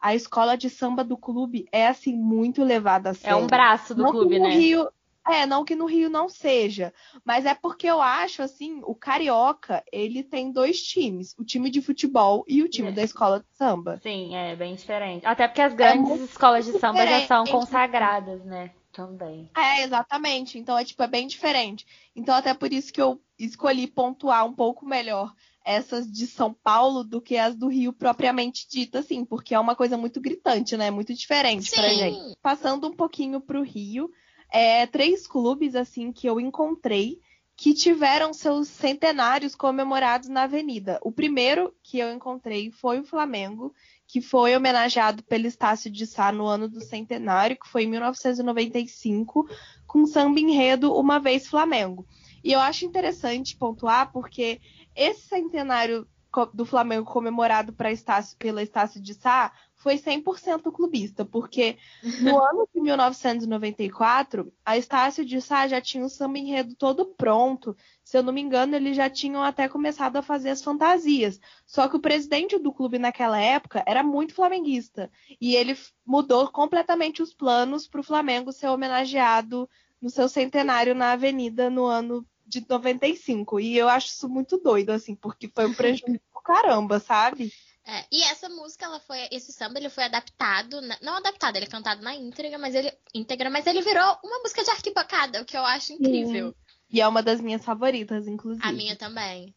a 0.00 0.14
escola 0.14 0.56
de 0.56 0.68
samba 0.68 1.02
do 1.02 1.16
clube 1.16 1.66
é 1.72 1.88
assim 1.88 2.14
muito 2.14 2.62
levada 2.62 3.08
a 3.08 3.12
É 3.12 3.14
sério. 3.14 3.38
um 3.38 3.46
braço 3.46 3.94
do 3.94 4.02
não 4.02 4.10
clube, 4.10 4.38
né? 4.38 4.50
Rio, 4.50 4.88
é, 5.28 5.46
não 5.46 5.64
que 5.64 5.74
no 5.74 5.86
Rio 5.86 6.08
não 6.08 6.28
seja, 6.28 6.92
mas 7.24 7.44
é 7.46 7.54
porque 7.54 7.86
eu 7.86 8.00
acho 8.00 8.42
assim, 8.42 8.80
o 8.84 8.94
carioca, 8.94 9.82
ele 9.92 10.22
tem 10.22 10.52
dois 10.52 10.82
times, 10.82 11.34
o 11.38 11.44
time 11.44 11.70
de 11.70 11.80
futebol 11.80 12.44
e 12.48 12.62
o 12.62 12.68
time 12.68 12.88
É. 12.88 12.92
da 12.92 13.02
escola 13.02 13.40
de 13.40 13.56
samba. 13.56 13.98
Sim, 14.02 14.34
é 14.34 14.54
bem 14.54 14.74
diferente. 14.74 15.26
Até 15.26 15.48
porque 15.48 15.62
as 15.62 15.74
grandes 15.74 16.08
muito 16.08 16.24
escolas 16.24 16.64
de 16.64 16.78
samba 16.78 17.06
já 17.06 17.26
são 17.26 17.44
consagradas, 17.44 18.44
né? 18.44 18.70
Também. 18.92 19.50
É, 19.54 19.82
exatamente. 19.82 20.58
Então 20.58 20.78
é 20.78 20.82
tipo 20.84 21.02
é 21.02 21.06
bem 21.06 21.26
diferente. 21.26 21.86
Então 22.14 22.34
até 22.34 22.54
por 22.54 22.72
isso 22.72 22.90
que 22.90 23.00
eu 23.02 23.20
escolhi 23.38 23.86
pontuar 23.86 24.46
um 24.46 24.54
pouco 24.54 24.86
melhor 24.86 25.34
essas 25.62 26.10
de 26.10 26.26
São 26.26 26.54
Paulo 26.54 27.02
do 27.02 27.20
que 27.20 27.36
as 27.36 27.54
do 27.56 27.66
Rio 27.68 27.92
propriamente 27.92 28.66
dita, 28.70 29.00
assim, 29.00 29.24
porque 29.24 29.54
é 29.54 29.58
uma 29.58 29.74
coisa 29.74 29.96
muito 29.98 30.20
gritante, 30.20 30.76
né? 30.76 30.90
Muito 30.90 31.12
diferente 31.12 31.72
pra 31.72 31.88
Sim. 31.90 31.96
gente. 31.96 32.36
Passando 32.40 32.86
um 32.86 32.94
pouquinho 32.94 33.40
pro 33.40 33.62
Rio, 33.62 34.08
é, 34.50 34.86
três 34.86 35.26
clubes 35.26 35.74
assim 35.74 36.12
que 36.12 36.26
eu 36.28 36.40
encontrei 36.40 37.20
que 37.56 37.72
tiveram 37.72 38.34
seus 38.34 38.68
centenários 38.68 39.54
comemorados 39.54 40.28
na 40.28 40.42
Avenida. 40.42 41.00
O 41.02 41.10
primeiro 41.10 41.74
que 41.82 41.98
eu 41.98 42.12
encontrei 42.12 42.70
foi 42.70 43.00
o 43.00 43.04
Flamengo, 43.04 43.74
que 44.06 44.20
foi 44.20 44.54
homenageado 44.54 45.24
pelo 45.24 45.46
Estácio 45.46 45.90
de 45.90 46.06
Sá 46.06 46.30
no 46.30 46.46
ano 46.46 46.68
do 46.68 46.82
centenário, 46.82 47.58
que 47.58 47.66
foi 47.66 47.84
em 47.84 47.88
1995, 47.88 49.48
com 49.86 50.04
samba 50.04 50.38
enredo 50.38 50.94
Uma 50.94 51.18
Vez 51.18 51.48
Flamengo. 51.48 52.06
E 52.44 52.52
eu 52.52 52.60
acho 52.60 52.84
interessante 52.84 53.56
pontuar 53.56 54.12
porque 54.12 54.60
esse 54.94 55.22
centenário 55.22 56.06
do 56.52 56.66
Flamengo 56.66 57.10
comemorado 57.10 57.74
Estácio, 57.90 58.36
pela 58.36 58.62
Estácio 58.62 59.00
de 59.00 59.14
Sá 59.14 59.50
foi 59.76 59.96
100% 59.98 60.72
clubista, 60.72 61.24
porque 61.24 61.76
no 62.20 62.42
ano 62.42 62.68
de 62.74 62.80
1994, 62.80 64.52
a 64.64 64.76
Estácio 64.76 65.24
de 65.24 65.40
Sá 65.40 65.68
já 65.68 65.80
tinha 65.80 66.04
o 66.04 66.08
samba 66.08 66.38
enredo 66.38 66.74
todo 66.74 67.06
pronto. 67.06 67.76
Se 68.02 68.16
eu 68.16 68.22
não 68.22 68.32
me 68.32 68.40
engano, 68.40 68.74
eles 68.74 68.96
já 68.96 69.08
tinham 69.08 69.42
até 69.42 69.68
começado 69.68 70.16
a 70.16 70.22
fazer 70.22 70.50
as 70.50 70.62
fantasias. 70.62 71.40
Só 71.66 71.88
que 71.88 71.96
o 71.96 72.00
presidente 72.00 72.58
do 72.58 72.72
clube 72.72 72.98
naquela 72.98 73.40
época 73.40 73.84
era 73.86 74.02
muito 74.02 74.34
flamenguista. 74.34 75.10
E 75.40 75.54
ele 75.54 75.76
mudou 76.04 76.50
completamente 76.50 77.22
os 77.22 77.34
planos 77.34 77.86
para 77.86 78.00
o 78.00 78.04
Flamengo 78.04 78.52
ser 78.52 78.68
homenageado 78.68 79.68
no 80.00 80.10
seu 80.10 80.28
centenário 80.28 80.94
na 80.94 81.12
Avenida 81.12 81.68
no 81.70 81.84
ano 81.84 82.26
de 82.46 82.64
95. 82.68 83.60
E 83.60 83.76
eu 83.76 83.88
acho 83.88 84.08
isso 84.08 84.28
muito 84.28 84.58
doido, 84.58 84.90
assim, 84.90 85.14
porque 85.14 85.48
foi 85.48 85.66
um 85.66 85.74
prejuízo 85.74 86.20
do 86.32 86.40
caramba, 86.42 87.00
sabe? 87.00 87.52
É, 87.88 88.04
e 88.10 88.20
essa 88.24 88.48
música, 88.48 88.84
ela 88.84 88.98
foi, 88.98 89.28
esse 89.30 89.52
samba, 89.52 89.78
ele 89.78 89.88
foi 89.88 90.02
adaptado, 90.04 90.80
não 91.00 91.14
adaptado, 91.14 91.54
ele 91.54 91.66
é 91.66 91.68
cantado 91.68 92.02
na 92.02 92.16
íntegra, 92.16 92.58
mas 92.58 92.74
ele 92.74 92.92
íntegra, 93.14 93.48
mas 93.48 93.64
ele 93.64 93.80
virou 93.80 94.18
uma 94.24 94.40
música 94.40 94.64
de 94.64 94.70
arquibancada, 94.70 95.40
o 95.40 95.44
que 95.44 95.56
eu 95.56 95.64
acho 95.64 95.92
incrível. 95.92 96.48
Sim. 96.48 96.54
E 96.90 97.00
é 97.00 97.06
uma 97.06 97.22
das 97.22 97.40
minhas 97.40 97.64
favoritas, 97.64 98.26
inclusive. 98.26 98.66
A 98.66 98.72
minha 98.72 98.96
também. 98.96 99.54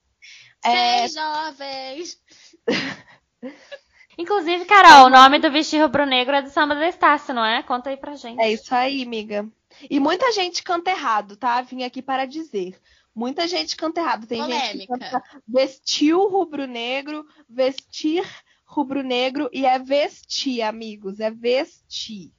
É... 0.63 1.07
Seis 1.07 1.13
jovens. 1.13 2.21
Inclusive, 4.17 4.65
Carol, 4.65 5.07
o 5.07 5.09
nome 5.09 5.39
do 5.39 5.49
vestido 5.49 5.83
rubro-negro 5.83 6.35
é 6.35 6.41
do 6.41 6.49
samba 6.49 6.75
da 6.75 6.89
Estácio, 6.89 7.33
não 7.33 7.45
é? 7.45 7.63
Conta 7.63 7.89
aí 7.89 7.95
pra 7.95 8.15
gente. 8.15 8.41
É 8.41 8.51
isso 8.51 8.75
aí, 8.75 9.01
amiga. 9.01 9.47
E 9.89 9.97
muita 9.97 10.29
gente 10.33 10.61
canta 10.61 10.91
errado, 10.91 11.37
tá? 11.37 11.61
Vim 11.61 11.83
aqui 11.83 12.01
para 12.01 12.25
dizer. 12.25 12.77
Muita 13.19 13.49
gente 13.49 13.75
canta 13.75 13.99
errado. 13.99 14.25
Tem 14.25 14.39
Polêmica. 14.39 14.65
gente 14.67 14.79
que 14.79 14.87
canta 14.87 15.23
vestiu 15.45 16.29
rubro-negro, 16.29 17.25
vestir 17.49 18.25
rubro-negro 18.65 19.49
e 19.51 19.65
é 19.65 19.77
vestir, 19.77 20.61
amigos. 20.61 21.19
É 21.19 21.29
vestir. 21.29 22.31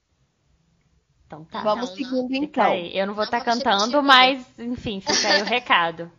Então 1.27 1.45
tá. 1.45 1.63
Vamos 1.63 1.91
não, 1.91 1.97
seguindo 1.97 2.31
não. 2.31 2.45
então. 2.45 2.75
Eu 2.75 3.07
não 3.07 3.15
vou 3.15 3.25
estar 3.25 3.41
tá 3.41 3.45
cantando, 3.45 4.03
mas 4.03 4.43
enfim, 4.59 5.03
fica 5.03 5.29
aí 5.29 5.43
o 5.43 5.45
recado. 5.45 6.11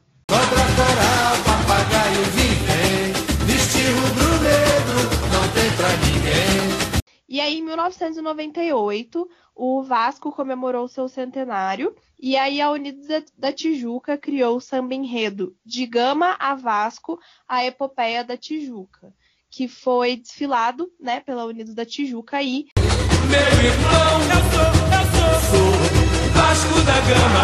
1998, 7.91 9.29
o 9.53 9.83
Vasco 9.83 10.31
comemorou 10.31 10.87
seu 10.87 11.07
centenário 11.07 11.95
e 12.19 12.37
aí 12.37 12.61
a 12.61 12.71
Unidos 12.71 13.07
da 13.37 13.51
Tijuca 13.51 14.17
criou 14.17 14.57
o 14.57 14.61
samba 14.61 14.95
enredo 14.95 15.55
De 15.65 15.85
Gama 15.85 16.35
a 16.39 16.55
Vasco, 16.55 17.19
a 17.47 17.65
epopeia 17.65 18.23
da 18.23 18.37
Tijuca, 18.37 19.13
que 19.49 19.67
foi 19.67 20.15
desfilado, 20.15 20.91
né, 20.99 21.19
pela 21.19 21.45
Unidos 21.45 21.75
da 21.75 21.85
Tijuca 21.85 22.37
aí. 22.37 22.67
Meu 23.29 23.39
irmão, 23.39 24.17
eu 24.29 24.41
sou, 24.51 24.71
eu 24.87 25.05
sou, 25.11 25.33
sou 25.51 26.31
Vasco 26.33 26.81
da 26.85 26.99
Gama, 27.01 27.43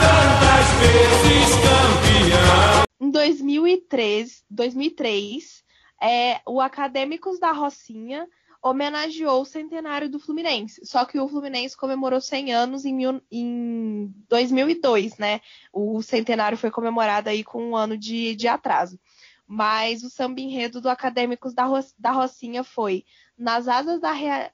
tantas 0.00 0.66
vezes 0.80 1.54
campeão. 1.54 2.86
Em 3.00 3.10
2003, 3.10 4.44
2003 4.50 5.64
é, 6.02 6.40
o 6.46 6.60
Acadêmicos 6.60 7.38
da 7.38 7.52
Rocinha 7.52 8.26
homenageou 8.70 9.42
o 9.42 9.44
centenário 9.44 10.08
do 10.08 10.18
Fluminense. 10.18 10.84
Só 10.84 11.04
que 11.04 11.18
o 11.18 11.28
Fluminense 11.28 11.76
comemorou 11.76 12.20
100 12.20 12.52
anos 12.52 12.84
em, 12.84 12.94
mil, 12.94 13.22
em 13.30 14.12
2002, 14.28 15.18
né? 15.18 15.40
O 15.72 16.02
centenário 16.02 16.58
foi 16.58 16.70
comemorado 16.70 17.28
aí 17.28 17.44
com 17.44 17.70
um 17.70 17.76
ano 17.76 17.96
de, 17.96 18.34
de 18.34 18.48
atraso. 18.48 18.98
Mas 19.46 20.02
o 20.02 20.10
samba 20.10 20.40
enredo 20.40 20.80
do 20.80 20.88
Acadêmicos 20.88 21.54
da, 21.54 21.64
Ro, 21.64 21.78
da 21.96 22.10
Rocinha 22.10 22.64
foi 22.64 23.04
nas 23.38 23.68
asas 23.68 24.00
da, 24.00 24.10
rea, 24.10 24.50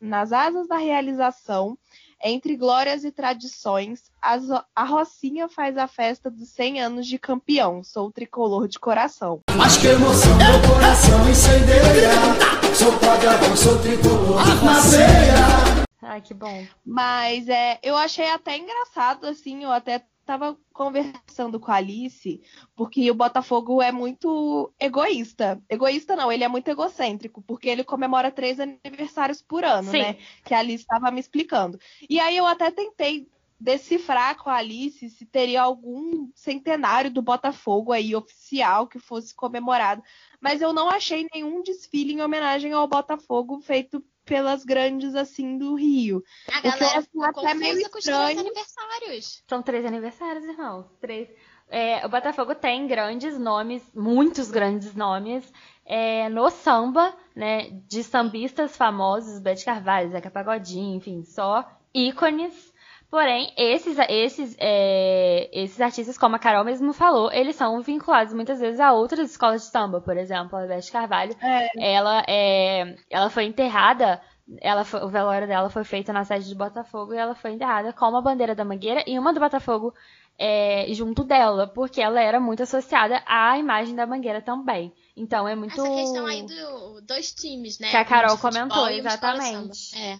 nas 0.00 0.32
asas 0.32 0.66
da 0.66 0.76
realização, 0.76 1.78
entre 2.22 2.56
glórias 2.56 3.04
e 3.04 3.10
tradições, 3.10 4.04
a 4.20 4.84
Rocinha 4.84 5.48
faz 5.48 5.76
a 5.76 5.88
festa 5.88 6.30
dos 6.30 6.48
100 6.50 6.80
anos 6.80 7.06
de 7.06 7.18
campeão. 7.18 7.82
Sou 7.82 8.12
tricolor 8.12 8.68
de 8.68 8.78
coração. 8.78 9.40
Mas 9.56 9.76
que 9.76 9.88
emoção, 9.88 10.36
meu 10.36 10.74
coração 10.74 11.28
incendeia. 11.28 12.74
Sou 12.74 12.92
pagavão, 12.98 13.56
sou 13.56 13.78
tricolor 13.80 14.44
na 14.64 14.80
veia. 14.80 15.82
Ai, 16.02 16.20
que 16.20 16.34
bom. 16.34 16.66
Mas 16.84 17.48
é, 17.48 17.78
eu 17.82 17.96
achei 17.96 18.28
até 18.30 18.58
engraçado, 18.58 19.26
assim, 19.26 19.62
eu 19.62 19.70
até 19.70 20.02
estava 20.22 20.56
conversando 20.72 21.60
com 21.60 21.70
a 21.70 21.76
Alice, 21.76 22.40
porque 22.74 23.10
o 23.10 23.14
Botafogo 23.14 23.82
é 23.82 23.92
muito 23.92 24.72
egoísta. 24.80 25.60
Egoísta 25.68 26.16
não, 26.16 26.32
ele 26.32 26.44
é 26.44 26.48
muito 26.48 26.68
egocêntrico, 26.68 27.42
porque 27.42 27.68
ele 27.68 27.84
comemora 27.84 28.30
três 28.30 28.58
aniversários 28.58 29.42
por 29.42 29.64
ano, 29.64 29.90
Sim. 29.90 29.98
né? 29.98 30.16
Que 30.44 30.54
a 30.54 30.60
Alice 30.60 30.84
estava 30.84 31.10
me 31.10 31.20
explicando. 31.20 31.78
E 32.08 32.18
aí 32.18 32.36
eu 32.36 32.46
até 32.46 32.70
tentei 32.70 33.28
decifrar 33.62 34.36
com 34.42 34.50
a 34.50 34.56
Alice 34.56 35.08
se 35.10 35.24
teria 35.24 35.62
algum 35.62 36.28
centenário 36.34 37.12
do 37.12 37.22
Botafogo 37.22 37.92
aí 37.92 38.14
oficial 38.14 38.88
que 38.88 38.98
fosse 38.98 39.32
comemorado, 39.32 40.02
mas 40.40 40.60
eu 40.60 40.72
não 40.72 40.88
achei 40.88 41.28
nenhum 41.32 41.62
desfile 41.62 42.12
em 42.12 42.22
homenagem 42.22 42.72
ao 42.72 42.88
Botafogo 42.88 43.60
feito 43.60 44.04
pelas 44.24 44.64
grandes 44.64 45.14
assim 45.14 45.58
do 45.58 45.74
Rio. 45.74 46.22
A 46.52 46.60
galera 46.60 47.02
ficou 47.02 47.24
até 47.24 47.54
meio 47.54 47.78
estranho. 47.78 48.40
aniversários. 48.40 49.42
São 49.48 49.62
três 49.62 49.84
aniversários, 49.84 50.44
irmão. 50.44 50.90
Três. 51.00 51.28
É, 51.68 52.04
o 52.04 52.08
Botafogo 52.08 52.54
tem 52.54 52.86
grandes 52.86 53.38
nomes, 53.38 53.82
muitos 53.94 54.50
grandes 54.50 54.94
nomes 54.94 55.50
é, 55.84 56.28
no 56.28 56.50
samba, 56.50 57.16
né? 57.34 57.70
De 57.88 58.04
sambistas 58.04 58.76
famosos, 58.76 59.38
Bete 59.38 59.64
Carvalho, 59.64 60.10
Zeca 60.10 60.30
Pagodinho, 60.30 60.96
enfim, 60.96 61.24
só 61.24 61.66
ícones 61.94 62.71
Porém, 63.12 63.52
esses, 63.58 63.98
esses, 64.08 64.56
é, 64.58 65.46
esses 65.52 65.78
artistas, 65.82 66.16
como 66.16 66.34
a 66.34 66.38
Carol 66.38 66.64
mesmo 66.64 66.94
falou, 66.94 67.30
eles 67.30 67.56
são 67.56 67.82
vinculados 67.82 68.32
muitas 68.32 68.58
vezes 68.58 68.80
a 68.80 68.94
outras 68.94 69.30
escolas 69.30 69.60
de 69.60 69.68
samba. 69.68 70.00
Por 70.00 70.16
exemplo, 70.16 70.58
a 70.58 70.66
Beth 70.66 70.90
Carvalho, 70.90 71.36
é. 71.42 71.92
ela, 71.92 72.24
é, 72.26 72.96
ela 73.10 73.28
foi 73.28 73.44
enterrada, 73.44 74.18
ela 74.62 74.82
foi, 74.82 75.04
o 75.04 75.10
velório 75.10 75.46
dela 75.46 75.68
foi 75.68 75.84
feito 75.84 76.10
na 76.10 76.24
sede 76.24 76.48
de 76.48 76.54
Botafogo 76.54 77.12
e 77.12 77.18
ela 77.18 77.34
foi 77.34 77.52
enterrada 77.52 77.92
com 77.92 78.08
uma 78.08 78.22
bandeira 78.22 78.54
da 78.54 78.64
Mangueira 78.64 79.04
e 79.06 79.18
uma 79.18 79.34
do 79.34 79.40
Botafogo 79.40 79.92
é, 80.38 80.86
junto 80.94 81.22
dela, 81.22 81.66
porque 81.66 82.00
ela 82.00 82.18
era 82.18 82.40
muito 82.40 82.62
associada 82.62 83.22
à 83.26 83.58
imagem 83.58 83.94
da 83.94 84.06
Mangueira 84.06 84.40
também. 84.40 84.90
Então 85.14 85.46
é 85.46 85.54
muito. 85.54 85.78
Essa 85.78 85.94
questão 85.94 86.24
aí 86.24 86.46
do, 86.46 87.02
dois 87.02 87.30
times, 87.30 87.78
né? 87.78 87.90
Que 87.90 87.96
a 87.98 88.06
Carol 88.06 88.38
comentou, 88.38 88.88
exatamente. 88.88 89.94
É. 89.98 90.18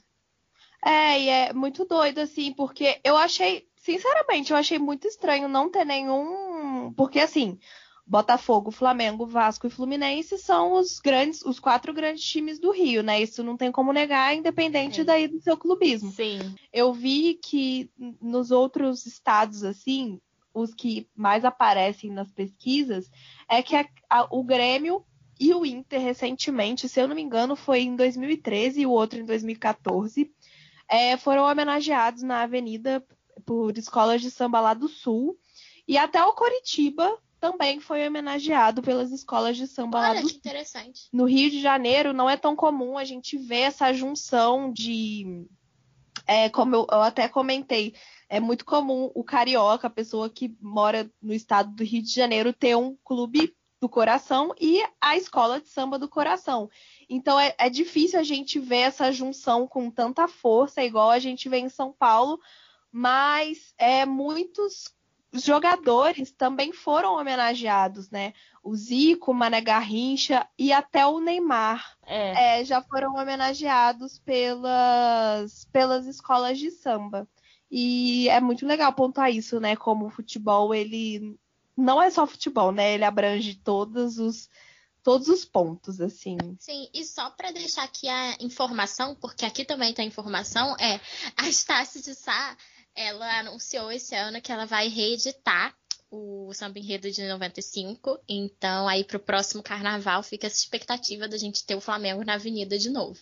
É, 0.85 1.21
e 1.21 1.29
é 1.29 1.53
muito 1.53 1.85
doido, 1.85 2.19
assim, 2.19 2.53
porque 2.53 3.01
eu 3.05 3.17
achei, 3.17 3.67
sinceramente, 3.77 4.51
eu 4.51 4.57
achei 4.57 4.79
muito 4.79 5.07
estranho 5.07 5.49
não 5.49 5.71
ter 5.71 5.85
nenhum. 5.85 6.93
Porque, 6.97 7.21
assim, 7.21 7.59
Botafogo, 8.05 8.73
Flamengo, 8.73 9.27
Vasco 9.27 9.67
e 9.67 9.71
Fluminense 9.71 10.37
são 10.39 10.73
os 10.73 10.99
grandes, 10.99 11.43
os 11.43 11.61
quatro 11.61 11.95
grandes 11.95 12.25
times 12.25 12.59
do 12.59 12.73
Rio, 12.73 13.03
né? 13.03 13.23
Isso 13.23 13.45
não 13.45 13.57
tem 13.57 13.71
como 13.71 13.93
negar, 13.93 14.35
independente 14.35 14.97
Sim. 14.97 15.05
daí 15.05 15.29
do 15.29 15.41
seu 15.41 15.57
clubismo. 15.57 16.11
Sim. 16.11 16.55
Eu 16.73 16.93
vi 16.93 17.35
que 17.35 17.89
nos 18.21 18.51
outros 18.51 19.07
estados, 19.07 19.63
assim, 19.63 20.21
os 20.53 20.75
que 20.75 21.09
mais 21.15 21.45
aparecem 21.45 22.11
nas 22.11 22.31
pesquisas, 22.33 23.09
é 23.49 23.63
que 23.63 23.77
a, 23.77 23.87
a, 24.11 24.27
o 24.31 24.43
Grêmio 24.43 25.05
e 25.39 25.55
o 25.55 25.65
Inter 25.65 26.01
recentemente, 26.01 26.89
se 26.89 27.01
eu 27.01 27.09
não 27.09 27.17
me 27.17 27.23
engano, 27.23 27.57
foi 27.57 27.83
em 27.83 27.97
2013 27.97 28.81
e 28.81 28.87
o 28.87 28.91
outro 28.91 29.19
em 29.21 29.25
2014 29.25 30.31
é, 30.93 31.17
foram 31.17 31.45
homenageados 31.45 32.23
na 32.23 32.43
avenida 32.43 33.03
por 33.47 33.77
escolas 33.79 34.21
de 34.21 34.31
samba 34.31 34.61
lá 34.61 34.75
do 34.75 34.89
Sul. 34.89 35.39
E 35.89 35.97
até 35.97 36.23
o 36.23 36.35
Coritiba 36.35 37.19
também 37.41 37.81
foi 37.81 38.07
homenageado 38.07 38.83
pelas 38.83 39.11
escolas 39.11 39.57
de 39.57 39.67
samba 39.67 39.99
Olha, 39.99 40.09
lá 40.09 40.21
do 40.21 40.29
que 40.29 40.37
interessante. 40.37 41.09
No 41.11 41.25
Rio 41.25 41.51
de 41.51 41.63
Janeiro 41.63 42.13
não 42.13 42.29
é 42.29 42.37
tão 42.37 42.55
comum 42.55 42.99
a 42.99 43.05
gente 43.05 43.39
ver 43.39 43.61
essa 43.61 43.91
junção 43.95 44.71
de. 44.71 45.47
É, 46.27 46.51
como 46.51 46.77
eu, 46.77 46.87
eu 46.93 47.01
até 47.01 47.27
comentei, 47.27 47.95
é 48.29 48.39
muito 48.39 48.65
comum 48.65 49.11
o 49.15 49.25
carioca, 49.25 49.87
a 49.87 49.91
pessoa 49.91 50.29
que 50.29 50.55
mora 50.61 51.11
no 51.23 51.33
estado 51.33 51.75
do 51.75 51.83
Rio 51.83 52.03
de 52.03 52.15
Janeiro, 52.15 52.53
ter 52.53 52.77
um 52.77 52.97
clube 53.03 53.57
do 53.83 53.89
coração 53.89 54.55
e 54.61 54.81
a 55.01 55.17
escola 55.17 55.61
de 55.61 55.69
samba 55.69 55.99
do 55.99 56.09
coração. 56.09 56.71
Então 57.11 57.39
é, 57.39 57.53
é, 57.59 57.69
difícil 57.69 58.21
a 58.21 58.23
gente 58.23 58.61
ver 58.61 58.77
essa 58.77 59.11
junção 59.11 59.67
com 59.67 59.91
tanta 59.91 60.29
força, 60.29 60.85
igual 60.85 61.11
a 61.11 61.19
gente 61.19 61.49
vê 61.49 61.59
em 61.59 61.69
São 61.69 61.93
Paulo, 61.93 62.41
mas 62.93 63.75
é 63.77 64.07
muitos 64.07 64.95
os 65.33 65.43
jogadores 65.43 66.31
também 66.31 66.73
foram 66.73 67.19
homenageados, 67.19 68.11
né? 68.11 68.35
O 68.63 68.77
Zico, 68.77 69.31
o 69.31 69.35
Mané 69.35 69.63
Garrincha 69.63 70.47
e 70.59 70.73
até 70.73 71.05
o 71.07 71.19
Neymar 71.19 71.97
É. 72.07 72.61
é, 72.61 72.65
já 72.65 72.83
foram 72.83 73.15
homenageados 73.15 74.19
pelas, 74.19 75.65
pelas 75.73 76.07
escolas 76.07 76.59
de 76.59 76.71
samba. 76.71 77.27
E 77.69 78.29
é 78.29 78.41
muito 78.41 78.65
legal 78.67 78.93
pontuar 78.93 79.33
isso, 79.33 79.59
né? 79.59 79.75
Como 79.75 80.07
o 80.07 80.11
futebol, 80.11 80.75
ele 80.75 81.35
não 81.83 82.01
é 82.01 82.11
só 82.11 82.27
futebol, 82.27 82.73
né? 82.73 82.95
Ele 82.95 83.05
abrange 83.05 83.55
todos 83.57 84.19
os, 84.19 84.49
todos 85.03 85.29
os 85.29 85.45
pontos, 85.45 86.01
assim. 86.01 86.37
Sim, 86.59 86.89
e 86.95 87.05
só 87.05 87.29
para 87.31 87.51
deixar 87.51 87.83
aqui 87.83 88.09
a 88.09 88.37
informação, 88.41 89.15
porque 89.17 89.45
aqui 89.45 89.65
também 89.65 89.93
tem 89.93 90.07
informação, 90.07 90.77
é 90.79 91.01
a 91.37 91.49
Estácio 91.49 92.01
de 92.03 92.15
Sá, 92.15 92.57
ela 92.95 93.41
anunciou 93.41 93.91
esse 93.91 94.15
ano 94.15 94.41
que 94.41 94.53
ela 94.53 94.65
vai 94.65 94.89
reeditar 94.89 95.75
o 96.11 96.53
Samba 96.53 96.79
Enredo 96.79 97.11
de 97.11 97.27
95, 97.27 98.19
então 98.29 98.87
aí 98.87 99.03
pro 99.03 99.19
próximo 99.19 99.63
carnaval 99.63 100.23
fica 100.23 100.47
essa 100.47 100.59
expectativa 100.59 101.27
da 101.27 101.39
gente 101.39 101.65
ter 101.65 101.75
o 101.75 101.81
Flamengo 101.81 102.23
na 102.23 102.35
avenida 102.35 102.79
de 102.79 102.91
novo. 102.91 103.19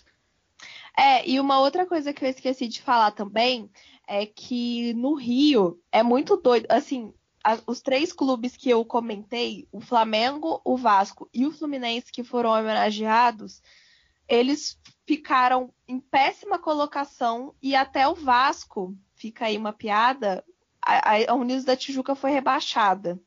É, 0.98 1.26
e 1.26 1.38
uma 1.38 1.60
outra 1.60 1.86
coisa 1.86 2.12
que 2.12 2.24
eu 2.24 2.28
esqueci 2.28 2.66
de 2.66 2.82
falar 2.82 3.12
também 3.12 3.70
é 4.08 4.26
que 4.26 4.92
no 4.94 5.14
Rio 5.14 5.80
é 5.92 6.02
muito 6.02 6.36
doido. 6.36 6.66
Assim, 6.68 7.14
a- 7.44 7.58
os 7.66 7.80
três 7.80 8.12
clubes 8.12 8.56
que 8.56 8.68
eu 8.70 8.84
comentei, 8.84 9.66
o 9.72 9.80
Flamengo, 9.80 10.60
o 10.64 10.76
Vasco 10.76 11.28
e 11.32 11.46
o 11.46 11.52
Fluminense, 11.52 12.12
que 12.12 12.22
foram 12.24 12.50
homenageados, 12.50 13.62
eles 14.28 14.78
ficaram 15.06 15.72
em 15.88 15.98
péssima 15.98 16.58
colocação 16.58 17.54
e 17.60 17.74
até 17.74 18.06
o 18.06 18.14
Vasco, 18.14 18.96
fica 19.14 19.46
aí 19.46 19.56
uma 19.56 19.72
piada, 19.72 20.44
a, 20.80 21.16
a- 21.30 21.34
Unidos 21.34 21.64
da 21.64 21.76
Tijuca 21.76 22.14
foi 22.14 22.30
rebaixada 22.30 23.20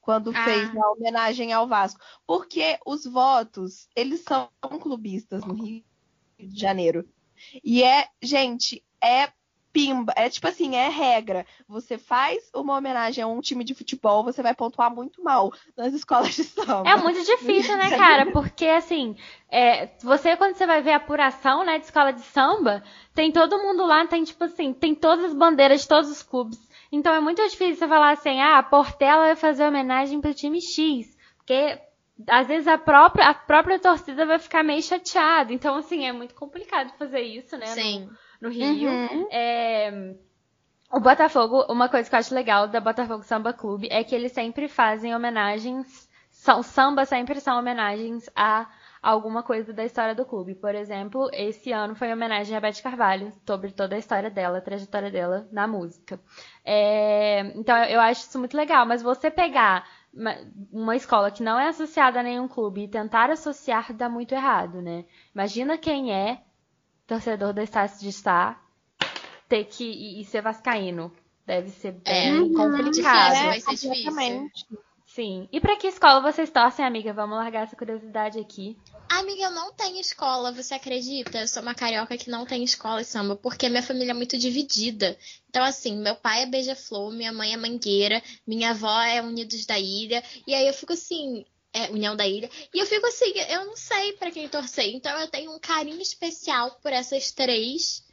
quando 0.00 0.30
Ah. 0.34 0.44
fez 0.44 0.68
a 0.76 0.90
homenagem 0.92 1.52
ao 1.52 1.66
Vasco. 1.66 2.00
Porque 2.26 2.78
os 2.86 3.04
votos, 3.04 3.88
eles 3.96 4.20
são 4.22 4.48
clubistas 4.80 5.44
no 5.44 5.54
Rio 5.54 5.84
de 6.38 6.58
Janeiro. 6.58 7.08
E 7.64 7.82
é, 7.82 8.08
gente, 8.22 8.84
é 9.02 9.32
pimba, 9.72 10.12
é 10.16 10.28
tipo 10.28 10.46
assim, 10.46 10.76
é 10.76 10.88
regra. 10.88 11.46
Você 11.68 11.96
faz 11.96 12.50
uma 12.54 12.76
homenagem 12.76 13.22
a 13.22 13.26
um 13.26 13.40
time 13.40 13.64
de 13.64 13.74
futebol, 13.74 14.24
você 14.24 14.42
vai 14.42 14.54
pontuar 14.54 14.94
muito 14.94 15.22
mal 15.22 15.52
nas 15.76 15.92
escolas 15.94 16.34
de 16.34 16.44
samba. 16.44 16.88
É 16.88 16.96
muito 16.96 17.22
difícil, 17.24 17.76
né, 17.76 17.90
cara? 17.96 18.30
Porque, 18.30 18.66
assim, 18.66 19.16
é, 19.50 19.88
você, 20.02 20.36
quando 20.36 20.54
você 20.54 20.66
vai 20.66 20.82
ver 20.82 20.92
a 20.92 20.96
apuração, 20.96 21.64
né, 21.64 21.78
de 21.78 21.84
escola 21.84 22.12
de 22.12 22.22
samba, 22.22 22.82
tem 23.14 23.32
todo 23.32 23.58
mundo 23.58 23.84
lá, 23.86 24.06
tem, 24.06 24.24
tipo 24.24 24.44
assim, 24.44 24.72
tem 24.72 24.94
todas 24.94 25.26
as 25.26 25.34
bandeiras 25.34 25.82
de 25.82 25.88
todos 25.88 26.10
os 26.10 26.22
clubes. 26.22 26.58
Então 26.92 27.14
é 27.14 27.20
muito 27.20 27.42
difícil 27.48 27.76
você 27.76 27.88
falar 27.88 28.12
assim, 28.12 28.40
ah, 28.40 28.58
a 28.58 28.62
Portela 28.62 29.26
vai 29.26 29.36
fazer 29.36 29.64
homenagem 29.64 30.20
pro 30.20 30.34
time 30.34 30.60
X. 30.60 31.16
Porque, 31.36 31.80
às 32.28 32.48
vezes, 32.48 32.66
a 32.66 32.76
própria, 32.76 33.28
a 33.28 33.34
própria 33.34 33.78
torcida 33.78 34.26
vai 34.26 34.38
ficar 34.38 34.64
meio 34.64 34.82
chateada. 34.82 35.52
Então, 35.52 35.76
assim, 35.76 36.04
é 36.04 36.12
muito 36.12 36.34
complicado 36.34 36.92
fazer 36.98 37.20
isso, 37.20 37.56
né, 37.56 37.66
Sim. 37.66 38.06
no, 38.06 38.16
Rio. 38.48 38.90
Uhum. 38.90 39.28
É, 39.30 40.14
O 40.92 41.00
Botafogo, 41.00 41.64
uma 41.68 41.88
coisa 41.88 42.08
que 42.08 42.14
eu 42.14 42.18
acho 42.18 42.34
legal 42.34 42.68
da 42.68 42.80
Botafogo 42.80 43.22
Samba 43.22 43.52
Clube 43.52 43.88
é 43.90 44.02
que 44.04 44.14
eles 44.14 44.32
sempre 44.32 44.68
fazem 44.68 45.14
homenagens. 45.14 46.08
São, 46.30 46.62
samba 46.62 47.04
sempre 47.04 47.40
são 47.40 47.58
homenagens 47.58 48.28
a 48.36 48.68
alguma 49.02 49.42
coisa 49.42 49.72
da 49.72 49.84
história 49.84 50.14
do 50.14 50.24
clube. 50.26 50.54
Por 50.54 50.74
exemplo, 50.74 51.28
esse 51.32 51.72
ano 51.72 51.94
foi 51.94 52.12
homenagem 52.12 52.56
a 52.56 52.60
Beth 52.60 52.82
Carvalho, 52.82 53.32
sobre 53.46 53.72
toda 53.72 53.94
a 53.96 53.98
história 53.98 54.30
dela, 54.30 54.58
a 54.58 54.60
trajetória 54.60 55.10
dela 55.10 55.48
na 55.52 55.66
música. 55.66 56.20
É, 56.64 57.40
então 57.56 57.76
eu 57.84 58.00
acho 58.00 58.22
isso 58.28 58.38
muito 58.38 58.56
legal, 58.56 58.86
mas 58.86 59.02
você 59.02 59.30
pegar 59.30 59.86
uma, 60.12 60.36
uma 60.72 60.96
escola 60.96 61.30
que 61.30 61.42
não 61.42 61.58
é 61.58 61.68
associada 61.68 62.20
a 62.20 62.22
nenhum 62.22 62.48
clube 62.48 62.84
e 62.84 62.88
tentar 62.88 63.30
associar 63.30 63.92
dá 63.94 64.08
muito 64.08 64.34
errado, 64.34 64.80
né? 64.82 65.04
Imagina 65.34 65.78
quem 65.78 66.12
é 66.12 66.42
torcedor 67.10 67.52
da 67.52 67.62
Estácio 67.62 68.00
de 68.00 68.12
Sá 68.12 68.56
ter 69.48 69.64
que 69.64 69.84
e, 69.84 70.20
e 70.20 70.24
ser 70.24 70.40
vascaíno. 70.42 71.12
Deve 71.44 71.68
ser 71.70 71.96
É, 72.04 72.30
bem 72.30 72.52
complicado. 72.52 72.90
difícil, 72.92 73.46
vai 73.46 73.60
ser 73.60 73.70
difícil. 73.70 73.88
completamente. 73.90 74.66
Sim. 75.06 75.48
E 75.50 75.60
pra 75.60 75.76
que 75.76 75.88
escola 75.88 76.20
vocês 76.20 76.50
torcem, 76.50 76.84
amiga? 76.84 77.12
Vamos 77.12 77.36
largar 77.36 77.64
essa 77.64 77.74
curiosidade 77.74 78.38
aqui. 78.38 78.78
Amiga, 79.08 79.42
eu 79.42 79.50
não 79.50 79.72
tenho 79.72 80.00
escola, 80.00 80.52
você 80.52 80.74
acredita? 80.74 81.40
Eu 81.40 81.48
sou 81.48 81.62
uma 81.64 81.74
carioca 81.74 82.16
que 82.16 82.30
não 82.30 82.46
tem 82.46 82.62
escola 82.62 83.00
e 83.00 83.04
samba, 83.04 83.34
porque 83.34 83.68
minha 83.68 83.82
família 83.82 84.12
é 84.12 84.14
muito 84.14 84.38
dividida. 84.38 85.18
Então, 85.48 85.64
assim, 85.64 86.00
meu 86.00 86.14
pai 86.14 86.44
é 86.44 86.46
beija-flor, 86.46 87.10
minha 87.12 87.32
mãe 87.32 87.52
é 87.52 87.56
mangueira, 87.56 88.22
minha 88.46 88.70
avó 88.70 89.00
é 89.02 89.20
Unidos 89.20 89.66
da 89.66 89.76
Ilha, 89.80 90.22
e 90.46 90.54
aí 90.54 90.68
eu 90.68 90.72
fico 90.72 90.92
assim, 90.92 91.44
é 91.72 91.90
União 91.90 92.16
da 92.16 92.26
Ilha, 92.26 92.50
e 92.74 92.78
eu 92.78 92.86
fico 92.86 93.06
assim, 93.06 93.32
eu 93.48 93.64
não 93.66 93.76
sei 93.76 94.12
pra 94.14 94.30
quem 94.30 94.48
torcer. 94.48 94.94
Então, 94.94 95.18
eu 95.20 95.28
tenho 95.28 95.54
um 95.54 95.58
carinho 95.58 96.00
especial 96.00 96.78
por 96.82 96.92
essas 96.92 97.30
três. 97.30 98.08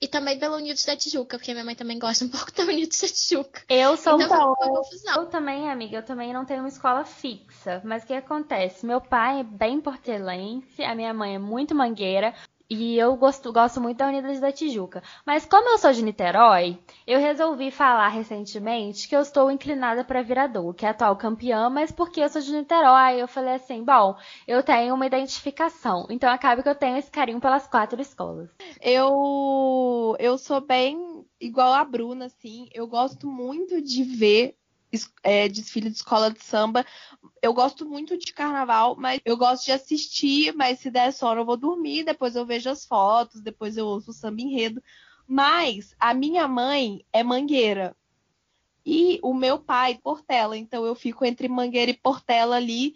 E 0.00 0.08
também 0.08 0.36
pela 0.36 0.56
Unidos 0.56 0.84
da 0.84 0.96
Tijuca, 0.96 1.38
porque 1.38 1.52
minha 1.52 1.64
mãe 1.64 1.76
também 1.76 1.96
gosta 1.96 2.24
um 2.24 2.28
pouco 2.28 2.50
da 2.50 2.64
Unidos 2.64 3.00
da 3.00 3.06
Tijuca. 3.06 3.62
Eu 3.68 3.96
sou 3.96 4.20
Então, 4.20 4.36
um 4.36 4.46
uma 4.48 4.56
confusão. 4.56 5.14
Eu 5.14 5.26
também, 5.26 5.70
amiga, 5.70 5.98
eu 5.98 6.02
também 6.02 6.32
não 6.32 6.44
tenho 6.44 6.58
uma 6.58 6.68
escola 6.68 7.04
fixa. 7.04 7.80
Mas 7.84 8.02
o 8.02 8.06
que 8.08 8.14
acontece? 8.14 8.84
Meu 8.84 9.00
pai 9.00 9.38
é 9.38 9.44
bem 9.44 9.80
portelense, 9.80 10.82
a 10.82 10.92
minha 10.96 11.14
mãe 11.14 11.36
é 11.36 11.38
muito 11.38 11.72
mangueira. 11.72 12.34
E 12.74 12.98
eu 12.98 13.14
gosto, 13.16 13.52
gosto 13.52 13.82
muito 13.82 13.98
da 13.98 14.08
Unidas 14.08 14.40
da 14.40 14.50
Tijuca. 14.50 15.02
Mas 15.26 15.44
como 15.44 15.68
eu 15.68 15.76
sou 15.76 15.92
de 15.92 16.02
Niterói, 16.02 16.78
eu 17.06 17.20
resolvi 17.20 17.70
falar 17.70 18.08
recentemente 18.08 19.06
que 19.06 19.14
eu 19.14 19.20
estou 19.20 19.50
inclinada 19.50 20.02
para 20.02 20.22
Viradouro, 20.22 20.72
que 20.72 20.86
é 20.86 20.88
a 20.88 20.92
atual 20.92 21.14
campeã, 21.16 21.68
mas 21.68 21.92
porque 21.92 22.22
eu 22.22 22.30
sou 22.30 22.40
de 22.40 22.50
Niterói, 22.50 23.20
eu 23.20 23.28
falei 23.28 23.56
assim, 23.56 23.84
bom, 23.84 24.16
eu 24.48 24.62
tenho 24.62 24.94
uma 24.94 25.04
identificação. 25.04 26.06
Então 26.08 26.30
acaba 26.30 26.62
que 26.62 26.68
eu 26.70 26.74
tenho 26.74 26.96
esse 26.96 27.10
carinho 27.10 27.42
pelas 27.42 27.66
quatro 27.66 28.00
escolas. 28.00 28.48
Eu, 28.80 30.16
eu 30.18 30.38
sou 30.38 30.62
bem 30.62 31.26
igual 31.38 31.74
a 31.74 31.84
Bruna, 31.84 32.24
assim. 32.24 32.70
Eu 32.72 32.86
gosto 32.86 33.26
muito 33.26 33.82
de 33.82 34.02
ver 34.02 34.56
é, 35.22 35.48
desfile 35.48 35.90
de 35.90 35.96
escola 35.96 36.30
de 36.30 36.42
samba. 36.42 36.84
Eu 37.40 37.52
gosto 37.52 37.86
muito 37.86 38.16
de 38.16 38.32
carnaval, 38.32 38.96
mas 38.96 39.20
eu 39.24 39.36
gosto 39.36 39.64
de 39.64 39.72
assistir, 39.72 40.54
mas 40.54 40.80
se 40.80 40.90
der 40.90 41.12
sono 41.12 41.40
eu 41.40 41.44
vou 41.44 41.56
dormir, 41.56 42.04
depois 42.04 42.36
eu 42.36 42.46
vejo 42.46 42.70
as 42.70 42.84
fotos, 42.84 43.40
depois 43.40 43.76
eu 43.76 43.86
ouço 43.86 44.10
o 44.10 44.14
samba 44.14 44.40
enredo. 44.40 44.82
Mas 45.26 45.94
a 45.98 46.12
minha 46.12 46.46
mãe 46.46 47.04
é 47.12 47.22
mangueira. 47.22 47.96
E 48.84 49.20
o 49.22 49.32
meu 49.32 49.58
pai, 49.58 49.98
Portela. 50.02 50.56
Então 50.56 50.84
eu 50.84 50.94
fico 50.94 51.24
entre 51.24 51.48
Mangueira 51.48 51.90
e 51.90 51.96
Portela 51.96 52.56
ali 52.56 52.94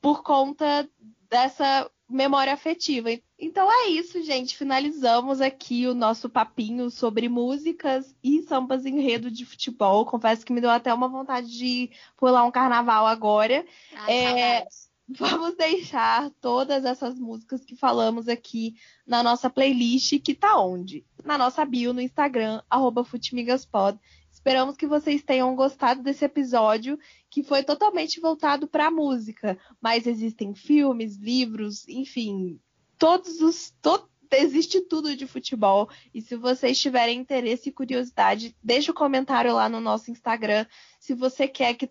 por 0.00 0.22
conta 0.22 0.88
dessa 1.28 1.90
memória 2.08 2.52
afetiva. 2.52 3.08
Então 3.38 3.68
é 3.70 3.88
isso, 3.88 4.22
gente. 4.22 4.56
Finalizamos 4.56 5.40
aqui 5.40 5.86
o 5.86 5.94
nosso 5.94 6.28
papinho 6.28 6.90
sobre 6.90 7.28
músicas 7.28 8.14
e 8.22 8.42
sambas 8.42 8.86
enredo 8.86 9.30
de 9.30 9.44
futebol. 9.44 10.06
Confesso 10.06 10.44
que 10.44 10.52
me 10.52 10.60
deu 10.60 10.70
até 10.70 10.92
uma 10.92 11.08
vontade 11.08 11.50
de 11.50 11.90
pular 12.16 12.44
um 12.44 12.50
carnaval 12.50 13.06
agora. 13.06 13.64
Ai, 13.94 14.40
É. 14.40 14.66
Vamos 15.08 15.54
deixar 15.54 16.30
todas 16.40 16.84
essas 16.84 17.16
músicas 17.16 17.64
que 17.64 17.76
falamos 17.76 18.28
aqui 18.28 18.74
na 19.06 19.22
nossa 19.22 19.48
playlist, 19.48 20.18
que 20.18 20.34
tá 20.34 20.58
onde? 20.60 21.06
Na 21.24 21.38
nossa 21.38 21.64
bio 21.64 21.92
no 21.92 22.00
Instagram, 22.00 22.60
arroba 22.68 23.04
Futimigaspod. 23.04 24.00
Esperamos 24.32 24.76
que 24.76 24.86
vocês 24.86 25.22
tenham 25.22 25.54
gostado 25.54 26.02
desse 26.02 26.24
episódio, 26.24 26.98
que 27.36 27.42
foi 27.42 27.62
totalmente 27.62 28.18
voltado 28.18 28.66
para 28.66 28.86
a 28.86 28.90
música. 28.90 29.58
Mas 29.78 30.06
existem 30.06 30.54
filmes, 30.54 31.18
livros, 31.18 31.86
enfim, 31.86 32.58
todos 32.96 33.42
os. 33.42 33.74
to- 33.82 34.08
Existe 34.32 34.80
tudo 34.80 35.14
de 35.14 35.26
futebol. 35.26 35.86
E 36.14 36.22
se 36.22 36.34
vocês 36.34 36.80
tiverem 36.80 37.20
interesse 37.20 37.68
e 37.68 37.72
curiosidade, 37.72 38.56
deixa 38.64 38.90
o 38.90 38.94
comentário 38.94 39.54
lá 39.54 39.68
no 39.68 39.82
nosso 39.82 40.10
Instagram 40.10 40.64
se 40.98 41.12
você 41.12 41.46
quer 41.46 41.74
que, 41.74 41.86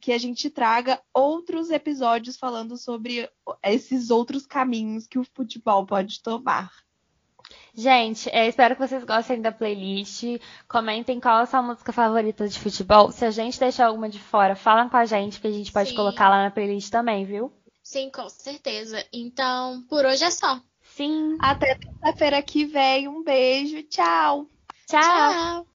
que 0.00 0.12
a 0.12 0.18
gente 0.18 0.50
traga 0.50 1.00
outros 1.14 1.70
episódios 1.70 2.36
falando 2.36 2.76
sobre 2.76 3.30
esses 3.62 4.10
outros 4.10 4.46
caminhos 4.46 5.06
que 5.06 5.18
o 5.20 5.24
futebol 5.32 5.86
pode 5.86 6.20
tomar. 6.20 6.72
Gente, 7.74 8.28
espero 8.32 8.74
que 8.74 8.86
vocês 8.86 9.04
gostem 9.04 9.40
da 9.40 9.52
playlist. 9.52 10.24
Comentem 10.68 11.20
qual 11.20 11.38
é 11.38 11.42
a 11.42 11.46
sua 11.46 11.62
música 11.62 11.92
favorita 11.92 12.48
de 12.48 12.58
futebol. 12.58 13.12
Se 13.12 13.24
a 13.24 13.30
gente 13.30 13.60
deixar 13.60 13.86
alguma 13.86 14.08
de 14.08 14.18
fora, 14.18 14.56
falam 14.56 14.88
com 14.88 14.96
a 14.96 15.04
gente, 15.04 15.40
que 15.40 15.46
a 15.46 15.52
gente 15.52 15.72
pode 15.72 15.90
Sim. 15.90 15.96
colocar 15.96 16.28
lá 16.28 16.42
na 16.42 16.50
playlist 16.50 16.90
também, 16.90 17.24
viu? 17.24 17.52
Sim, 17.82 18.10
com 18.10 18.28
certeza. 18.28 19.04
Então, 19.12 19.82
por 19.88 20.04
hoje 20.04 20.24
é 20.24 20.30
só. 20.30 20.60
Sim. 20.82 21.36
Até 21.40 21.76
terça-feira 21.76 22.42
que 22.42 22.64
vem. 22.64 23.08
Um 23.08 23.22
beijo. 23.22 23.82
Tchau. 23.84 24.46
Tchau. 24.86 25.00
Tchau. 25.00 25.66